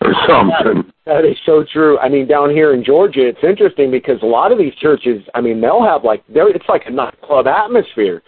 or 0.00 0.12
something. 0.28 0.92
That, 1.06 1.22
that 1.22 1.24
is 1.24 1.36
so 1.46 1.64
true. 1.72 1.98
I 1.98 2.08
mean, 2.08 2.28
down 2.28 2.50
here 2.50 2.74
in 2.74 2.84
Georgia, 2.84 3.26
it's 3.26 3.42
interesting 3.42 3.90
because 3.90 4.22
a 4.22 4.26
lot 4.26 4.52
of 4.52 4.58
these 4.58 4.74
churches, 4.76 5.22
I 5.34 5.40
mean, 5.40 5.60
they'll 5.60 5.82
have 5.84 6.04
like, 6.04 6.22
they're, 6.28 6.48
it's 6.48 6.68
like 6.68 6.82
a 6.86 6.90
nightclub 6.90 7.46
atmosphere. 7.46 8.22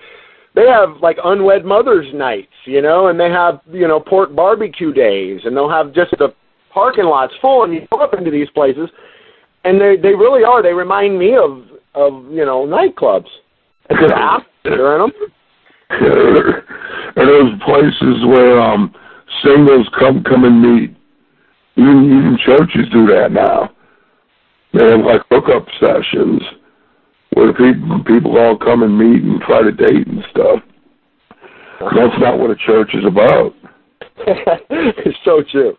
They 0.55 0.67
have 0.67 0.97
like 1.03 1.19
unwed 1.23 1.65
mothers' 1.65 2.07
nights, 2.15 2.53
you 2.65 2.81
know, 2.81 3.09
and 3.09 3.21
they 3.21 3.29
have, 3.29 3.61
you 3.71 3.87
know, 3.87 4.01
pork 4.01 4.35
barbecue 4.35 4.93
days, 4.93 5.41
and 5.45 5.55
they'll 5.55 5.71
have 5.71 5.93
just 5.93 6.13
the 6.19 6.35
parking 6.73 7.05
lots 7.05 7.35
full, 7.43 7.65
and 7.65 7.75
you 7.75 7.87
go 7.93 8.01
up 8.01 8.15
into 8.15 8.31
these 8.31 8.49
places, 8.51 8.89
and 9.67 9.81
they 9.81 9.97
they 9.97 10.15
really 10.15 10.45
are. 10.45 10.63
They 10.63 10.73
remind 10.73 11.19
me 11.19 11.37
of 11.37 11.65
of 11.95 12.25
you 12.31 12.45
know 12.45 12.67
nightclubs. 12.67 13.29
There's 13.89 14.13
atmosphere 14.13 14.95
in 14.95 15.01
them. 15.01 15.13
and 17.17 17.29
those 17.29 17.53
places 17.65 18.25
where 18.27 18.61
um 18.61 18.95
singles 19.45 19.89
come 19.99 20.23
come 20.25 20.45
and 20.45 20.63
meet. 20.63 20.97
Even 21.77 22.05
even 22.07 22.39
churches 22.45 22.89
do 22.93 23.07
that 23.07 23.33
now. 23.33 23.71
They 24.73 24.91
have 24.91 25.01
like 25.01 25.23
hookup 25.31 25.67
sessions 25.81 26.43
where 27.35 27.53
people 27.53 28.03
people 28.07 28.39
all 28.39 28.57
come 28.57 28.83
and 28.83 28.97
meet 28.97 29.23
and 29.23 29.41
try 29.43 29.63
to 29.63 29.73
date 29.73 30.07
and 30.07 30.25
stuff. 30.31 30.61
That's 31.81 32.19
not 32.19 32.39
what 32.39 32.51
a 32.51 32.57
church 32.57 32.95
is 32.95 33.05
about. 33.05 33.53
it's 34.27 35.19
so 35.25 35.43
true. 35.51 35.77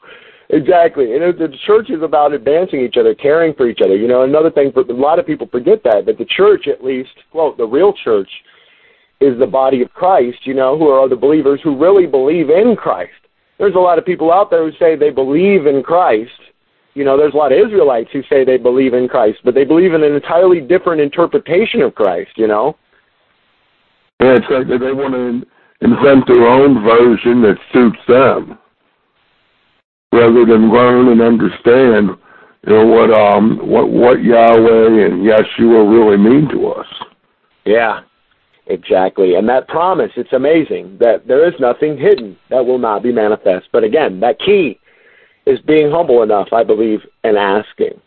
Exactly. 0.50 1.14
And 1.14 1.38
the 1.38 1.54
church 1.66 1.90
is 1.90 2.02
about 2.02 2.34
advancing 2.34 2.80
each 2.80 2.96
other, 2.98 3.14
caring 3.14 3.54
for 3.54 3.68
each 3.68 3.80
other. 3.84 3.98
You 3.98 4.08
know, 4.08 4.24
another 4.24 4.50
thing, 4.50 4.72
for, 4.72 4.82
a 4.82 4.94
lot 4.94 5.20
of 5.20 5.26
people 5.26 5.48
forget 5.52 5.84
that, 5.84 6.06
that 6.06 6.18
the 6.18 6.26
church, 6.26 6.68
at 6.68 6.84
least, 6.84 7.12
quote, 7.32 7.58
the 7.58 7.66
real 7.66 7.94
church, 8.04 8.30
is 9.20 9.38
the 9.40 9.48
body 9.48 9.82
of 9.82 9.92
Christ, 9.94 10.38
you 10.44 10.54
know, 10.54 10.78
who 10.78 10.88
are 10.88 11.10
the 11.10 11.16
believers 11.16 11.60
who 11.64 11.78
really 11.78 12.06
believe 12.06 12.50
in 12.50 12.76
Christ. 12.78 13.12
There's 13.58 13.76
a 13.76 13.80
lot 13.80 13.98
of 13.98 14.06
people 14.06 14.32
out 14.32 14.50
there 14.50 14.70
who 14.70 14.78
say 14.78 14.96
they 14.96 15.10
believe 15.10 15.66
in 15.66 15.84
Christ. 15.84 16.32
You 16.94 17.04
know, 17.04 17.18
there's 17.18 17.34
a 17.34 17.38
lot 17.38 17.52
of 17.52 17.58
Israelites 17.58 18.10
who 18.14 18.22
say 18.30 18.46
they 18.46 18.58
believe 18.58 18.94
in 18.94 19.08
Christ, 19.08 19.40
but 19.44 19.54
they 19.54 19.66
believe 19.66 19.94
in 19.94 20.04
an 20.04 20.14
entirely 20.14 20.62
different 20.62 21.02
interpretation 21.02 21.82
of 21.82 21.94
Christ, 21.94 22.32
you 22.38 22.48
know? 22.48 22.78
Yeah, 24.22 24.36
it's 24.36 24.46
like 24.50 24.68
they 24.68 24.94
want 24.94 25.14
to 25.14 25.48
invent 25.86 26.26
their 26.28 26.48
own 26.48 26.84
version 26.84 27.42
that 27.42 27.58
suits 27.74 28.00
them 28.08 28.58
rather 30.12 30.46
than 30.46 30.72
learn 30.72 31.10
and 31.10 31.22
understand, 31.22 32.10
you 32.66 32.74
know, 32.74 32.86
what 32.86 33.12
um 33.12 33.58
what 33.68 33.90
what 33.90 34.24
Yahweh 34.24 35.06
and 35.06 35.26
Yeshua 35.26 35.90
really 35.90 36.18
mean 36.18 36.50
to 36.50 36.68
us. 36.68 36.88
Yeah, 37.66 38.02
exactly. 38.68 39.36
And 39.36 39.48
that 39.50 39.68
promise, 39.68 40.12
it's 40.16 40.34
amazing 40.34 40.98
that 41.00 41.28
there 41.28 41.48
is 41.48 41.54
nothing 41.60 41.98
hidden 41.98 42.38
that 42.50 42.66
will 42.66 42.80
not 42.80 43.04
be 43.04 43.12
manifest. 43.12 43.68
But 43.72 43.84
again, 43.84 44.20
that 44.22 44.40
key 44.40 44.80
is 45.46 45.60
being 45.62 45.92
humble 45.92 46.24
enough, 46.24 46.50
I 46.52 46.64
believe, 46.64 47.00
and 47.24 47.38
asking. 47.38 48.00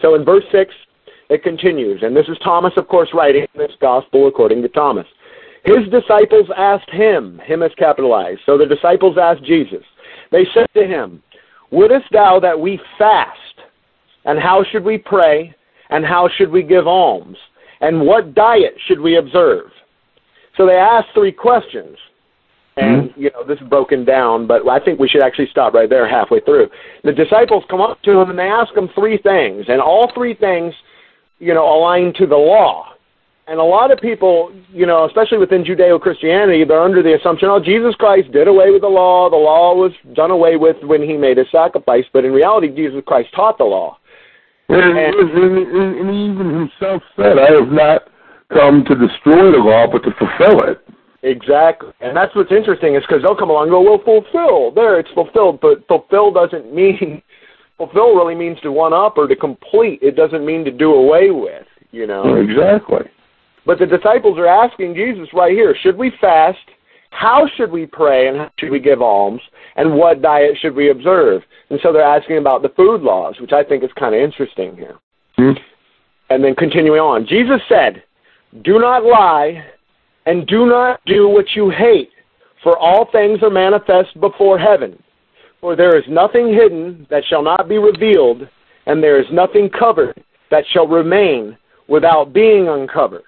So 0.00 0.14
in 0.14 0.24
verse 0.24 0.44
6, 0.52 0.72
it 1.30 1.42
continues, 1.42 2.02
and 2.02 2.16
this 2.16 2.26
is 2.28 2.38
Thomas, 2.42 2.72
of 2.76 2.88
course, 2.88 3.10
writing 3.12 3.46
this 3.54 3.72
gospel 3.80 4.28
according 4.28 4.62
to 4.62 4.68
Thomas. 4.68 5.06
His 5.64 5.88
disciples 5.90 6.48
asked 6.56 6.90
him, 6.90 7.40
him 7.44 7.62
is 7.62 7.72
capitalized. 7.76 8.40
So 8.46 8.56
the 8.56 8.66
disciples 8.66 9.18
asked 9.18 9.44
Jesus. 9.44 9.84
They 10.30 10.46
said 10.54 10.66
to 10.74 10.86
him, 10.86 11.22
Wouldest 11.70 12.06
thou 12.12 12.40
that 12.40 12.58
we 12.58 12.80
fast? 12.98 13.38
And 14.24 14.38
how 14.38 14.64
should 14.70 14.84
we 14.84 14.98
pray? 14.98 15.54
And 15.90 16.04
how 16.04 16.28
should 16.36 16.50
we 16.50 16.62
give 16.62 16.86
alms? 16.86 17.36
And 17.80 18.02
what 18.02 18.34
diet 18.34 18.74
should 18.86 19.00
we 19.00 19.16
observe? 19.16 19.70
So 20.56 20.66
they 20.66 20.74
asked 20.74 21.08
three 21.14 21.32
questions. 21.32 21.96
And, 22.76 23.10
mm-hmm. 23.10 23.20
you 23.20 23.30
know, 23.30 23.44
this 23.44 23.58
is 23.60 23.68
broken 23.68 24.04
down, 24.04 24.46
but 24.46 24.68
I 24.68 24.78
think 24.78 25.00
we 25.00 25.08
should 25.08 25.22
actually 25.22 25.48
stop 25.50 25.74
right 25.74 25.88
there 25.88 26.08
halfway 26.08 26.40
through. 26.40 26.68
The 27.04 27.12
disciples 27.12 27.64
come 27.68 27.80
up 27.80 28.00
to 28.02 28.20
him 28.20 28.30
and 28.30 28.38
they 28.38 28.44
ask 28.48 28.74
him 28.76 28.88
three 28.94 29.18
things. 29.18 29.64
And 29.68 29.80
all 29.80 30.12
three 30.14 30.34
things, 30.34 30.74
you 31.38 31.54
know, 31.54 31.64
align 31.64 32.12
to 32.18 32.26
the 32.26 32.36
law. 32.36 32.92
And 33.48 33.58
a 33.58 33.64
lot 33.64 33.90
of 33.90 33.98
people, 33.98 34.52
you 34.70 34.84
know, 34.84 35.06
especially 35.06 35.38
within 35.38 35.64
Judeo 35.64 35.98
Christianity, 35.98 36.64
they're 36.64 36.82
under 36.82 37.02
the 37.02 37.14
assumption, 37.14 37.48
oh, 37.48 37.58
Jesus 37.58 37.94
Christ 37.94 38.30
did 38.30 38.46
away 38.46 38.70
with 38.70 38.82
the 38.82 38.88
law. 38.88 39.30
The 39.30 39.36
law 39.36 39.74
was 39.74 39.92
done 40.12 40.30
away 40.30 40.56
with 40.56 40.76
when 40.82 41.02
he 41.02 41.16
made 41.16 41.38
his 41.38 41.46
sacrifice. 41.50 42.04
But 42.12 42.26
in 42.26 42.32
reality, 42.32 42.68
Jesus 42.68 43.00
Christ 43.06 43.30
taught 43.34 43.56
the 43.56 43.64
law. 43.64 43.98
And, 44.68 44.98
and, 44.98 45.30
and, 45.32 45.98
and 45.98 46.10
even 46.12 46.52
himself 46.52 47.02
said, 47.16 47.38
I 47.38 47.52
have 47.58 47.72
not 47.72 48.02
come 48.52 48.84
to 48.84 48.94
destroy 48.94 49.50
the 49.50 49.64
law, 49.64 49.86
but 49.90 50.04
to 50.04 50.10
fulfill 50.18 50.68
it. 50.68 50.84
Exactly. 51.22 51.92
And 52.02 52.14
that's 52.14 52.34
what's 52.36 52.52
interesting 52.52 52.96
is 52.96 53.02
because 53.08 53.22
they'll 53.22 53.34
come 53.34 53.48
along 53.48 53.64
and 53.64 53.72
go, 53.72 53.80
well, 53.80 54.02
fulfill. 54.04 54.72
There, 54.72 55.00
it's 55.00 55.10
fulfilled. 55.14 55.60
But 55.62 55.88
fulfill 55.88 56.32
doesn't 56.32 56.72
mean, 56.74 57.22
fulfill 57.78 58.14
really 58.14 58.34
means 58.34 58.60
to 58.60 58.72
one 58.72 58.92
up 58.92 59.16
or 59.16 59.26
to 59.26 59.34
complete. 59.34 60.00
It 60.02 60.16
doesn't 60.16 60.44
mean 60.44 60.66
to 60.66 60.70
do 60.70 60.92
away 60.92 61.30
with, 61.30 61.66
you 61.92 62.06
know. 62.06 62.36
Exactly. 62.36 63.08
But 63.66 63.78
the 63.78 63.86
disciples 63.86 64.38
are 64.38 64.46
asking 64.46 64.94
Jesus 64.94 65.28
right 65.32 65.52
here, 65.52 65.74
should 65.82 65.96
we 65.96 66.12
fast? 66.20 66.58
How 67.10 67.48
should 67.56 67.70
we 67.70 67.86
pray 67.86 68.28
and 68.28 68.36
how 68.38 68.50
should 68.58 68.70
we 68.70 68.80
give 68.80 69.02
alms? 69.02 69.40
And 69.76 69.94
what 69.94 70.22
diet 70.22 70.56
should 70.60 70.74
we 70.74 70.90
observe? 70.90 71.42
And 71.70 71.78
so 71.82 71.92
they're 71.92 72.02
asking 72.02 72.38
about 72.38 72.62
the 72.62 72.68
food 72.70 73.02
laws, 73.02 73.36
which 73.40 73.52
I 73.52 73.64
think 73.64 73.82
is 73.82 73.90
kind 73.98 74.14
of 74.14 74.20
interesting 74.20 74.76
here. 74.76 74.96
Mm-hmm. 75.38 75.58
And 76.30 76.44
then 76.44 76.54
continuing 76.54 77.00
on, 77.00 77.26
Jesus 77.26 77.60
said, 77.68 78.02
Do 78.62 78.78
not 78.78 79.04
lie 79.04 79.64
And 80.26 80.46
do 80.46 80.66
not 80.66 81.00
do 81.06 81.28
what 81.28 81.46
you 81.56 81.70
hate, 81.70 82.10
for 82.62 82.76
all 82.78 83.10
things 83.10 83.42
are 83.42 83.50
manifest 83.50 84.20
before 84.20 84.58
heaven. 84.58 85.02
For 85.60 85.74
there 85.74 85.96
is 85.96 86.04
nothing 86.08 86.52
hidden 86.52 87.06
that 87.08 87.24
shall 87.28 87.42
not 87.42 87.66
be 87.68 87.78
revealed, 87.78 88.46
and 88.86 89.02
there 89.02 89.18
is 89.18 89.26
nothing 89.32 89.70
covered 89.70 90.22
that 90.50 90.64
shall 90.72 90.86
remain 90.86 91.56
without 91.88 92.34
being 92.34 92.68
uncovered. 92.68 93.24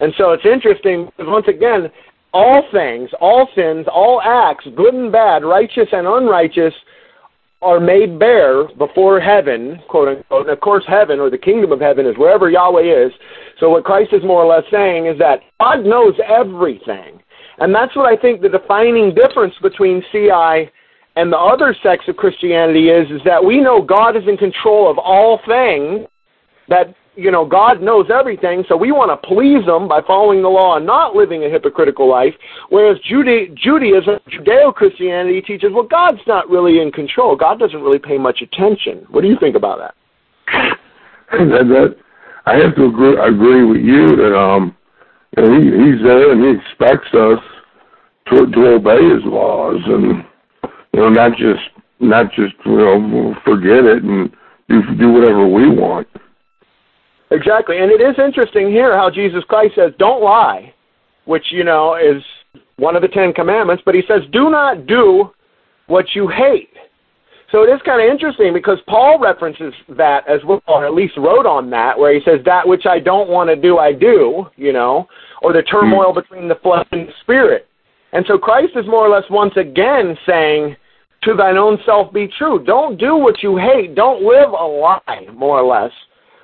And 0.00 0.12
so 0.16 0.32
it's 0.32 0.44
interesting 0.44 1.06
because 1.06 1.30
once 1.30 1.46
again, 1.48 1.90
all 2.32 2.62
things, 2.72 3.10
all 3.20 3.48
sins, 3.54 3.86
all 3.92 4.20
acts, 4.22 4.66
good 4.76 4.94
and 4.94 5.10
bad, 5.10 5.44
righteous 5.44 5.88
and 5.92 6.06
unrighteous, 6.06 6.74
are 7.60 7.80
made 7.80 8.18
bare 8.18 8.68
before 8.76 9.18
heaven, 9.18 9.80
quote 9.88 10.08
unquote. 10.08 10.42
And 10.42 10.50
of 10.50 10.60
course, 10.60 10.84
heaven 10.86 11.18
or 11.18 11.30
the 11.30 11.38
kingdom 11.38 11.72
of 11.72 11.80
heaven 11.80 12.06
is 12.06 12.16
wherever 12.16 12.50
Yahweh 12.50 13.06
is. 13.06 13.12
So 13.58 13.70
what 13.70 13.84
Christ 13.84 14.12
is 14.12 14.22
more 14.22 14.42
or 14.44 14.46
less 14.46 14.64
saying 14.70 15.06
is 15.06 15.18
that 15.18 15.40
God 15.60 15.84
knows 15.84 16.14
everything. 16.24 17.20
And 17.58 17.74
that's 17.74 17.96
what 17.96 18.06
I 18.06 18.20
think 18.20 18.40
the 18.40 18.48
defining 18.48 19.12
difference 19.14 19.54
between 19.60 20.04
CI 20.12 20.70
and 21.16 21.32
the 21.32 21.38
other 21.38 21.74
sects 21.82 22.06
of 22.06 22.16
Christianity 22.16 22.90
is, 22.90 23.10
is 23.10 23.20
that 23.24 23.44
we 23.44 23.60
know 23.60 23.82
God 23.82 24.16
is 24.16 24.22
in 24.28 24.36
control 24.36 24.88
of 24.88 24.98
all 24.98 25.40
things, 25.44 26.06
that 26.68 26.94
you 27.18 27.32
know, 27.32 27.44
God 27.44 27.82
knows 27.82 28.06
everything, 28.14 28.62
so 28.68 28.76
we 28.76 28.92
want 28.92 29.10
to 29.10 29.26
please 29.26 29.66
Him 29.66 29.88
by 29.88 30.00
following 30.06 30.40
the 30.40 30.48
law 30.48 30.76
and 30.76 30.86
not 30.86 31.16
living 31.16 31.42
a 31.42 31.50
hypocritical 31.50 32.08
life. 32.08 32.32
Whereas 32.68 32.96
Jude- 33.00 33.56
Judaism, 33.56 34.20
Judeo 34.30 34.72
Christianity 34.72 35.42
teaches, 35.42 35.72
well, 35.74 35.82
God's 35.82 36.20
not 36.28 36.48
really 36.48 36.80
in 36.80 36.92
control. 36.92 37.34
God 37.34 37.58
doesn't 37.58 37.82
really 37.82 37.98
pay 37.98 38.18
much 38.18 38.40
attention. 38.40 39.04
What 39.10 39.22
do 39.22 39.28
you 39.28 39.36
think 39.40 39.56
about 39.56 39.78
that? 39.78 39.94
that, 41.32 41.66
that 41.66 41.96
I 42.46 42.54
have 42.54 42.76
to 42.76 42.84
agree, 42.84 43.18
agree 43.18 43.64
with 43.64 43.82
you 43.82 44.14
that 44.14 44.38
um, 44.38 44.76
you 45.36 45.42
know, 45.42 45.58
he, 45.58 45.64
He's 45.66 46.02
there 46.06 46.30
and 46.30 46.40
He 46.40 46.54
expects 46.54 47.12
us 47.14 47.42
to 48.30 48.46
to 48.46 48.74
obey 48.78 49.02
His 49.02 49.24
laws 49.24 49.82
and 49.86 50.24
you 50.94 51.00
know 51.00 51.08
not 51.08 51.32
just 51.36 51.66
not 51.98 52.30
just 52.30 52.54
you 52.64 52.78
know 52.78 53.34
forget 53.44 53.84
it 53.84 54.04
and 54.04 54.30
do 54.68 54.82
do 54.96 55.12
whatever 55.12 55.48
we 55.48 55.68
want. 55.68 56.06
Exactly. 57.30 57.78
And 57.78 57.90
it 57.90 58.00
is 58.00 58.16
interesting 58.18 58.68
here 58.68 58.96
how 58.96 59.10
Jesus 59.10 59.44
Christ 59.48 59.74
says, 59.76 59.92
don't 59.98 60.22
lie, 60.22 60.72
which, 61.26 61.44
you 61.50 61.64
know, 61.64 61.94
is 61.96 62.22
one 62.76 62.96
of 62.96 63.02
the 63.02 63.08
Ten 63.08 63.32
Commandments, 63.32 63.82
but 63.84 63.94
he 63.94 64.02
says, 64.08 64.22
do 64.32 64.50
not 64.50 64.86
do 64.86 65.30
what 65.86 66.06
you 66.14 66.28
hate. 66.28 66.70
So 67.50 67.62
it 67.62 67.72
is 67.72 67.80
kind 67.84 68.02
of 68.02 68.10
interesting 68.10 68.52
because 68.52 68.78
Paul 68.86 69.18
references 69.18 69.72
that 69.96 70.28
as 70.28 70.40
well, 70.44 70.62
or 70.68 70.86
at 70.86 70.94
least 70.94 71.16
wrote 71.16 71.46
on 71.46 71.70
that, 71.70 71.98
where 71.98 72.12
he 72.12 72.20
says, 72.24 72.40
that 72.44 72.66
which 72.66 72.84
I 72.86 72.98
don't 72.98 73.30
want 73.30 73.48
to 73.48 73.56
do, 73.56 73.78
I 73.78 73.92
do, 73.92 74.46
you 74.56 74.72
know, 74.72 75.06
or 75.42 75.52
the 75.52 75.62
turmoil 75.62 76.12
hmm. 76.12 76.20
between 76.20 76.48
the 76.48 76.56
flesh 76.62 76.86
and 76.92 77.08
the 77.08 77.12
spirit. 77.22 77.66
And 78.12 78.24
so 78.26 78.38
Christ 78.38 78.72
is 78.76 78.86
more 78.86 79.06
or 79.06 79.10
less 79.10 79.24
once 79.30 79.54
again 79.56 80.16
saying, 80.26 80.76
to 81.24 81.34
thine 81.34 81.56
own 81.56 81.78
self 81.84 82.12
be 82.12 82.28
true. 82.38 82.62
Don't 82.64 82.98
do 82.98 83.16
what 83.16 83.42
you 83.42 83.56
hate. 83.56 83.94
Don't 83.94 84.22
live 84.22 84.50
a 84.50 84.64
lie, 84.64 85.26
more 85.34 85.58
or 85.58 85.66
less 85.66 85.92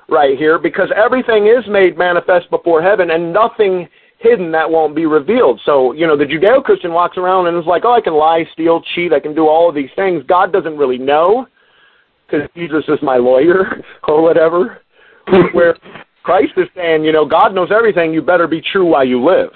right 0.08 0.36
here 0.38 0.58
because 0.58 0.88
everything 0.94 1.46
is 1.46 1.64
made 1.68 1.96
manifest 1.96 2.50
before 2.50 2.82
heaven 2.82 3.10
and 3.10 3.32
nothing 3.32 3.88
hidden 4.18 4.50
that 4.52 4.70
won't 4.70 4.96
be 4.96 5.06
revealed. 5.06 5.60
So, 5.64 5.92
you 5.92 6.06
know, 6.06 6.16
the 6.16 6.24
Judeo 6.24 6.62
Christian 6.64 6.92
walks 6.92 7.16
around 7.18 7.46
and 7.46 7.56
is 7.58 7.66
like, 7.66 7.84
oh, 7.84 7.92
I 7.92 8.00
can 8.00 8.14
lie, 8.14 8.44
steal, 8.52 8.82
cheat, 8.94 9.12
I 9.12 9.20
can 9.20 9.34
do 9.34 9.46
all 9.46 9.68
of 9.68 9.74
these 9.74 9.90
things. 9.96 10.24
God 10.26 10.52
doesn't 10.52 10.76
really 10.76 10.98
know 10.98 11.46
because 12.26 12.48
Jesus 12.56 12.84
is 12.88 12.98
my 13.02 13.16
lawyer 13.16 13.82
or 14.08 14.22
whatever. 14.22 14.80
Where 15.52 15.76
Christ 16.22 16.52
is 16.56 16.68
saying, 16.74 17.04
you 17.04 17.12
know, 17.12 17.26
God 17.26 17.54
knows 17.54 17.70
everything, 17.70 18.12
you 18.12 18.22
better 18.22 18.46
be 18.46 18.60
true 18.60 18.86
while 18.86 19.04
you 19.04 19.22
live. 19.22 19.50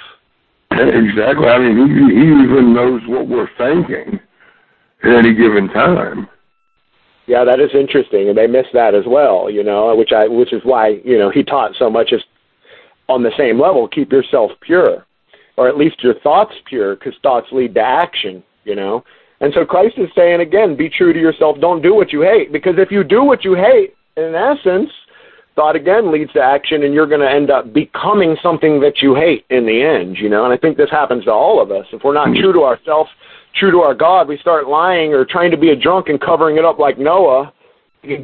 Exactly. 0.71 1.49
I 1.49 1.59
mean, 1.59 1.77
he, 1.89 2.15
he 2.15 2.27
even 2.45 2.75
knows 2.75 3.01
what 3.07 3.27
we're 3.27 3.49
thinking 3.57 4.21
at 5.03 5.11
any 5.11 5.35
given 5.35 5.69
time. 5.69 6.29
Yeah, 7.29 7.45
that 7.45 7.61
is 7.61 7.71
interesting, 7.75 8.31
and 8.31 8.39
they 8.39 8.47
miss 8.47 8.67
that 8.73 8.95
as 8.95 9.05
well. 9.07 9.51
You 9.51 9.63
know, 9.63 9.95
which 9.95 10.13
I 10.13 10.27
which 10.27 10.53
is 10.55 10.63
why 10.65 11.01
you 11.05 11.19
know 11.19 11.31
he 11.31 11.45
taught 11.45 11.77
so 11.79 11.91
much 11.91 12.13
as 12.15 12.23
on 13.07 13.23
the 13.23 13.33
same 13.37 13.61
level. 13.61 13.87
Keep 13.87 14.11
yourself 14.11 14.51
pure, 14.63 15.07
or 15.59 15.69
at 15.69 15.77
least 15.77 16.03
your 16.03 16.19
thoughts 16.21 16.55
pure, 16.65 16.97
because 16.97 17.13
thoughts 17.23 17.47
lead 17.53 17.75
to 17.75 17.83
action. 17.83 18.43
You 18.65 18.77
know, 18.77 19.05
and 19.41 19.53
so 19.53 19.67
Christ 19.67 19.99
is 19.99 20.09
saying 20.17 20.41
again, 20.41 20.75
be 20.75 20.89
true 20.89 21.13
to 21.13 21.21
yourself. 21.21 21.61
Don't 21.61 21.83
do 21.83 21.95
what 21.95 22.13
you 22.13 22.23
hate, 22.23 22.51
because 22.51 22.77
if 22.79 22.91
you 22.91 23.05
do 23.05 23.23
what 23.23 23.45
you 23.45 23.55
hate, 23.55 23.95
in 24.17 24.35
essence, 24.35 24.91
thought 25.55 25.77
again 25.77 26.11
leads 26.11 26.33
to 26.33 26.41
action, 26.41 26.83
and 26.85 26.95
you're 26.95 27.07
going 27.07 27.21
to 27.21 27.31
end 27.31 27.51
up 27.51 27.75
becoming 27.75 28.39
something 28.43 28.81
that 28.81 29.03
you 29.03 29.15
hate 29.15 29.45
in 29.51 29.67
the 29.67 29.83
end. 29.83 30.17
You 30.17 30.31
know, 30.31 30.45
and 30.45 30.53
I 30.53 30.57
think 30.57 30.79
this 30.79 30.91
happens 30.91 31.25
to 31.25 31.31
all 31.31 31.61
of 31.61 31.71
us 31.71 31.85
if 31.93 32.03
we're 32.03 32.15
not 32.15 32.29
mm-hmm. 32.29 32.41
true 32.41 32.53
to 32.55 32.65
ourselves 32.65 33.11
true 33.59 33.71
to 33.71 33.79
our 33.79 33.95
God, 33.95 34.29
we 34.29 34.39
start 34.39 34.69
lying 34.69 35.13
or 35.13 35.25
trying 35.25 35.51
to 35.51 35.57
be 35.57 35.71
a 35.71 35.77
drunk 35.77 36.09
and 36.09 36.21
covering 36.21 36.57
it 36.57 36.65
up 36.65 36.79
like 36.79 36.99
Noah, 36.99 37.53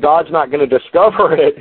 God's 0.01 0.31
not 0.31 0.51
going 0.51 0.69
to 0.69 0.79
discover 0.79 1.35
it. 1.39 1.57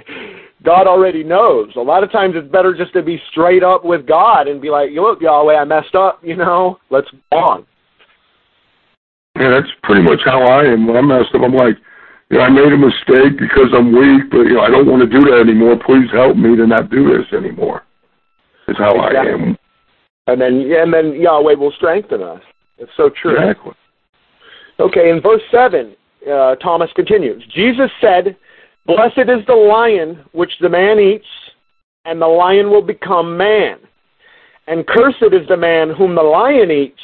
God 0.63 0.87
already 0.87 1.23
knows. 1.23 1.71
A 1.75 1.81
lot 1.81 2.03
of 2.03 2.11
times 2.11 2.35
it's 2.37 2.49
better 2.49 2.73
just 2.73 2.93
to 2.93 3.03
be 3.03 3.21
straight 3.31 3.63
up 3.63 3.83
with 3.83 4.07
God 4.07 4.47
and 4.47 4.61
be 4.61 4.69
like, 4.69 4.91
look, 4.93 5.21
Yahweh, 5.21 5.55
I 5.55 5.65
messed 5.65 5.95
up, 5.95 6.19
you 6.23 6.37
know, 6.37 6.79
let's 6.89 7.07
go 7.31 7.37
on. 7.37 7.65
Yeah, 9.37 9.49
that's 9.49 9.73
pretty 9.83 10.03
much 10.03 10.21
how 10.23 10.43
I 10.43 10.63
am. 10.65 10.87
When 10.87 10.95
I 10.95 11.01
messed 11.01 11.35
up, 11.35 11.41
I'm 11.43 11.53
like, 11.53 11.75
you 12.29 12.37
know, 12.37 12.43
I 12.43 12.49
made 12.49 12.71
a 12.71 12.77
mistake 12.77 13.37
because 13.37 13.73
I'm 13.75 13.91
weak, 13.91 14.29
but, 14.31 14.43
you 14.43 14.55
know, 14.55 14.61
I 14.61 14.69
don't 14.69 14.87
want 14.87 15.01
to 15.01 15.19
do 15.19 15.25
that 15.25 15.41
anymore. 15.41 15.75
Please 15.85 16.09
help 16.13 16.37
me 16.37 16.55
to 16.55 16.65
not 16.65 16.89
do 16.89 17.09
this 17.09 17.27
anymore. 17.33 17.83
Is 18.67 18.77
how 18.77 18.95
exactly. 18.95 19.17
I 19.17 19.33
am. 19.33 19.57
And 20.27 20.39
then, 20.39 20.71
and 20.71 20.93
then 20.93 21.19
Yahweh 21.19 21.55
will 21.55 21.73
strengthen 21.75 22.23
us. 22.23 22.41
It's 22.77 22.91
so 22.97 23.09
true. 23.09 23.37
Exactly. 23.37 23.73
Okay, 24.79 25.09
in 25.09 25.21
verse 25.21 25.41
7, 25.51 25.95
uh, 26.31 26.55
Thomas 26.55 26.89
continues 26.95 27.43
Jesus 27.53 27.91
said, 28.01 28.35
Blessed 28.85 29.29
is 29.29 29.45
the 29.47 29.53
lion 29.53 30.23
which 30.31 30.51
the 30.59 30.69
man 30.69 30.99
eats, 30.99 31.27
and 32.05 32.21
the 32.21 32.27
lion 32.27 32.69
will 32.69 32.81
become 32.81 33.37
man. 33.37 33.77
And 34.67 34.85
cursed 34.87 35.21
is 35.21 35.47
the 35.47 35.57
man 35.57 35.89
whom 35.89 36.15
the 36.15 36.21
lion 36.21 36.71
eats, 36.71 36.99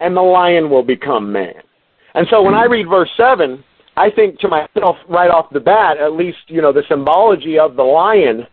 and 0.00 0.16
the 0.16 0.22
lion 0.22 0.70
will 0.70 0.82
become 0.82 1.32
man. 1.32 1.54
And 2.14 2.26
so 2.30 2.42
when 2.42 2.54
I 2.54 2.64
read 2.64 2.88
verse 2.88 3.10
7, 3.16 3.62
I 3.96 4.10
think 4.10 4.38
to 4.40 4.48
myself 4.48 4.96
right 5.08 5.30
off 5.30 5.50
the 5.52 5.60
bat, 5.60 5.98
at 5.98 6.12
least, 6.12 6.38
you 6.46 6.62
know, 6.62 6.72
the 6.72 6.84
symbology 6.88 7.58
of 7.58 7.74
the 7.74 7.82
lion 7.82 8.46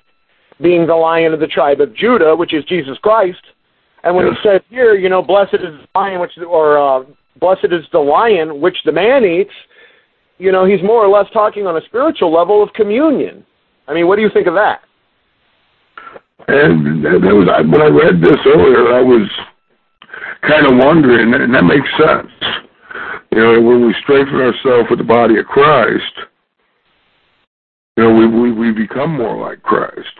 being 0.61 0.87
the 0.87 0.95
lion 0.95 1.33
of 1.33 1.39
the 1.39 1.47
tribe 1.47 1.81
of 1.81 1.95
Judah, 1.95 2.35
which 2.35 2.53
is 2.53 2.63
Jesus 2.65 2.97
Christ, 2.99 3.41
and 4.05 4.15
when 4.15 4.27
he 4.27 4.33
says 4.43 4.61
here, 4.69 4.93
you 4.93 5.09
know, 5.09 5.23
blessed 5.23 5.55
is 5.55 5.61
the 5.81 5.87
lion 5.99 6.21
which, 6.21 6.31
or 6.47 6.77
uh, 6.77 7.03
blessed 7.39 7.71
is 7.71 7.83
the 7.91 7.99
lion 7.99 8.61
which 8.61 8.77
the 8.85 8.91
man 8.91 9.25
eats, 9.25 9.53
you 10.37 10.51
know, 10.51 10.63
he's 10.63 10.81
more 10.83 11.03
or 11.03 11.09
less 11.09 11.25
talking 11.33 11.65
on 11.65 11.75
a 11.75 11.81
spiritual 11.87 12.31
level 12.31 12.61
of 12.61 12.71
communion. 12.73 13.43
I 13.87 13.95
mean, 13.95 14.07
what 14.07 14.17
do 14.17 14.21
you 14.21 14.29
think 14.31 14.45
of 14.45 14.53
that? 14.53 14.81
And 16.47 17.03
that 17.03 17.33
was 17.33 17.47
when 17.67 17.81
I 17.81 17.87
read 17.87 18.21
this 18.21 18.37
earlier, 18.45 18.93
I 18.93 19.01
was 19.01 19.27
kind 20.47 20.67
of 20.67 20.77
wondering, 20.77 21.33
and 21.33 21.53
that 21.53 21.63
makes 21.63 21.89
sense. 21.97 22.31
You 23.31 23.39
know, 23.41 23.61
when 23.61 23.87
we 23.87 23.95
strengthen 24.03 24.35
ourselves 24.35 24.87
with 24.89 24.99
the 24.99 25.05
body 25.05 25.39
of 25.39 25.45
Christ, 25.45 26.13
you 27.97 28.03
know, 28.03 28.13
we 28.13 28.27
we, 28.27 28.51
we 28.51 28.71
become 28.71 29.17
more 29.17 29.49
like 29.49 29.63
Christ. 29.63 30.13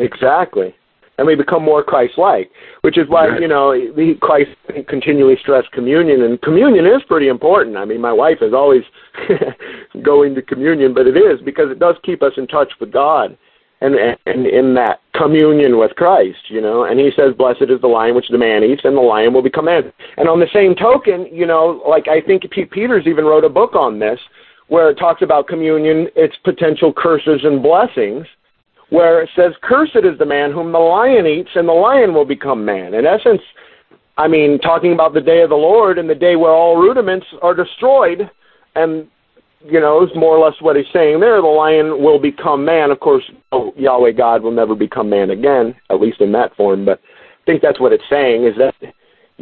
Exactly 0.00 0.74
and 1.18 1.26
we 1.26 1.34
become 1.34 1.62
more 1.62 1.82
Christ-like, 1.82 2.50
which 2.80 2.96
is 2.96 3.08
why 3.08 3.38
you 3.38 3.48
know 3.48 3.70
we 3.96 4.16
Christ 4.20 4.50
continually 4.88 5.36
stressed 5.40 5.70
communion, 5.72 6.22
and 6.22 6.40
communion 6.42 6.86
is 6.86 7.02
pretty 7.06 7.28
important. 7.28 7.76
I 7.76 7.84
mean, 7.84 8.00
my 8.00 8.12
wife 8.12 8.38
is 8.40 8.54
always 8.54 8.82
going 10.02 10.34
to 10.34 10.42
communion, 10.42 10.94
but 10.94 11.06
it 11.06 11.16
is 11.16 11.40
because 11.44 11.70
it 11.70 11.78
does 11.78 11.96
keep 12.02 12.22
us 12.22 12.32
in 12.36 12.46
touch 12.46 12.72
with 12.80 12.92
God, 12.92 13.36
and 13.80 13.94
and 14.26 14.46
in 14.46 14.74
that 14.74 15.00
communion 15.14 15.78
with 15.78 15.94
Christ, 15.96 16.48
you 16.48 16.60
know. 16.60 16.84
And 16.84 16.98
He 16.98 17.10
says, 17.14 17.34
"Blessed 17.36 17.68
is 17.68 17.80
the 17.80 17.88
lion 17.88 18.14
which 18.14 18.28
the 18.28 18.38
man 18.38 18.64
eats, 18.64 18.82
and 18.84 18.96
the 18.96 19.00
lion 19.00 19.34
will 19.34 19.42
become 19.42 19.66
man." 19.66 19.92
And 20.16 20.28
on 20.28 20.40
the 20.40 20.48
same 20.52 20.74
token, 20.74 21.26
you 21.30 21.46
know, 21.46 21.82
like 21.86 22.08
I 22.08 22.20
think 22.20 22.50
Pete 22.50 22.70
Peters 22.70 23.06
even 23.06 23.26
wrote 23.26 23.44
a 23.44 23.50
book 23.50 23.74
on 23.74 23.98
this, 23.98 24.18
where 24.68 24.88
it 24.88 24.94
talks 24.94 25.20
about 25.20 25.46
communion, 25.46 26.08
its 26.16 26.36
potential 26.42 26.92
curses 26.92 27.42
and 27.44 27.62
blessings 27.62 28.26
where 28.92 29.22
it 29.22 29.30
says, 29.34 29.52
Cursed 29.62 30.04
is 30.04 30.18
the 30.18 30.26
man 30.26 30.52
whom 30.52 30.70
the 30.70 30.78
lion 30.78 31.26
eats, 31.26 31.48
and 31.54 31.66
the 31.66 31.72
lion 31.72 32.12
will 32.12 32.26
become 32.26 32.62
man. 32.62 32.92
In 32.92 33.06
essence, 33.06 33.40
I 34.18 34.28
mean, 34.28 34.58
talking 34.58 34.92
about 34.92 35.14
the 35.14 35.20
day 35.22 35.40
of 35.40 35.48
the 35.48 35.56
Lord 35.56 35.96
and 35.98 36.10
the 36.10 36.14
day 36.14 36.36
where 36.36 36.50
all 36.52 36.76
rudiments 36.76 37.26
are 37.40 37.54
destroyed, 37.54 38.30
and, 38.74 39.08
you 39.64 39.80
know, 39.80 40.04
is 40.04 40.10
more 40.14 40.36
or 40.36 40.44
less 40.44 40.60
what 40.60 40.76
he's 40.76 40.84
saying 40.92 41.20
there. 41.20 41.40
The 41.40 41.46
lion 41.46 42.02
will 42.02 42.18
become 42.18 42.66
man. 42.66 42.90
Of 42.90 43.00
course, 43.00 43.24
oh, 43.50 43.72
Yahweh 43.78 44.12
God 44.12 44.42
will 44.42 44.52
never 44.52 44.74
become 44.74 45.08
man 45.08 45.30
again, 45.30 45.74
at 45.88 45.98
least 45.98 46.20
in 46.20 46.30
that 46.32 46.54
form, 46.54 46.84
but 46.84 47.00
I 47.00 47.44
think 47.46 47.62
that's 47.62 47.80
what 47.80 47.94
it's 47.94 48.04
saying, 48.10 48.44
is 48.44 48.54
that 48.58 48.74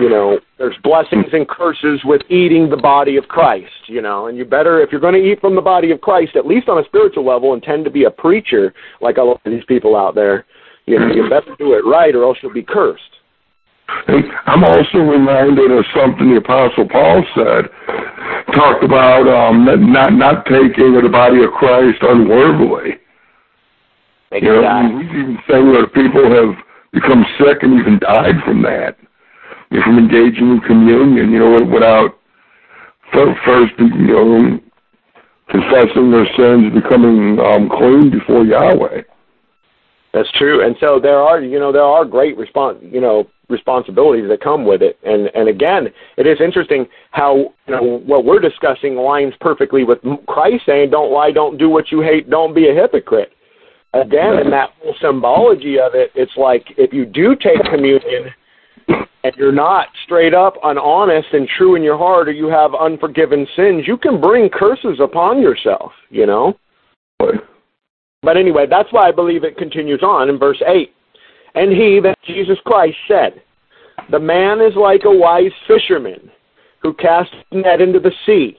you 0.01 0.09
know, 0.09 0.41
there's 0.59 0.77
blessings 0.83 1.27
and 1.33 1.47
curses 1.47 2.01
with 2.05 2.23
eating 2.31 2.71
the 2.71 2.77
body 2.77 3.17
of 3.17 3.29
Christ, 3.29 3.71
you 3.87 4.01
know, 4.01 4.27
and 4.27 4.39
you 4.39 4.45
better, 4.45 4.81
if 4.81 4.91
you're 4.91 5.01
going 5.01 5.15
to 5.15 5.21
eat 5.21 5.41
from 5.41 5.55
the 5.55 5.61
body 5.61 5.91
of 5.91 6.01
Christ, 6.01 6.37
at 6.37 6.47
least 6.47 6.69
on 6.69 6.83
a 6.83 6.85
spiritual 6.87 7.27
level, 7.27 7.53
and 7.53 7.63
tend 7.63 7.85
to 7.85 7.91
be 7.91 8.05
a 8.05 8.11
preacher 8.11 8.73
like 9.01 9.19
a 9.19 9.23
lot 9.23 9.41
of 9.45 9.53
these 9.53 9.65
people 9.67 9.95
out 9.97 10.15
there, 10.15 10.47
you 10.87 10.99
know, 10.99 11.13
you 11.13 11.29
better 11.29 11.55
do 11.59 11.75
it 11.75 11.85
right 11.85 12.15
or 12.15 12.25
else 12.25 12.39
you'll 12.43 12.53
be 12.53 12.63
cursed. 12.63 13.03
And 14.07 14.25
I'm 14.47 14.65
also 14.65 14.99
reminded 14.99 15.71
of 15.71 15.85
something 15.95 16.31
the 16.31 16.37
Apostle 16.37 16.89
Paul 16.89 17.25
said, 17.35 17.69
talked 18.55 18.85
about 18.85 19.27
um, 19.27 19.65
not 19.93 20.13
not 20.13 20.47
taking 20.47 20.95
the 20.95 21.09
body 21.11 21.43
of 21.43 21.51
Christ 21.51 21.99
unworthily. 22.03 22.99
Exactly. 24.33 24.49
You 24.49 24.63
know, 24.63 25.01
he's 25.01 25.11
even 25.11 25.39
saying 25.49 25.73
that 25.75 25.91
people 25.93 26.31
have 26.31 26.55
become 26.93 27.25
sick 27.39 27.63
and 27.63 27.81
even 27.81 27.99
died 27.99 28.37
from 28.45 28.63
that, 28.63 28.97
you 29.71 29.81
from 29.83 29.99
engaging 29.99 30.51
in 30.51 30.61
communion, 30.61 31.31
you 31.31 31.39
know, 31.39 31.65
without 31.65 32.19
first, 33.13 33.73
you 33.79 34.15
know, 34.15 34.61
confessing 35.49 36.11
their 36.11 36.27
sins, 36.37 36.73
becoming 36.75 37.39
um, 37.41 37.69
clean 37.69 38.11
before 38.11 38.45
Yahweh. 38.45 39.03
That's 40.13 40.31
true, 40.33 40.67
and 40.67 40.75
so 40.81 40.99
there 41.01 41.19
are, 41.19 41.41
you 41.41 41.61
know, 41.61 41.71
there 41.71 41.85
are 41.85 42.05
great 42.05 42.37
respons, 42.37 42.81
you 42.93 43.01
know, 43.01 43.29
responsibilities 43.49 44.29
that 44.29 44.41
come 44.41 44.65
with 44.65 44.83
it, 44.83 44.99
and 45.05 45.31
and 45.35 45.49
again, 45.49 45.89
it 46.17 46.27
is 46.27 46.41
interesting 46.41 46.87
how 47.13 47.37
you 47.37 47.75
know 47.75 48.01
what 48.07 48.25
we're 48.25 48.41
discussing 48.41 48.95
aligns 48.95 49.39
perfectly 49.41 49.85
with 49.85 49.99
Christ 50.27 50.65
saying, 50.67 50.91
"Don't 50.91 51.13
lie, 51.13 51.31
don't 51.31 51.59
do 51.59 51.69
what 51.69 51.93
you 51.93 52.01
hate, 52.01 52.29
don't 52.29 52.55
be 52.55 52.69
a 52.69 52.75
hypocrite." 52.75 53.33
Again, 53.93 54.39
in 54.39 54.51
that 54.51 54.71
whole 54.81 54.95
symbology 55.01 55.79
of 55.79 55.95
it, 55.95 56.13
it's 56.15 56.37
like 56.37 56.65
if 56.77 56.93
you 56.93 57.05
do 57.05 57.35
take 57.37 57.63
communion 57.71 58.33
and 59.25 59.35
you're 59.37 59.53
not 59.53 59.89
straight 60.05 60.35
up 60.35 60.55
and 60.63 60.79
honest 60.79 61.29
and 61.33 61.49
true 61.57 61.75
in 61.75 61.83
your 61.83 61.99
heart, 61.99 62.29
or 62.29 62.33
you 62.33 62.49
have 62.49 62.75
unforgiven 62.75 63.47
sins, 63.57 63.85
you 63.87 63.97
can 63.97 64.21
bring 64.21 64.49
curses 64.49 64.99
upon 65.01 65.41
yourself. 65.41 65.93
You 66.09 66.27
know. 66.27 66.59
But 68.23 68.37
anyway, 68.37 68.67
that's 68.69 68.93
why 68.93 69.09
I 69.09 69.13
believe 69.13 69.45
it 69.45 69.57
continues 69.57 70.03
on 70.03 70.29
in 70.29 70.39
verse 70.39 70.63
8. 70.67 70.93
And 71.55 71.73
he, 71.73 72.01
that 72.03 72.19
Jesus 72.27 72.59
Christ, 72.65 72.97
said, 73.09 73.43
The 74.11 74.19
man 74.19 74.61
is 74.61 74.75
like 74.77 75.03
a 75.05 75.11
wise 75.11 75.53
fisherman 75.67 76.31
who 76.83 76.93
cast 76.95 77.31
net 77.53 77.81
into 77.81 77.99
the 77.99 78.13
sea. 78.27 78.59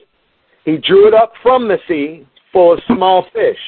He 0.64 0.78
drew 0.78 1.08
it 1.08 1.14
up 1.14 1.32
from 1.42 1.68
the 1.68 1.78
sea 1.88 2.26
full 2.52 2.74
of 2.74 2.80
small 2.86 3.26
fish. 3.32 3.58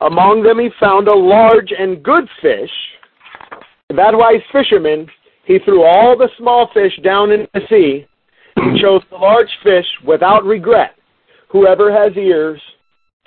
Among 0.00 0.42
them 0.42 0.58
he 0.58 0.68
found 0.78 1.08
a 1.08 1.14
large 1.14 1.72
and 1.76 2.02
good 2.02 2.28
fish. 2.42 2.70
That 3.88 4.14
wise 4.14 4.42
fisherman, 4.52 5.06
he 5.46 5.58
threw 5.60 5.84
all 5.84 6.16
the 6.16 6.28
small 6.38 6.70
fish 6.74 6.92
down 7.02 7.30
into 7.30 7.48
the 7.54 7.60
sea. 7.68 8.06
He 8.56 8.80
chose 8.80 9.02
the 9.10 9.16
large 9.16 9.50
fish 9.62 9.86
without 10.04 10.44
regret. 10.44 10.94
Whoever 11.50 11.92
has 11.92 12.16
ears, 12.16 12.60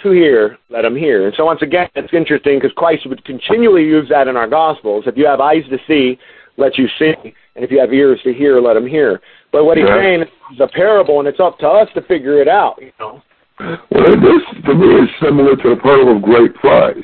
to 0.03 0.11
hear, 0.11 0.57
let 0.69 0.85
him 0.85 0.95
hear. 0.95 1.27
And 1.27 1.35
so 1.35 1.45
once 1.45 1.61
again, 1.61 1.89
it's 1.95 2.13
interesting 2.13 2.59
because 2.59 2.71
Christ 2.75 3.07
would 3.07 3.23
continually 3.25 3.83
use 3.83 4.07
that 4.09 4.27
in 4.27 4.37
our 4.37 4.47
Gospels. 4.47 5.03
If 5.07 5.17
you 5.17 5.25
have 5.25 5.39
eyes 5.39 5.63
to 5.69 5.77
see, 5.87 6.17
let 6.57 6.77
you 6.77 6.87
see, 6.97 7.13
and 7.55 7.63
if 7.63 7.71
you 7.71 7.79
have 7.79 7.93
ears 7.93 8.19
to 8.23 8.33
hear, 8.33 8.59
let 8.59 8.75
him 8.75 8.87
hear. 8.87 9.21
But 9.51 9.65
what 9.65 9.77
he's 9.77 9.87
yeah. 9.87 10.01
saying 10.01 10.21
is 10.21 10.59
a 10.59 10.67
parable, 10.67 11.19
and 11.19 11.27
it's 11.27 11.39
up 11.39 11.57
to 11.59 11.67
us 11.67 11.87
to 11.95 12.01
figure 12.03 12.41
it 12.41 12.47
out. 12.47 12.75
You 12.81 12.91
know. 12.99 13.21
Well, 13.59 14.15
this 14.15 14.63
to 14.65 14.75
me 14.75 15.03
is 15.03 15.09
similar 15.21 15.55
to 15.55 15.69
the 15.75 15.79
parable 15.81 16.17
of 16.17 16.21
great 16.21 16.53
price. 16.55 16.95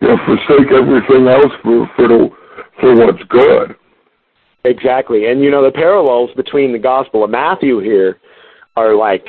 You 0.00 0.08
know, 0.08 0.16
forsake 0.26 0.72
everything 0.72 1.28
else 1.28 1.52
for 1.62 1.90
for 1.96 2.08
the 2.08 2.30
for 2.80 2.94
what's 2.96 3.22
good. 3.28 3.76
Exactly, 4.64 5.26
and 5.26 5.42
you 5.42 5.50
know 5.50 5.62
the 5.62 5.70
parallels 5.70 6.30
between 6.36 6.72
the 6.72 6.78
Gospel 6.78 7.22
of 7.22 7.30
Matthew 7.30 7.80
here 7.80 8.18
are 8.76 8.94
like 8.94 9.24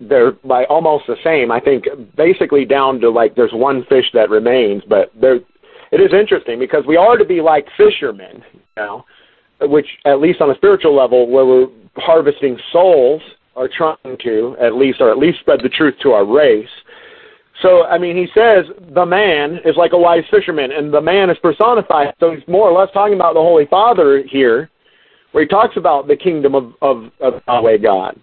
they're 0.00 0.32
by 0.32 0.64
almost 0.64 1.06
the 1.06 1.16
same. 1.24 1.50
I 1.50 1.60
think 1.60 1.84
basically 2.16 2.64
down 2.64 3.00
to 3.00 3.10
like 3.10 3.34
there's 3.34 3.52
one 3.52 3.84
fish 3.88 4.06
that 4.12 4.30
remains, 4.30 4.82
but 4.88 5.10
there 5.18 5.40
it 5.92 6.00
is 6.00 6.12
interesting 6.12 6.58
because 6.58 6.84
we 6.86 6.96
are 6.96 7.16
to 7.16 7.24
be 7.24 7.40
like 7.40 7.66
fishermen, 7.76 8.42
you 8.52 8.60
know, 8.76 9.04
which 9.62 9.86
at 10.04 10.20
least 10.20 10.40
on 10.40 10.50
a 10.50 10.54
spiritual 10.56 10.94
level 10.94 11.30
where 11.30 11.46
we're 11.46 11.68
harvesting 11.96 12.58
souls 12.72 13.22
are 13.56 13.68
trying 13.68 14.18
to 14.22 14.56
at 14.60 14.74
least 14.74 15.00
or 15.00 15.10
at 15.10 15.18
least 15.18 15.38
spread 15.40 15.60
the 15.62 15.68
truth 15.68 15.94
to 16.02 16.10
our 16.10 16.24
race. 16.24 16.68
So 17.62 17.84
I 17.84 17.98
mean 17.98 18.16
he 18.16 18.26
says 18.34 18.66
the 18.94 19.06
man 19.06 19.60
is 19.64 19.76
like 19.76 19.92
a 19.92 19.98
wise 19.98 20.24
fisherman 20.30 20.72
and 20.72 20.92
the 20.92 21.00
man 21.00 21.30
is 21.30 21.38
personified. 21.38 22.12
So 22.20 22.32
he's 22.32 22.46
more 22.48 22.68
or 22.68 22.78
less 22.78 22.92
talking 22.92 23.14
about 23.14 23.34
the 23.34 23.40
Holy 23.40 23.66
Father 23.66 24.24
here, 24.28 24.70
where 25.34 25.42
he 25.42 25.48
talks 25.48 25.76
about 25.76 26.06
the 26.06 26.16
kingdom 26.16 26.54
of, 26.54 26.74
of, 26.80 27.10
of 27.20 27.42
Yahweh 27.48 27.78
God. 27.78 28.16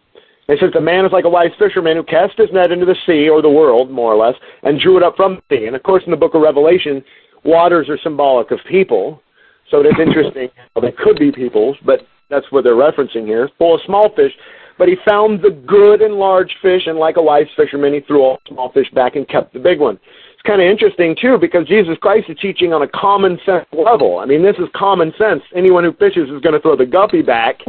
It 0.47 0.59
says 0.61 0.69
the 0.73 0.79
man 0.79 1.05
is 1.05 1.11
like 1.11 1.25
a 1.25 1.29
wise 1.29 1.51
fisherman 1.59 1.97
who 1.97 2.03
cast 2.03 2.37
his 2.37 2.47
net 2.53 2.71
into 2.71 2.85
the 2.85 2.95
sea 3.05 3.27
or 3.27 3.41
the 3.41 3.49
world, 3.49 3.91
more 3.91 4.13
or 4.13 4.15
less, 4.15 4.35
and 4.63 4.79
drew 4.79 4.95
it 4.95 5.03
up 5.03 5.17
from 5.17 5.35
the 5.35 5.57
sea. 5.57 5.65
And 5.65 5.75
of 5.75 5.83
course, 5.83 6.03
in 6.05 6.11
the 6.11 6.17
book 6.17 6.35
of 6.35 6.41
Revelation, 6.41 7.03
waters 7.43 7.89
are 7.89 7.97
symbolic 7.97 8.51
of 8.51 8.59
people. 8.69 9.21
So 9.69 9.81
it 9.81 9.87
is 9.87 9.99
interesting. 10.01 10.47
Well, 10.73 10.83
they 10.83 10.93
could 10.93 11.19
be 11.19 11.33
peoples, 11.33 11.75
but 11.85 12.07
that's 12.29 12.49
what 12.49 12.63
they're 12.63 12.75
referencing 12.75 13.25
here. 13.25 13.49
Full 13.57 13.75
of 13.75 13.81
small 13.85 14.15
fish. 14.15 14.31
But 14.77 14.87
he 14.87 14.95
found 15.05 15.41
the 15.41 15.51
good 15.51 16.01
and 16.01 16.13
large 16.13 16.55
fish, 16.61 16.83
and 16.87 16.97
like 16.97 17.17
a 17.17 17.21
wise 17.21 17.47
fisherman, 17.57 17.93
he 17.93 17.99
threw 17.99 18.21
all 18.21 18.39
the 18.45 18.53
small 18.53 18.71
fish 18.71 18.89
back 18.91 19.17
and 19.17 19.27
kept 19.27 19.51
the 19.51 19.59
big 19.59 19.81
one. 19.81 19.99
It's 20.41 20.47
kind 20.47 20.61
of 20.61 20.67
interesting, 20.67 21.15
too, 21.21 21.37
because 21.39 21.67
Jesus 21.67 21.95
Christ 22.01 22.27
is 22.27 22.37
teaching 22.41 22.73
on 22.73 22.81
a 22.81 22.87
common 22.87 23.37
sense 23.45 23.63
level. 23.71 24.17
I 24.17 24.25
mean, 24.25 24.41
this 24.41 24.55
is 24.57 24.65
common 24.75 25.13
sense. 25.15 25.43
Anyone 25.55 25.83
who 25.83 25.93
fishes 25.93 26.31
is 26.31 26.41
going 26.41 26.53
to 26.53 26.59
throw 26.59 26.75
the 26.75 26.85
guppy 26.85 27.21
back 27.21 27.59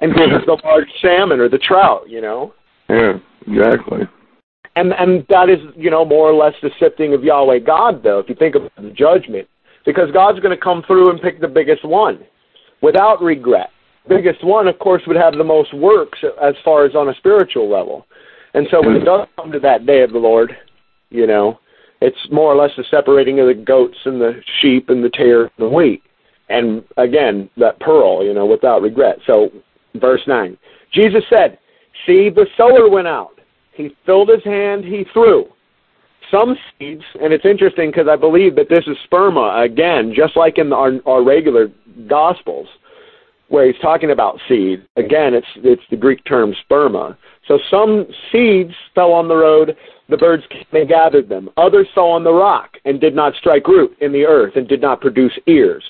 and 0.00 0.14
gives 0.14 0.44
the 0.44 0.60
large 0.64 0.88
salmon 1.00 1.40
or 1.40 1.48
the 1.48 1.56
trout, 1.56 2.10
you 2.10 2.20
know? 2.20 2.52
Yeah, 2.90 3.14
exactly. 3.46 4.00
And 4.76 4.92
and 4.92 5.24
that 5.30 5.48
is, 5.48 5.60
you 5.74 5.90
know, 5.90 6.04
more 6.04 6.28
or 6.28 6.34
less 6.34 6.52
the 6.62 6.70
sifting 6.78 7.14
of 7.14 7.24
Yahweh 7.24 7.60
God 7.60 8.02
though, 8.02 8.18
if 8.18 8.28
you 8.28 8.34
think 8.34 8.54
about 8.54 8.76
the 8.76 8.90
judgment. 8.90 9.48
Because 9.86 10.10
God's 10.12 10.40
gonna 10.40 10.58
come 10.58 10.82
through 10.86 11.10
and 11.10 11.22
pick 11.22 11.40
the 11.40 11.48
biggest 11.48 11.84
one 11.86 12.20
without 12.82 13.22
regret. 13.22 13.70
Biggest 14.08 14.44
one, 14.44 14.68
of 14.68 14.78
course, 14.78 15.02
would 15.06 15.16
have 15.16 15.34
the 15.34 15.44
most 15.44 15.72
works 15.72 16.18
as 16.42 16.54
far 16.64 16.84
as 16.84 16.94
on 16.94 17.08
a 17.08 17.14
spiritual 17.14 17.70
level. 17.70 18.06
And 18.52 18.66
so 18.70 18.82
when 18.84 18.96
it 18.96 19.04
does 19.04 19.26
come 19.36 19.52
to 19.52 19.60
that 19.60 19.86
day 19.86 20.02
of 20.02 20.12
the 20.12 20.18
Lord, 20.18 20.56
you 21.10 21.26
know, 21.26 21.60
it's 22.00 22.18
more 22.30 22.52
or 22.52 22.56
less 22.56 22.70
the 22.76 22.84
separating 22.90 23.40
of 23.40 23.46
the 23.46 23.54
goats 23.54 23.98
and 24.04 24.20
the 24.20 24.40
sheep 24.60 24.88
and 24.88 25.04
the 25.04 25.10
tare 25.10 25.42
and 25.42 25.50
the 25.58 25.68
wheat. 25.68 26.02
And 26.48 26.82
again, 26.96 27.48
that 27.56 27.78
pearl, 27.80 28.24
you 28.24 28.34
know, 28.34 28.46
without 28.46 28.82
regret. 28.82 29.18
So 29.26 29.50
Verse 29.94 30.22
9. 30.26 30.56
Jesus 30.92 31.24
said, 31.28 31.58
See, 32.06 32.30
the 32.30 32.46
sower 32.56 32.88
went 32.88 33.08
out. 33.08 33.40
He 33.72 33.90
filled 34.06 34.28
his 34.28 34.44
hand, 34.44 34.84
he 34.84 35.04
threw. 35.12 35.46
Some 36.30 36.56
seeds, 36.78 37.02
and 37.20 37.32
it's 37.32 37.44
interesting 37.44 37.90
because 37.90 38.06
I 38.08 38.16
believe 38.16 38.54
that 38.56 38.68
this 38.68 38.84
is 38.86 38.96
sperma, 39.10 39.64
again, 39.64 40.12
just 40.14 40.36
like 40.36 40.58
in 40.58 40.72
our, 40.72 40.92
our 41.06 41.24
regular 41.24 41.68
Gospels, 42.06 42.68
where 43.48 43.66
he's 43.66 43.80
talking 43.82 44.12
about 44.12 44.38
seed. 44.48 44.86
Again, 44.96 45.34
it's, 45.34 45.46
it's 45.56 45.82
the 45.90 45.96
Greek 45.96 46.24
term 46.24 46.54
sperma. 46.64 47.16
So 47.48 47.58
some 47.68 48.06
seeds 48.30 48.72
fell 48.94 49.12
on 49.12 49.26
the 49.26 49.34
road, 49.34 49.76
the 50.10 50.16
birds 50.16 50.42
came 50.50 50.64
and 50.72 50.88
gathered 50.88 51.28
them. 51.28 51.48
Others 51.56 51.88
fell 51.94 52.08
on 52.08 52.24
the 52.24 52.32
rock 52.32 52.76
and 52.84 53.00
did 53.00 53.14
not 53.14 53.34
strike 53.36 53.66
root 53.66 53.96
in 54.00 54.12
the 54.12 54.26
earth 54.26 54.56
and 54.56 54.68
did 54.68 54.80
not 54.80 55.00
produce 55.00 55.32
ears. 55.46 55.84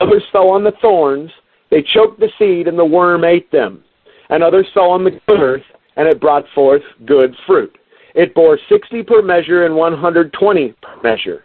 Others 0.00 0.24
fell 0.32 0.50
on 0.50 0.64
the 0.64 0.72
thorns, 0.80 1.30
they 1.70 1.82
choked 1.82 2.20
the 2.20 2.30
seed, 2.38 2.68
and 2.68 2.78
the 2.78 2.84
worm 2.84 3.24
ate 3.24 3.50
them. 3.50 3.82
And 4.28 4.42
others 4.42 4.66
fell 4.74 4.90
on 4.90 5.04
the 5.04 5.12
good 5.26 5.40
earth, 5.40 5.62
and 5.96 6.08
it 6.08 6.20
brought 6.20 6.44
forth 6.54 6.82
good 7.06 7.34
fruit. 7.46 7.76
It 8.14 8.34
bore 8.34 8.58
60 8.68 9.02
per 9.04 9.22
measure 9.22 9.64
and 9.64 9.74
120 9.74 10.74
per 10.82 11.02
measure. 11.02 11.44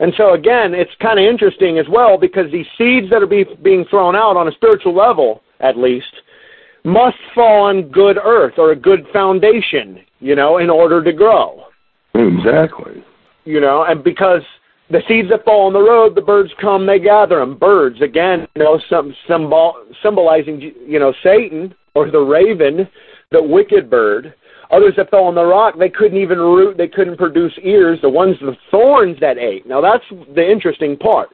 And 0.00 0.14
so, 0.16 0.34
again, 0.34 0.74
it's 0.74 0.94
kind 1.02 1.18
of 1.18 1.26
interesting 1.26 1.78
as 1.78 1.86
well 1.88 2.16
because 2.18 2.50
these 2.52 2.66
seeds 2.78 3.10
that 3.10 3.22
are 3.22 3.26
be, 3.26 3.44
being 3.62 3.84
thrown 3.90 4.14
out 4.14 4.36
on 4.36 4.48
a 4.48 4.52
spiritual 4.52 4.94
level, 4.94 5.42
at 5.60 5.76
least, 5.76 6.14
must 6.84 7.16
fall 7.34 7.64
on 7.64 7.90
good 7.90 8.16
earth 8.16 8.54
or 8.58 8.70
a 8.70 8.76
good 8.76 9.06
foundation, 9.12 10.00
you 10.20 10.34
know, 10.34 10.58
in 10.58 10.70
order 10.70 11.02
to 11.02 11.12
grow. 11.12 11.64
Exactly. 12.14 13.04
You 13.44 13.60
know, 13.60 13.84
and 13.84 14.02
because 14.02 14.42
the 14.90 15.02
seeds 15.06 15.28
that 15.30 15.44
fall 15.44 15.66
on 15.66 15.72
the 15.72 15.80
road, 15.80 16.14
the 16.14 16.22
birds 16.22 16.50
come, 16.60 16.86
they 16.86 16.98
gather 16.98 17.38
them. 17.38 17.58
Birds, 17.58 18.00
again, 18.00 18.46
you 18.56 18.64
know, 18.64 18.80
some 18.90 19.14
symbol 19.28 19.74
symbolizing, 20.02 20.72
you 20.86 20.98
know, 20.98 21.12
Satan 21.22 21.74
or 21.94 22.10
the 22.10 22.18
raven, 22.18 22.88
the 23.30 23.42
wicked 23.42 23.88
bird. 23.88 24.34
Others 24.70 24.94
that 24.96 25.10
fell 25.10 25.24
on 25.24 25.34
the 25.34 25.44
rock, 25.44 25.78
they 25.78 25.88
couldn't 25.88 26.18
even 26.18 26.38
root, 26.38 26.76
they 26.76 26.88
couldn't 26.88 27.16
produce 27.16 27.52
ears. 27.62 27.98
The 28.02 28.08
ones, 28.08 28.36
the 28.40 28.56
thorns 28.70 29.18
that 29.20 29.38
ate. 29.38 29.66
Now 29.66 29.80
that's 29.80 30.04
the 30.34 30.46
interesting 30.46 30.96
part, 30.96 31.30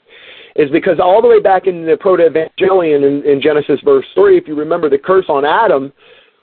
is 0.54 0.70
because 0.70 1.00
all 1.00 1.20
the 1.20 1.26
way 1.26 1.40
back 1.40 1.66
in 1.66 1.84
the 1.84 1.96
Proto-Evangelion 1.98 3.02
in, 3.02 3.28
in 3.28 3.40
Genesis 3.40 3.80
verse 3.84 4.06
three, 4.14 4.38
if 4.38 4.46
you 4.46 4.54
remember, 4.54 4.88
the 4.88 4.98
curse 4.98 5.26
on 5.28 5.44
Adam 5.44 5.92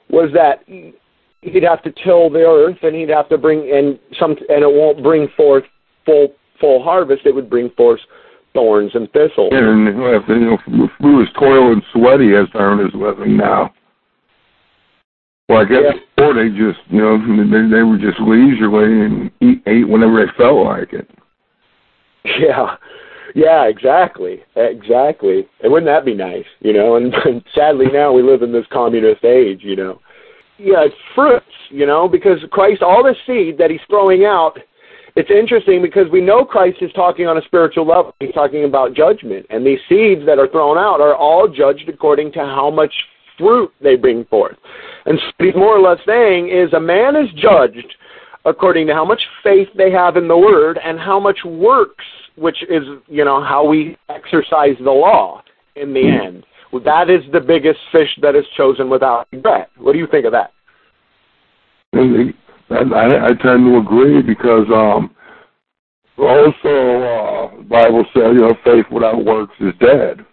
was 0.10 0.30
that 0.34 0.66
he'd 1.42 1.64
have 1.64 1.82
to 1.84 1.92
till 2.04 2.30
the 2.30 2.39
earth 2.39 2.78
and 2.84 2.96
he'd 2.96 3.10
have 3.10 3.30
to 3.30 3.38
bring 3.38 3.72
and 3.74 4.00
some 4.20 4.32
and 4.50 4.64
it 4.64 4.72
won't 4.72 5.04
bring 5.04 5.28
forth 5.36 5.64
full 6.06 6.30
full 6.60 6.84
harvest, 6.84 7.26
it 7.26 7.34
would 7.34 7.50
bring 7.50 7.70
forth 7.72 8.00
thorns 8.54 8.92
and 8.94 9.12
thistles. 9.12 9.50
And 9.52 9.88
uh, 9.88 10.18
if, 10.18 10.24
you 10.28 10.39
know, 10.39 10.58
if 10.68 10.92
we 11.02 11.16
was 11.16 11.28
toil 11.38 11.74
and 11.74 11.82
sweaty 11.94 12.36
as 12.36 12.50
to 12.52 12.60
earn 12.60 12.80
his 12.80 12.94
living 12.94 13.38
now. 13.38 13.74
Well, 15.50 15.60
I 15.62 15.66
guess 15.66 15.84
yeah. 15.84 16.00
before 16.16 16.34
they 16.34 16.50
just, 16.50 16.80
you 16.89 17.02
know, 17.02 17.18
they, 17.18 17.76
they 17.76 17.84
were 17.84 17.98
just 17.98 18.20
leisurely 18.22 19.06
and 19.06 19.32
eat, 19.42 19.64
ate 19.66 19.88
whenever 19.88 20.26
they 20.26 20.32
felt 20.38 20.66
like 20.66 20.94
it. 20.94 21.10
Yeah, 22.24 22.78
Yeah, 23.36 23.66
exactly, 23.66 24.44
exactly. 24.56 25.48
And 25.62 25.72
wouldn't 25.72 25.89
that 25.89 26.06
be 26.06 26.14
nice, 26.14 26.46
you 26.60 26.74
know? 26.74 26.96
And, 26.96 27.14
and 27.14 27.44
sadly 27.56 27.88
now 27.92 28.12
we 28.12 28.22
live 28.22 28.42
in 28.44 28.52
this 28.52 28.66
communist 28.72 29.24
age, 29.24 29.62
you 29.64 29.76
know. 29.76 30.00
Yeah, 30.64 30.86
it's 30.86 30.95
fruits, 31.16 31.45
you 31.70 31.88
know, 31.88 32.07
because 32.07 32.38
Christ, 32.51 32.84
all 32.84 33.03
the 33.03 33.16
seed 33.26 33.57
that 33.57 33.72
he's 33.72 33.80
throwing 33.89 34.26
out, 34.26 34.59
it's 35.16 35.32
interesting 35.32 35.82
because 35.82 36.05
we 36.12 36.22
know 36.22 36.45
Christ 36.45 36.78
is 36.82 36.91
talking 36.93 37.26
on 37.26 37.38
a 37.38 37.41
spiritual 37.41 37.88
level. 37.88 38.14
He's 38.20 38.34
talking 38.34 38.64
about 38.66 38.93
judgment. 38.93 39.47
And 39.49 39.66
these 39.66 39.80
seeds 39.89 40.22
that 40.28 40.38
are 40.38 40.47
thrown 40.47 40.78
out 40.78 41.01
are 41.01 41.16
all 41.16 41.47
judged 41.47 41.89
according 41.89 42.32
to 42.34 42.39
how 42.39 42.70
much 42.70 42.93
fruit 43.39 43.72
they 43.82 43.95
bring 43.95 44.24
forth. 44.26 44.55
And 45.05 45.18
so 45.18 45.26
what 45.38 45.45
he's 45.47 45.55
more 45.55 45.78
or 45.78 45.82
less 45.82 45.99
saying 46.05 46.49
is 46.49 46.72
a 46.74 46.80
man 46.80 47.16
is 47.16 47.28
judged 47.36 47.95
according 48.45 48.88
to 48.88 48.93
how 48.93 49.03
much 49.03 49.22
faith 49.43 49.68
they 49.76 49.91
have 49.91 50.16
in 50.16 50.28
the 50.28 50.38
word 50.38 50.80
and 50.84 50.99
how 50.99 51.20
much 51.20 51.39
works, 51.43 52.05
which 52.36 52.62
is, 52.70 52.84
you 53.07 53.26
know, 53.26 53.43
how 53.43 53.68
we 53.68 53.97
exercise 54.09 54.78
the 54.84 54.91
law 54.91 55.41
in 55.76 55.93
the 55.93 56.03
hmm. 56.03 56.28
end. 56.28 56.45
That 56.74 57.09
is 57.09 57.22
the 57.32 57.39
biggest 57.39 57.80
fish 57.91 58.09
that 58.22 58.36
is 58.36 58.45
chosen 58.55 58.89
without 58.89 59.28
regret. 59.32 59.69
What 59.78 59.93
do 59.93 59.99
you 59.99 60.07
think 60.07 60.26
of 60.26 60.32
that? 60.32 60.51
I, 61.93 63.26
I 63.26 63.34
tend 63.43 63.65
to 63.65 63.78
agree 63.78 64.22
because 64.22 64.65
um, 64.74 65.13
also 66.17 66.69
uh, 66.69 67.61
Bible 67.63 68.05
says, 68.13 68.34
you 68.34 68.41
know, 68.41 68.55
faith 68.63 68.86
without 68.91 69.24
works 69.26 69.53
is 69.59 69.74
dead. 69.80 70.26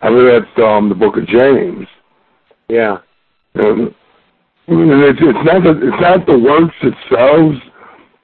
I 0.00 0.10
mean, 0.10 0.26
that's 0.26 0.64
um, 0.64 0.88
the 0.88 0.94
book 0.94 1.16
of 1.16 1.26
James. 1.26 1.86
Yeah. 2.68 2.98
And, 3.54 3.94
and 4.68 5.02
it's, 5.02 5.18
it's 5.20 5.44
not 5.44 5.62
the, 5.62 5.80
it's 5.82 6.02
not 6.02 6.26
the 6.26 6.38
works 6.38 6.74
themselves 6.82 7.58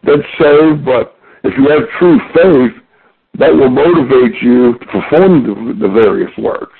that 0.05 0.23
save, 0.39 0.85
but 0.85 1.17
if 1.43 1.57
you 1.57 1.69
have 1.71 1.89
true 1.99 2.19
faith, 2.35 2.83
that 3.39 3.53
will 3.53 3.71
motivate 3.71 4.41
you 4.43 4.79
to 4.79 4.87
perform 4.87 5.43
the, 5.43 5.87
the 5.89 5.93
various 5.93 6.31
works. 6.39 6.79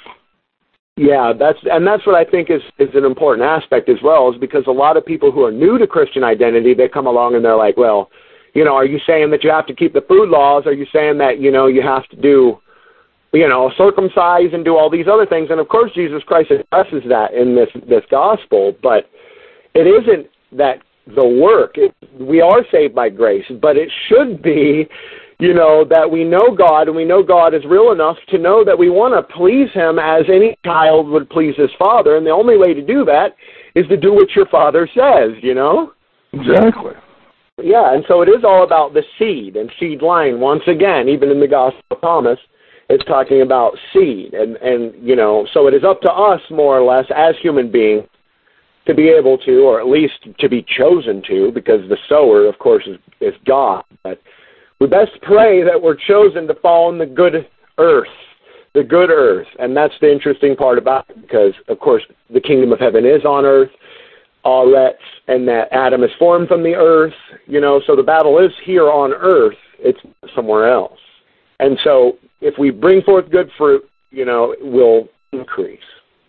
Yeah, 0.97 1.33
that's 1.37 1.59
and 1.65 1.85
that's 1.85 2.07
what 2.07 2.15
I 2.15 2.25
think 2.25 2.51
is 2.51 2.63
is 2.79 2.95
an 2.95 3.05
important 3.05 3.45
aspect 3.45 3.89
as 3.89 3.97
well, 4.03 4.33
is 4.33 4.39
because 4.39 4.63
a 4.69 4.73
lot 4.73 4.97
of 4.97 5.05
people 5.05 5.33
who 5.33 5.43
are 5.43 5.51
new 5.51 5.77
to 5.77 5.89
Christian 5.89 6.23
identity, 6.23 6.73
they 6.73 6.89
come 6.89 7.09
along 7.09 7.35
and 7.35 7.45
they're 7.45 7.57
like, 7.57 7.77
well, 7.77 8.11
you 8.55 8.65
know, 8.65 8.75
are 8.77 8.85
you 8.85 9.01
saying 9.05 9.33
that 9.33 9.43
you 9.43 9.51
have 9.51 9.67
to 9.67 9.75
keep 9.75 9.93
the 9.93 10.03
food 10.03 10.29
laws? 10.29 10.67
Are 10.67 10.73
you 10.73 10.87
saying 10.93 11.19
that 11.19 11.41
you 11.41 11.51
know 11.51 11.67
you 11.67 11.83
have 11.83 12.07
to 12.11 12.17
do, 12.17 12.61
you 13.33 13.49
know, 13.49 13.73
circumcise 13.77 14.53
and 14.53 14.65
do 14.65 14.77
all 14.77 14.89
these 14.89 15.09
other 15.09 15.27
things? 15.27 15.49
And 15.51 15.59
of 15.59 15.69
course, 15.69 15.91
Jesus 15.95 16.23
Christ 16.23 16.53
addresses 16.53 17.03
that 17.09 17.35
in 17.35 17.57
this 17.57 17.71
this 17.89 18.05
gospel, 18.09 18.77
but 18.81 19.11
it 19.75 19.89
isn't 19.89 20.29
that 20.53 20.79
the 21.17 21.27
work. 21.27 21.73
It, 21.77 21.93
we 22.21 22.41
are 22.41 22.65
saved 22.71 22.95
by 22.95 23.09
grace, 23.09 23.45
but 23.61 23.77
it 23.77 23.91
should 24.09 24.43
be 24.43 24.89
you 25.45 25.53
know, 25.53 25.85
that 25.85 26.11
we 26.11 26.25
know 26.25 26.55
God 26.57 26.89
and 26.89 26.97
we 26.97 27.05
know 27.05 27.23
God 27.23 27.53
is 27.53 27.63
real 27.67 27.93
enough 27.93 28.17
to 28.29 28.39
know 28.39 28.65
that 28.65 28.79
we 28.79 28.89
want 28.89 29.13
to 29.13 29.35
please 29.35 29.69
Him 29.75 29.99
as 29.99 30.23
any 30.33 30.57
child 30.65 31.07
would 31.09 31.29
please 31.29 31.55
his 31.57 31.69
father. 31.79 32.17
And 32.17 32.27
the 32.27 32.31
only 32.31 32.57
way 32.57 32.73
to 32.73 32.81
do 32.81 33.05
that 33.05 33.37
is 33.75 33.87
to 33.89 33.97
do 33.99 34.15
what 34.15 34.35
your 34.35 34.47
father 34.47 34.89
says, 34.95 35.33
you 35.43 35.55
know? 35.55 35.93
Exactly. 36.33 36.95
Yeah, 37.63 37.95
and 37.95 38.05
so 38.09 38.23
it 38.23 38.29
is 38.29 38.43
all 38.43 38.65
about 38.65 38.95
the 38.95 39.03
seed 39.19 39.57
and 39.57 39.71
seed 39.79 40.01
line. 40.01 40.41
Once 40.41 40.63
again, 40.67 41.09
even 41.11 41.31
in 41.31 41.41
the 41.41 41.47
Gospel 41.47 41.83
of 41.91 42.01
Thomas, 42.01 42.39
it's 42.89 43.05
talking 43.05 43.43
about 43.43 43.77
seed. 43.93 44.33
And, 44.33 44.57
and, 44.57 44.95
you 45.07 45.15
know, 45.15 45.47
so 45.53 45.67
it 45.69 45.75
is 45.75 45.85
up 45.85 46.01
to 46.03 46.11
us, 46.11 46.41
more 46.51 46.79
or 46.79 46.85
less, 46.85 47.05
as 47.15 47.35
human 47.43 47.71
beings, 47.71 48.05
to 48.87 48.95
be 48.95 49.09
able 49.09 49.37
to, 49.39 49.61
or 49.61 49.79
at 49.79 49.87
least 49.87 50.27
to 50.39 50.49
be 50.49 50.65
chosen 50.77 51.23
to, 51.29 51.53
because 51.53 51.87
the 51.89 51.99
sower, 52.09 52.47
of 52.47 52.59
course, 52.59 52.87
is, 52.87 52.97
is 53.21 53.35
God. 53.47 53.85
But 54.03 54.21
we 54.85 54.91
best 54.91 55.13
pray 55.23 55.63
that 55.65 55.81
we're 55.81 55.97
chosen 55.97 56.47
to 56.47 56.55
fall 56.57 56.89
on 56.89 56.99
the 56.99 57.07
good 57.07 57.49
earth, 57.79 58.07
the 58.75 58.85
good 58.85 59.09
earth. 59.09 59.47
And 59.59 59.75
that's 59.75 59.95
the 60.03 60.13
interesting 60.13 60.55
part 60.55 60.77
about 60.77 61.09
it 61.09 61.23
because, 61.23 61.55
of 61.69 61.81
course, 61.81 62.03
the 62.29 62.41
kingdom 62.41 62.71
of 62.71 62.81
heaven 62.81 63.07
is 63.07 63.25
on 63.25 63.47
earth, 63.47 63.71
all 64.45 64.71
that, 64.73 64.97
and 65.27 65.49
that 65.49 65.69
Adam 65.73 66.03
is 66.03 66.11
formed 66.19 66.49
from 66.49 66.63
the 66.63 66.75
earth, 66.75 67.15
you 67.47 67.63
know, 67.63 67.81
so 67.87 67.97
the 67.97 68.03
battle 68.03 68.39
is 68.39 68.51
here 68.63 68.91
on 68.91 69.15
earth, 69.15 69.57
it's 69.79 70.01
somewhere 70.37 70.71
else. 70.71 70.99
And 71.61 71.79
so 71.83 72.19
if 72.43 72.59
we 72.59 72.69
bring 72.69 73.01
forth 73.01 73.31
good 73.31 73.51
fruit, 73.57 73.89
you 74.11 74.27
know, 74.27 74.55
we'll 74.61 75.09
increase. 75.33 75.81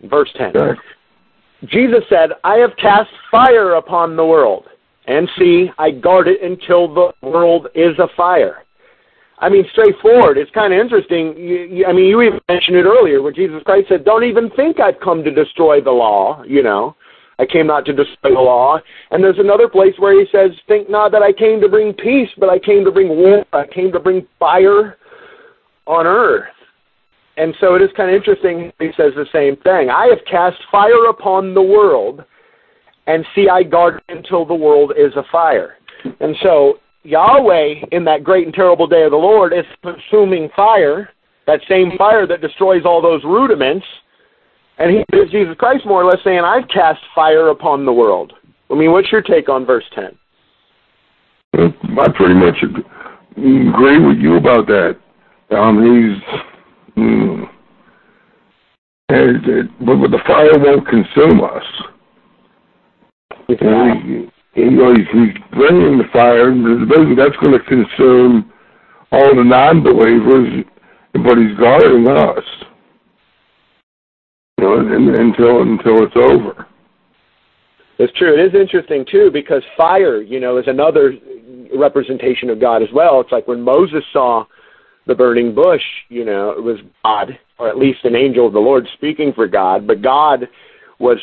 Verse 0.04 0.30
10. 0.38 0.52
Sure. 0.52 0.76
Jesus 1.66 2.04
said, 2.08 2.30
I 2.42 2.54
have 2.54 2.70
cast 2.80 3.10
fire 3.30 3.74
upon 3.74 4.16
the 4.16 4.24
world 4.24 4.64
and 5.06 5.28
see, 5.38 5.70
I 5.78 5.90
guard 5.90 6.28
it 6.28 6.42
until 6.42 6.92
the 6.92 7.12
world 7.22 7.68
is 7.74 7.98
afire. 7.98 8.64
I 9.38 9.48
mean, 9.48 9.64
straightforward. 9.72 10.38
It's 10.38 10.50
kind 10.52 10.72
of 10.72 10.80
interesting. 10.80 11.36
You, 11.36 11.56
you, 11.64 11.86
I 11.86 11.92
mean, 11.92 12.06
you 12.06 12.22
even 12.22 12.40
mentioned 12.48 12.76
it 12.76 12.86
earlier 12.86 13.20
where 13.20 13.32
Jesus 13.32 13.62
Christ 13.64 13.88
said, 13.88 14.04
Don't 14.04 14.24
even 14.24 14.50
think 14.56 14.80
I've 14.80 14.98
come 15.00 15.22
to 15.24 15.30
destroy 15.30 15.80
the 15.80 15.90
law, 15.90 16.42
you 16.46 16.62
know. 16.62 16.96
I 17.38 17.44
came 17.44 17.66
not 17.66 17.84
to 17.84 17.92
destroy 17.92 18.30
the 18.30 18.40
law. 18.40 18.78
And 19.10 19.22
there's 19.22 19.38
another 19.38 19.68
place 19.68 19.92
where 19.98 20.18
he 20.18 20.26
says, 20.32 20.52
Think 20.66 20.88
not 20.88 21.12
that 21.12 21.22
I 21.22 21.32
came 21.32 21.60
to 21.60 21.68
bring 21.68 21.92
peace, 21.92 22.30
but 22.38 22.48
I 22.48 22.58
came 22.58 22.84
to 22.84 22.90
bring 22.90 23.08
war. 23.08 23.44
I 23.52 23.66
came 23.66 23.92
to 23.92 24.00
bring 24.00 24.26
fire 24.38 24.96
on 25.86 26.06
earth. 26.06 26.48
And 27.36 27.54
so 27.60 27.74
it 27.74 27.82
is 27.82 27.90
kind 27.94 28.08
of 28.08 28.16
interesting. 28.16 28.72
He 28.78 28.88
says 28.96 29.12
the 29.14 29.26
same 29.32 29.56
thing. 29.56 29.90
I 29.90 30.06
have 30.06 30.24
cast 30.30 30.56
fire 30.72 31.10
upon 31.10 31.52
the 31.52 31.62
world 31.62 32.24
and 33.06 33.24
see 33.34 33.48
I 33.48 33.62
guard 33.62 34.02
until 34.08 34.44
the 34.44 34.54
world 34.54 34.92
is 34.96 35.12
afire. 35.16 35.76
And 36.20 36.36
so 36.42 36.80
Yahweh, 37.04 37.86
in 37.92 38.04
that 38.04 38.24
great 38.24 38.46
and 38.46 38.54
terrible 38.54 38.86
day 38.86 39.04
of 39.04 39.12
the 39.12 39.16
Lord, 39.16 39.52
is 39.52 39.64
consuming 39.82 40.48
fire, 40.54 41.10
that 41.46 41.60
same 41.68 41.92
fire 41.96 42.26
that 42.26 42.40
destroys 42.40 42.82
all 42.84 43.00
those 43.00 43.22
rudiments. 43.24 43.86
And 44.78 44.90
he 44.90 45.16
is 45.16 45.30
Jesus 45.30 45.54
Christ 45.58 45.86
more 45.86 46.02
or 46.02 46.10
less 46.10 46.22
saying, 46.24 46.40
I've 46.40 46.68
cast 46.68 47.00
fire 47.14 47.48
upon 47.48 47.86
the 47.86 47.92
world. 47.92 48.32
I 48.70 48.74
mean, 48.74 48.92
what's 48.92 49.10
your 49.12 49.22
take 49.22 49.48
on 49.48 49.64
verse 49.64 49.84
10? 49.94 50.18
I 51.54 52.08
pretty 52.14 52.34
much 52.34 52.56
agree 52.62 54.04
with 54.04 54.18
you 54.18 54.36
about 54.36 54.66
that. 54.66 54.96
Um, 55.50 55.78
he's, 55.80 56.96
mm, 56.96 57.48
but, 59.08 59.96
but 59.96 60.10
the 60.10 60.20
fire 60.26 60.58
won't 60.58 60.86
consume 60.88 61.42
us. 61.42 61.62
Yeah. 63.48 63.94
You 64.54 64.70
know, 64.70 64.94
he's, 64.94 65.06
he's 65.12 65.42
bringing 65.52 65.98
the 65.98 66.04
fire. 66.12 66.48
And 66.48 66.88
basically, 66.88 67.14
that's 67.14 67.36
going 67.36 67.52
to 67.52 67.64
consume 67.64 68.52
all 69.12 69.34
the 69.36 69.44
non-believers, 69.44 70.64
but 71.12 71.38
he's 71.38 71.56
guarding 71.58 72.08
us. 72.08 72.44
You 74.58 74.64
know, 74.64 74.78
and, 74.78 75.08
until 75.14 75.62
until 75.62 76.04
it's 76.04 76.16
over. 76.16 76.66
It's 77.98 78.12
true. 78.14 78.34
It 78.34 78.46
is 78.46 78.60
interesting 78.60 79.04
too 79.10 79.30
because 79.32 79.62
fire, 79.76 80.20
you 80.20 80.40
know, 80.40 80.58
is 80.58 80.66
another 80.66 81.14
representation 81.76 82.50
of 82.50 82.60
God 82.60 82.82
as 82.82 82.88
well. 82.94 83.20
It's 83.20 83.32
like 83.32 83.46
when 83.48 83.60
Moses 83.60 84.02
saw 84.12 84.44
the 85.06 85.14
burning 85.14 85.54
bush, 85.54 85.82
you 86.08 86.24
know, 86.24 86.50
it 86.50 86.62
was 86.62 86.78
God, 87.04 87.38
or 87.58 87.68
at 87.68 87.78
least 87.78 88.04
an 88.04 88.16
angel 88.16 88.46
of 88.46 88.52
the 88.52 88.58
Lord 88.58 88.86
speaking 88.94 89.32
for 89.34 89.46
God, 89.46 89.86
but 89.86 90.02
God 90.02 90.48
was 90.98 91.18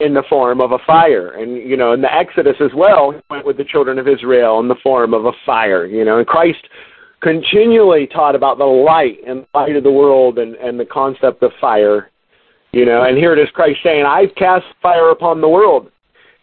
in 0.00 0.14
the 0.14 0.22
form 0.28 0.60
of 0.60 0.72
a 0.72 0.78
fire. 0.86 1.30
And, 1.30 1.56
you 1.56 1.76
know, 1.76 1.92
in 1.92 2.02
the 2.02 2.12
Exodus 2.12 2.56
as 2.60 2.70
well, 2.74 3.12
he 3.12 3.20
went 3.30 3.46
with 3.46 3.56
the 3.56 3.64
children 3.64 3.98
of 3.98 4.06
Israel 4.06 4.60
in 4.60 4.68
the 4.68 4.76
form 4.82 5.14
of 5.14 5.24
a 5.24 5.32
fire, 5.44 5.86
you 5.86 6.04
know, 6.04 6.18
and 6.18 6.26
Christ 6.26 6.66
continually 7.20 8.06
taught 8.06 8.34
about 8.34 8.58
the 8.58 8.64
light 8.64 9.18
and 9.26 9.46
light 9.54 9.74
of 9.74 9.84
the 9.84 9.90
world 9.90 10.38
and, 10.38 10.54
and 10.56 10.78
the 10.78 10.84
concept 10.84 11.42
of 11.42 11.50
fire, 11.60 12.10
you 12.72 12.84
know, 12.84 13.04
and 13.04 13.16
here 13.16 13.32
it 13.32 13.38
is 13.38 13.48
Christ 13.50 13.78
saying, 13.82 14.04
I've 14.04 14.34
cast 14.36 14.66
fire 14.82 15.10
upon 15.10 15.40
the 15.40 15.48
world. 15.48 15.90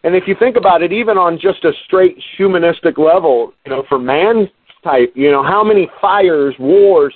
And 0.02 0.14
if 0.14 0.24
you 0.26 0.34
think 0.38 0.56
about 0.56 0.82
it, 0.82 0.92
even 0.92 1.16
on 1.16 1.38
just 1.38 1.64
a 1.64 1.72
straight 1.86 2.18
humanistic 2.36 2.98
level, 2.98 3.54
you 3.64 3.70
know, 3.70 3.84
for 3.88 3.98
man 3.98 4.50
type, 4.82 5.12
you 5.14 5.30
know, 5.30 5.42
how 5.42 5.64
many 5.64 5.88
fires, 6.00 6.54
wars, 6.58 7.14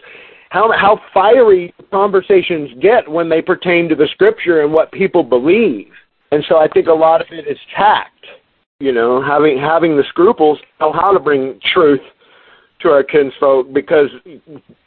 how 0.51 0.72
how 0.72 0.99
fiery 1.12 1.74
conversations 1.91 2.70
get 2.80 3.07
when 3.07 3.28
they 3.28 3.43
pertain 3.43 3.89
to 3.89 3.95
the 3.95 4.09
scripture 4.12 4.62
and 4.62 4.72
what 4.72 4.91
people 4.93 5.22
believe. 5.22 5.91
And 6.30 6.44
so 6.48 6.58
I 6.58 6.68
think 6.68 6.86
a 6.86 6.92
lot 6.92 7.20
of 7.20 7.28
it 7.30 7.46
is 7.46 7.58
tact, 7.74 8.26
you 8.80 8.92
know, 8.92 9.22
having 9.22 9.58
having 9.58 9.96
the 9.96 10.04
scruples 10.08 10.58
know 10.80 10.92
how 10.92 11.12
to 11.12 11.18
bring 11.18 11.58
truth 11.72 12.02
to 12.80 12.90
our 12.90 13.02
kinsfolk 13.02 13.72
because 13.72 14.10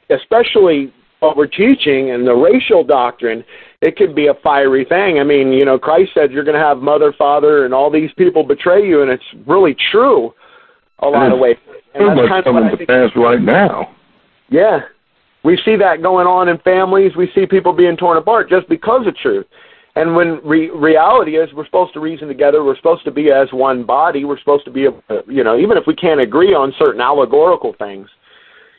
especially 0.09 0.93
what 1.19 1.37
we're 1.37 1.47
teaching 1.47 2.11
and 2.11 2.25
the 2.25 2.33
racial 2.33 2.83
doctrine, 2.83 3.43
it 3.81 3.95
can 3.95 4.13
be 4.13 4.27
a 4.27 4.33
fiery 4.35 4.85
thing. 4.85 5.19
I 5.19 5.23
mean, 5.23 5.53
you 5.53 5.65
know, 5.65 5.77
Christ 5.77 6.11
said 6.13 6.31
you're 6.31 6.43
going 6.43 6.57
to 6.57 6.63
have 6.63 6.79
mother, 6.79 7.13
father, 7.13 7.63
and 7.63 7.73
all 7.73 7.91
these 7.91 8.11
people 8.17 8.43
betray 8.43 8.87
you, 8.87 9.03
and 9.03 9.11
it's 9.11 9.23
really 9.45 9.75
true 9.91 10.33
a 10.99 11.07
lot 11.07 11.25
and 11.25 11.33
of 11.33 11.39
ways. 11.39 11.57
And 11.93 12.17
that's 12.17 12.27
kind 12.27 12.47
of 12.47 12.53
what 12.55 12.63
I 12.63 12.75
think. 12.75 12.89
pass 12.89 13.11
right 13.15 13.41
now. 13.41 13.95
Yeah, 14.49 14.81
we 15.43 15.57
see 15.63 15.75
that 15.75 16.01
going 16.01 16.27
on 16.27 16.49
in 16.49 16.57
families. 16.59 17.15
We 17.15 17.31
see 17.33 17.45
people 17.45 17.73
being 17.73 17.97
torn 17.97 18.17
apart 18.17 18.49
just 18.49 18.67
because 18.67 19.05
of 19.07 19.15
truth. 19.17 19.45
And 19.95 20.15
when 20.15 20.39
re- 20.43 20.69
reality 20.69 21.35
is, 21.35 21.53
we're 21.53 21.65
supposed 21.65 21.93
to 21.95 21.99
reason 21.99 22.29
together. 22.29 22.63
We're 22.63 22.77
supposed 22.77 23.03
to 23.03 23.11
be 23.11 23.29
as 23.31 23.49
one 23.51 23.83
body. 23.83 24.23
We're 24.23 24.39
supposed 24.39 24.63
to 24.65 24.71
be, 24.71 24.87
uh, 24.87 25.21
you 25.27 25.43
know, 25.43 25.57
even 25.59 25.77
if 25.77 25.83
we 25.85 25.95
can't 25.95 26.21
agree 26.21 26.53
on 26.53 26.73
certain 26.79 27.01
allegorical 27.01 27.75
things, 27.77 28.07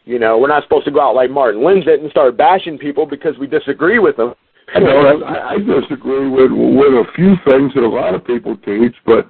You 0.05 0.19
know, 0.19 0.37
we're 0.39 0.49
not 0.49 0.65
supposed 0.65 0.85
to 0.87 0.91
go 0.91 1.01
out 1.01 1.15
like 1.15 1.31
Martin 1.31 1.61
Lindstedt 1.61 2.01
and 2.01 2.11
start 2.11 2.37
bashing 2.37 2.77
people 2.77 3.07
because 3.07 3.39
we 3.39 3.47
disagree 3.47 3.99
with 3.99 4.17
them. 4.17 4.35
I 4.75 4.81
know 4.81 5.23
I, 5.25 5.55
I 5.55 5.59
disagree 5.59 6.29
with 6.29 6.51
with 6.51 6.95
a 6.95 7.05
few 7.15 7.35
things 7.47 7.73
that 7.75 7.85
a 7.85 7.89
lot 7.89 8.15
of 8.15 8.25
people 8.25 8.57
teach, 8.59 8.95
but 9.05 9.29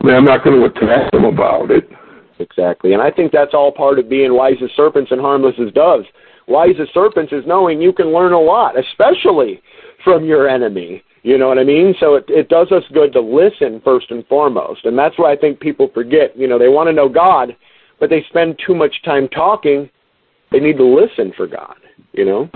I 0.00 0.06
mean 0.06 0.14
I'm 0.14 0.24
not 0.24 0.44
going 0.44 0.60
to 0.60 0.66
attack 0.66 1.10
them 1.12 1.24
about 1.24 1.70
it. 1.70 1.88
Exactly, 2.38 2.92
and 2.92 3.00
I 3.00 3.10
think 3.10 3.32
that's 3.32 3.54
all 3.54 3.72
part 3.72 3.98
of 3.98 4.08
being 4.08 4.34
wise 4.34 4.56
as 4.62 4.70
serpents 4.76 5.10
and 5.10 5.20
harmless 5.20 5.54
as 5.64 5.72
doves. 5.72 6.06
Wise 6.46 6.74
as 6.80 6.88
serpents 6.92 7.32
is 7.32 7.44
knowing 7.46 7.80
you 7.80 7.92
can 7.92 8.12
learn 8.12 8.32
a 8.32 8.40
lot, 8.40 8.74
especially 8.78 9.62
from 10.04 10.24
your 10.24 10.48
enemy. 10.48 11.02
You 11.22 11.38
know 11.38 11.48
what 11.48 11.58
I 11.58 11.64
mean? 11.64 11.94
So 11.98 12.14
it, 12.14 12.24
it 12.28 12.48
does 12.48 12.70
us 12.70 12.84
good 12.92 13.12
to 13.14 13.20
listen 13.20 13.80
first 13.84 14.10
and 14.10 14.24
foremost. 14.28 14.84
And 14.84 14.96
that's 14.96 15.18
why 15.18 15.32
I 15.32 15.36
think 15.36 15.58
people 15.58 15.90
forget. 15.92 16.36
You 16.36 16.46
know, 16.46 16.58
they 16.58 16.68
want 16.68 16.88
to 16.88 16.92
know 16.92 17.08
God, 17.08 17.56
but 17.98 18.10
they 18.10 18.24
spend 18.28 18.60
too 18.64 18.74
much 18.74 19.02
time 19.04 19.28
talking. 19.28 19.90
They 20.52 20.60
need 20.60 20.76
to 20.76 20.84
listen 20.84 21.32
for 21.36 21.48
God, 21.48 21.76
you 22.12 22.24
know? 22.24 22.48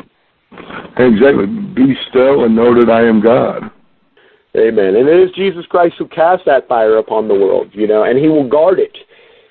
Exactly. 0.98 1.46
Be 1.46 1.96
still 2.10 2.44
and 2.44 2.54
know 2.54 2.72
that 2.78 2.90
I 2.90 3.06
am 3.06 3.20
God. 3.20 3.70
Amen. 4.56 4.96
And 4.96 5.08
it 5.08 5.20
is 5.20 5.30
Jesus 5.34 5.64
Christ 5.66 5.94
who 5.98 6.08
cast 6.08 6.44
that 6.46 6.66
fire 6.68 6.98
upon 6.98 7.28
the 7.28 7.34
world, 7.34 7.68
you 7.72 7.86
know, 7.86 8.04
and 8.04 8.18
he 8.18 8.28
will 8.28 8.48
guard 8.48 8.80
it, 8.80 8.96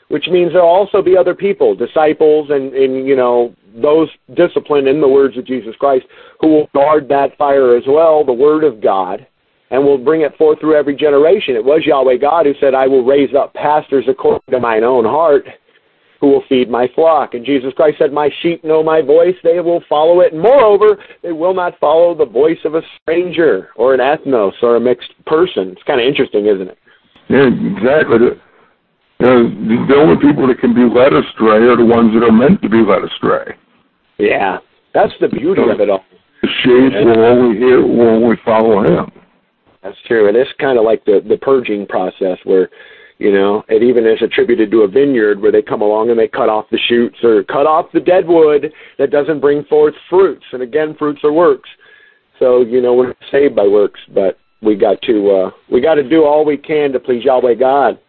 which 0.10 0.28
means 0.28 0.52
there'll 0.52 0.68
also 0.68 1.02
be 1.02 1.16
other 1.16 1.34
people, 1.34 1.74
disciples 1.74 2.50
and, 2.50 2.74
and 2.74 3.08
you 3.08 3.16
know, 3.16 3.56
those 3.82 4.10
disciplined 4.36 4.88
in 4.88 5.02
the 5.02 5.08
words 5.08 5.38
of 5.38 5.46
Jesus 5.46 5.76
Christ 5.80 6.06
who 6.40 6.48
will 6.48 6.70
guard 6.74 7.08
that 7.10 7.38
fire 7.38 7.76
as 7.76 7.84
well, 7.88 8.24
the 8.24 8.34
word 8.34 8.64
of 8.64 8.82
God, 8.82 9.26
and 9.72 9.84
will 9.84 9.98
bring 9.98 10.22
it 10.22 10.36
forth 10.38 10.60
through 10.60 10.76
every 10.76 10.96
generation. 10.96 11.56
It 11.56 11.64
was 11.64 11.86
Yahweh 11.86 12.18
God 12.18 12.46
who 12.46 12.54
said, 12.60 12.74
I 12.74 12.88
will 12.88 13.04
raise 13.04 13.36
up 13.36 13.54
pastors 13.54 14.06
according 14.08 14.52
to 14.52 14.60
mine 14.60 14.84
own 14.84 15.06
heart 15.06 15.46
who 16.20 16.28
will 16.28 16.44
feed 16.50 16.70
my 16.70 16.88
flock. 16.96 17.34
And 17.34 17.46
Jesus 17.46 17.74
Christ 17.76 17.98
said, 18.00 18.12
My 18.12 18.30
sheep 18.42 18.64
know 18.64 18.84
my 18.84 19.02
voice, 19.02 19.36
they 19.44 19.60
will 19.60 19.82
follow 19.88 20.22
it. 20.22 20.34
And 20.34 20.42
moreover, 20.42 20.98
they 21.24 21.32
will 21.32 21.54
not 21.54 21.80
follow 21.80 22.14
the 22.14 22.26
voice 22.26 22.58
of 22.66 22.76
a 22.76 22.82
stranger 23.02 23.70
or 23.76 23.94
an 23.94 24.00
ethnos 24.00 24.54
or 24.62 24.76
a 24.76 24.80
mixed 24.80 25.14
person. 25.26 25.70
It's 25.70 25.84
kind 25.84 26.02
of 26.02 26.08
interesting, 26.08 26.46
isn't 26.46 26.68
it? 26.68 26.78
Yeah, 27.30 27.48
exactly. 27.48 28.18
You 29.20 29.26
know, 29.26 29.50
the 29.88 29.96
only 29.96 30.18
people 30.20 30.48
that 30.48 30.60
can 30.60 30.74
be 30.74 30.84
led 30.84 31.14
astray 31.14 31.68
are 31.68 31.78
the 31.78 31.86
ones 31.86 32.14
that 32.14 32.24
are 32.24 32.32
meant 32.32 32.62
to 32.64 32.70
be 32.70 32.80
led 32.80 33.04
astray. 33.04 33.56
Yeah, 34.20 34.58
that's 34.94 35.14
the 35.22 35.30
beauty 35.30 35.62
so 35.66 35.72
of 35.72 35.80
it 35.80 35.90
all. 35.90 36.04
The 36.42 36.50
sheep 36.62 36.94
will 36.94 37.24
only 37.24 37.58
hear, 37.58 37.82
will 37.82 38.24
only 38.24 38.38
follow 38.46 38.84
him. 38.84 39.12
That's 39.82 39.98
true. 40.08 40.28
And 40.28 40.36
it's 40.36 40.52
kind 40.60 40.78
of 40.78 40.84
like 40.84 41.04
the 41.06 41.24
the 41.28 41.38
purging 41.38 41.88
process 41.88 42.38
where, 42.44 42.70
you 43.18 43.32
know, 43.32 43.64
it 43.70 43.82
even 43.82 44.06
is 44.06 44.22
attributed 44.22 44.72
to 44.72 44.82
a 44.82 44.88
vineyard 44.88 45.42
where 45.42 45.52
they 45.52 45.62
come 45.62 45.82
along 45.82 46.10
and 46.10 46.20
they 46.20 46.28
cut 46.28 46.50
off 46.50 46.66
the 46.70 46.80
shoots 46.90 47.18
or 47.24 47.44
cut 47.44 47.66
off 47.66 47.86
the 47.94 48.00
dead 48.00 48.28
wood 48.28 48.74
that 48.98 49.12
doesn't 49.12 49.40
bring 49.40 49.64
forth 49.66 49.94
fruits. 50.10 50.46
And 50.52 50.62
again, 50.62 50.96
fruits 51.00 51.22
are 51.24 51.32
works. 51.32 51.70
So 52.40 52.62
you 52.62 52.82
know 52.82 52.94
we're 52.94 53.14
saved 53.32 53.56
by 53.56 53.68
works, 53.68 54.00
but 54.14 54.38
we 54.62 54.76
got 54.76 55.02
to 55.04 55.32
uh, 55.32 55.52
we 55.72 55.80
got 55.80 55.96
to 55.96 56.08
do 56.08 56.26
all 56.26 56.44
we 56.44 56.58
can 56.58 56.92
to 56.92 57.00
please 57.00 57.24
Yahweh 57.24 57.56
God. 57.56 58.00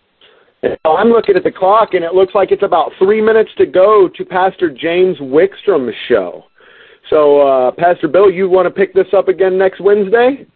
I'm 0.62 1.08
looking 1.08 1.36
at 1.36 1.44
the 1.44 1.50
clock, 1.50 1.94
and 1.94 2.04
it 2.04 2.14
looks 2.14 2.34
like 2.34 2.52
it's 2.52 2.62
about 2.62 2.92
three 2.98 3.22
minutes 3.22 3.50
to 3.58 3.66
go 3.66 4.08
to 4.14 4.24
Pastor 4.24 4.70
James 4.70 5.16
Wickstrom's 5.18 5.94
show. 6.08 6.44
So, 7.08 7.40
uh, 7.40 7.70
Pastor 7.72 8.08
Bill, 8.08 8.30
you 8.30 8.48
want 8.48 8.66
to 8.66 8.70
pick 8.70 8.94
this 8.94 9.06
up 9.16 9.28
again 9.28 9.56
next 9.56 9.80
Wednesday? 9.80 10.46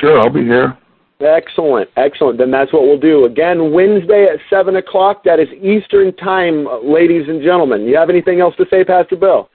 Sure, 0.00 0.20
I'll 0.20 0.30
be 0.30 0.42
here. 0.42 0.76
Excellent, 1.20 1.88
excellent. 1.96 2.38
Then 2.38 2.50
that's 2.50 2.72
what 2.72 2.82
we'll 2.82 2.98
do. 2.98 3.24
Again, 3.24 3.72
Wednesday 3.72 4.24
at 4.24 4.38
7 4.50 4.76
o'clock. 4.76 5.24
That 5.24 5.40
is 5.40 5.48
Eastern 5.62 6.14
Time, 6.16 6.66
ladies 6.84 7.28
and 7.28 7.42
gentlemen. 7.42 7.82
You 7.82 7.96
have 7.96 8.10
anything 8.10 8.40
else 8.40 8.54
to 8.56 8.66
say, 8.70 8.84
Pastor 8.84 9.16
Bill? 9.16 9.48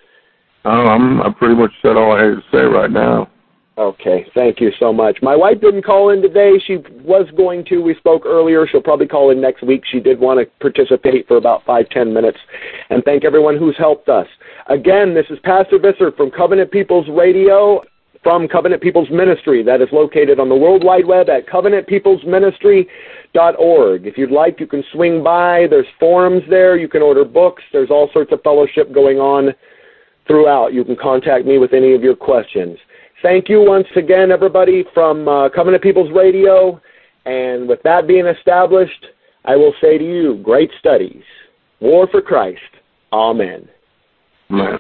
Oh, 0.66 0.70
I'm, 0.70 1.22
I 1.22 1.30
pretty 1.30 1.56
much 1.56 1.72
said 1.82 1.96
all 1.96 2.14
I 2.14 2.24
had 2.24 2.36
to 2.36 2.44
say 2.52 2.60
right 2.60 2.92
now. 2.92 3.30
Okay, 3.76 4.28
thank 4.36 4.62
you 4.62 4.72
so 4.80 4.94
much. 4.94 5.18
My 5.24 5.36
wife 5.36 5.60
didn't 5.60 5.82
call 5.82 6.10
in 6.10 6.22
today. 6.22 6.60
She 6.64 6.78
was 7.04 7.28
going 7.36 7.66
to. 7.66 7.80
We 7.80 7.96
spoke 7.96 8.24
earlier. 8.24 8.68
She'll 8.68 8.84
probably 8.84 9.08
call 9.08 9.32
in 9.32 9.42
next 9.42 9.64
week. 9.64 9.82
She 9.92 10.00
did 10.00 10.20
want 10.20 10.40
to 10.40 10.46
participate 10.60 11.28
for 11.28 11.38
about 11.38 11.66
five, 11.66 11.90
ten 11.90 12.14
minutes. 12.14 12.38
And 12.92 13.04
thank 13.04 13.26
everyone 13.26 13.58
who's 13.58 13.76
helped 13.80 14.10
us. 14.10 14.28
Again, 14.68 15.16
this 15.16 15.26
is 15.32 15.40
Pastor 15.44 15.80
Visser 15.80 16.12
from 16.12 16.30
Covenant 16.30 16.70
People's 16.70 17.10
Radio, 17.10 17.82
from 18.22 18.48
Covenant 18.48 18.84
People's 18.84 19.10
Ministry. 19.10 19.64
That 19.64 19.82
is 19.82 19.90
located 19.92 20.40
on 20.40 20.50
the 20.50 20.56
World 20.56 20.84
Wide 20.84 21.08
Web 21.08 21.28
at 21.30 21.48
covenantpeoplesministry.org. 21.48 24.06
If 24.06 24.20
you'd 24.20 24.32
like, 24.32 24.60
you 24.60 24.68
can 24.68 24.84
swing 24.94 25.24
by. 25.24 25.66
There's 25.68 25.88
forums 26.00 26.44
there. 26.48 26.78
You 26.78 26.88
can 26.88 27.02
order 27.02 27.26
books. 27.26 27.64
There's 27.74 27.90
all 27.90 28.08
sorts 28.14 28.32
of 28.32 28.44
fellowship 28.44 28.94
going 28.94 29.18
on 29.18 29.56
throughout. 30.28 30.74
You 30.74 30.86
can 30.86 30.96
contact 30.96 31.48
me 31.48 31.58
with 31.58 31.74
any 31.74 31.96
of 31.96 32.04
your 32.04 32.16
questions. 32.16 32.78
Thank 33.24 33.48
you 33.48 33.62
once 33.62 33.88
again, 33.96 34.34
everybody, 34.34 34.84
from 34.94 35.30
uh, 35.30 35.48
Covenant 35.48 35.82
People's 35.82 36.12
Radio. 36.12 36.82
And 37.26 37.70
with 37.70 37.82
that 37.84 38.06
being 38.06 38.26
established, 38.26 39.06
I 39.46 39.56
will 39.56 39.74
say 39.80 39.98
to 39.98 40.04
you, 40.04 40.42
great 40.44 40.70
studies. 40.78 41.24
War 41.80 42.06
for 42.06 42.22
Christ. 42.22 42.60
Amen. 43.14 43.70
Amen. 44.52 44.80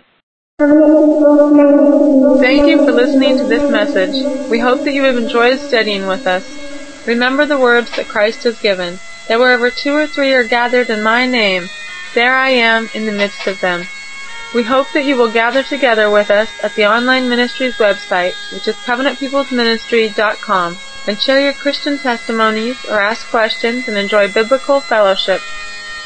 Thank 2.41 2.67
you 2.67 2.79
for 2.85 2.91
listening 2.91 3.37
to 3.37 3.45
this 3.45 3.71
message. 3.71 4.49
We 4.51 4.59
hope 4.59 4.83
that 4.83 4.93
you 4.93 5.03
have 5.03 5.15
enjoyed 5.15 5.59
studying 5.59 6.05
with 6.05 6.27
us. 6.27 7.07
Remember 7.07 7.45
the 7.45 7.57
words 7.57 7.95
that 7.95 8.07
Christ 8.07 8.43
has 8.43 8.61
given, 8.61 8.99
that 9.29 9.39
wherever 9.39 9.71
two 9.71 9.93
or 9.93 10.05
three 10.05 10.33
are 10.33 10.45
gathered 10.45 10.89
in 10.89 11.01
my 11.01 11.25
name, 11.25 11.69
there 12.13 12.35
I 12.35 12.49
am 12.49 12.89
in 12.93 13.05
the 13.05 13.13
midst 13.13 13.47
of 13.47 13.61
them. 13.61 13.85
We 14.53 14.61
hope 14.61 14.91
that 14.93 15.05
you 15.05 15.17
will 15.17 15.31
gather 15.31 15.63
together 15.63 16.11
with 16.11 16.29
us 16.29 16.47
at 16.61 16.75
the 16.75 16.85
online 16.85 17.27
ministry's 17.27 17.77
website, 17.77 18.35
which 18.53 18.67
is 18.67 18.75
covenantpeoplesministry.com, 18.75 20.77
and 21.07 21.19
share 21.19 21.39
your 21.39 21.53
Christian 21.53 21.97
testimonies 21.97 22.77
or 22.85 23.01
ask 23.01 23.27
questions 23.29 23.87
and 23.87 23.97
enjoy 23.97 24.31
biblical 24.31 24.79
fellowship. 24.79 25.41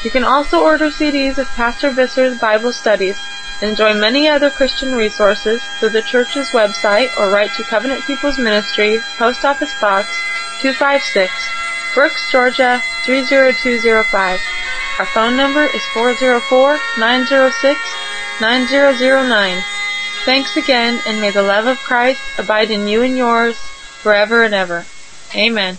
You 0.02 0.10
can 0.10 0.24
also 0.24 0.62
order 0.62 0.88
CDs 0.88 1.36
of 1.36 1.46
Pastor 1.48 1.90
Visser's 1.90 2.40
Bible 2.40 2.72
studies 2.72 3.18
and 3.60 3.70
enjoy 3.70 3.92
many 3.92 4.28
other 4.28 4.48
Christian 4.48 4.94
resources 4.94 5.60
through 5.78 5.90
the 5.90 6.02
church's 6.02 6.48
website 6.52 7.10
or 7.18 7.30
write 7.30 7.50
to 7.58 7.64
Covenant 7.64 8.02
People's 8.06 8.38
Ministry, 8.38 8.98
Post 9.18 9.44
Office 9.44 9.78
Box 9.78 10.08
256, 10.62 11.30
Brooks, 11.92 12.32
Georgia 12.32 12.80
30205. 13.04 14.40
Our 15.00 15.06
phone 15.06 15.36
number 15.36 15.64
is 15.64 15.84
404 15.92 16.78
906 16.98 17.78
9009. 18.40 19.62
Thanks 20.24 20.56
again, 20.56 21.00
and 21.06 21.20
may 21.20 21.30
the 21.30 21.42
love 21.42 21.66
of 21.66 21.78
Christ 21.78 22.20
abide 22.38 22.70
in 22.70 22.86
you 22.86 23.02
and 23.02 23.16
yours 23.16 23.56
forever 23.56 24.44
and 24.44 24.54
ever. 24.54 24.84
Amen. 25.34 25.78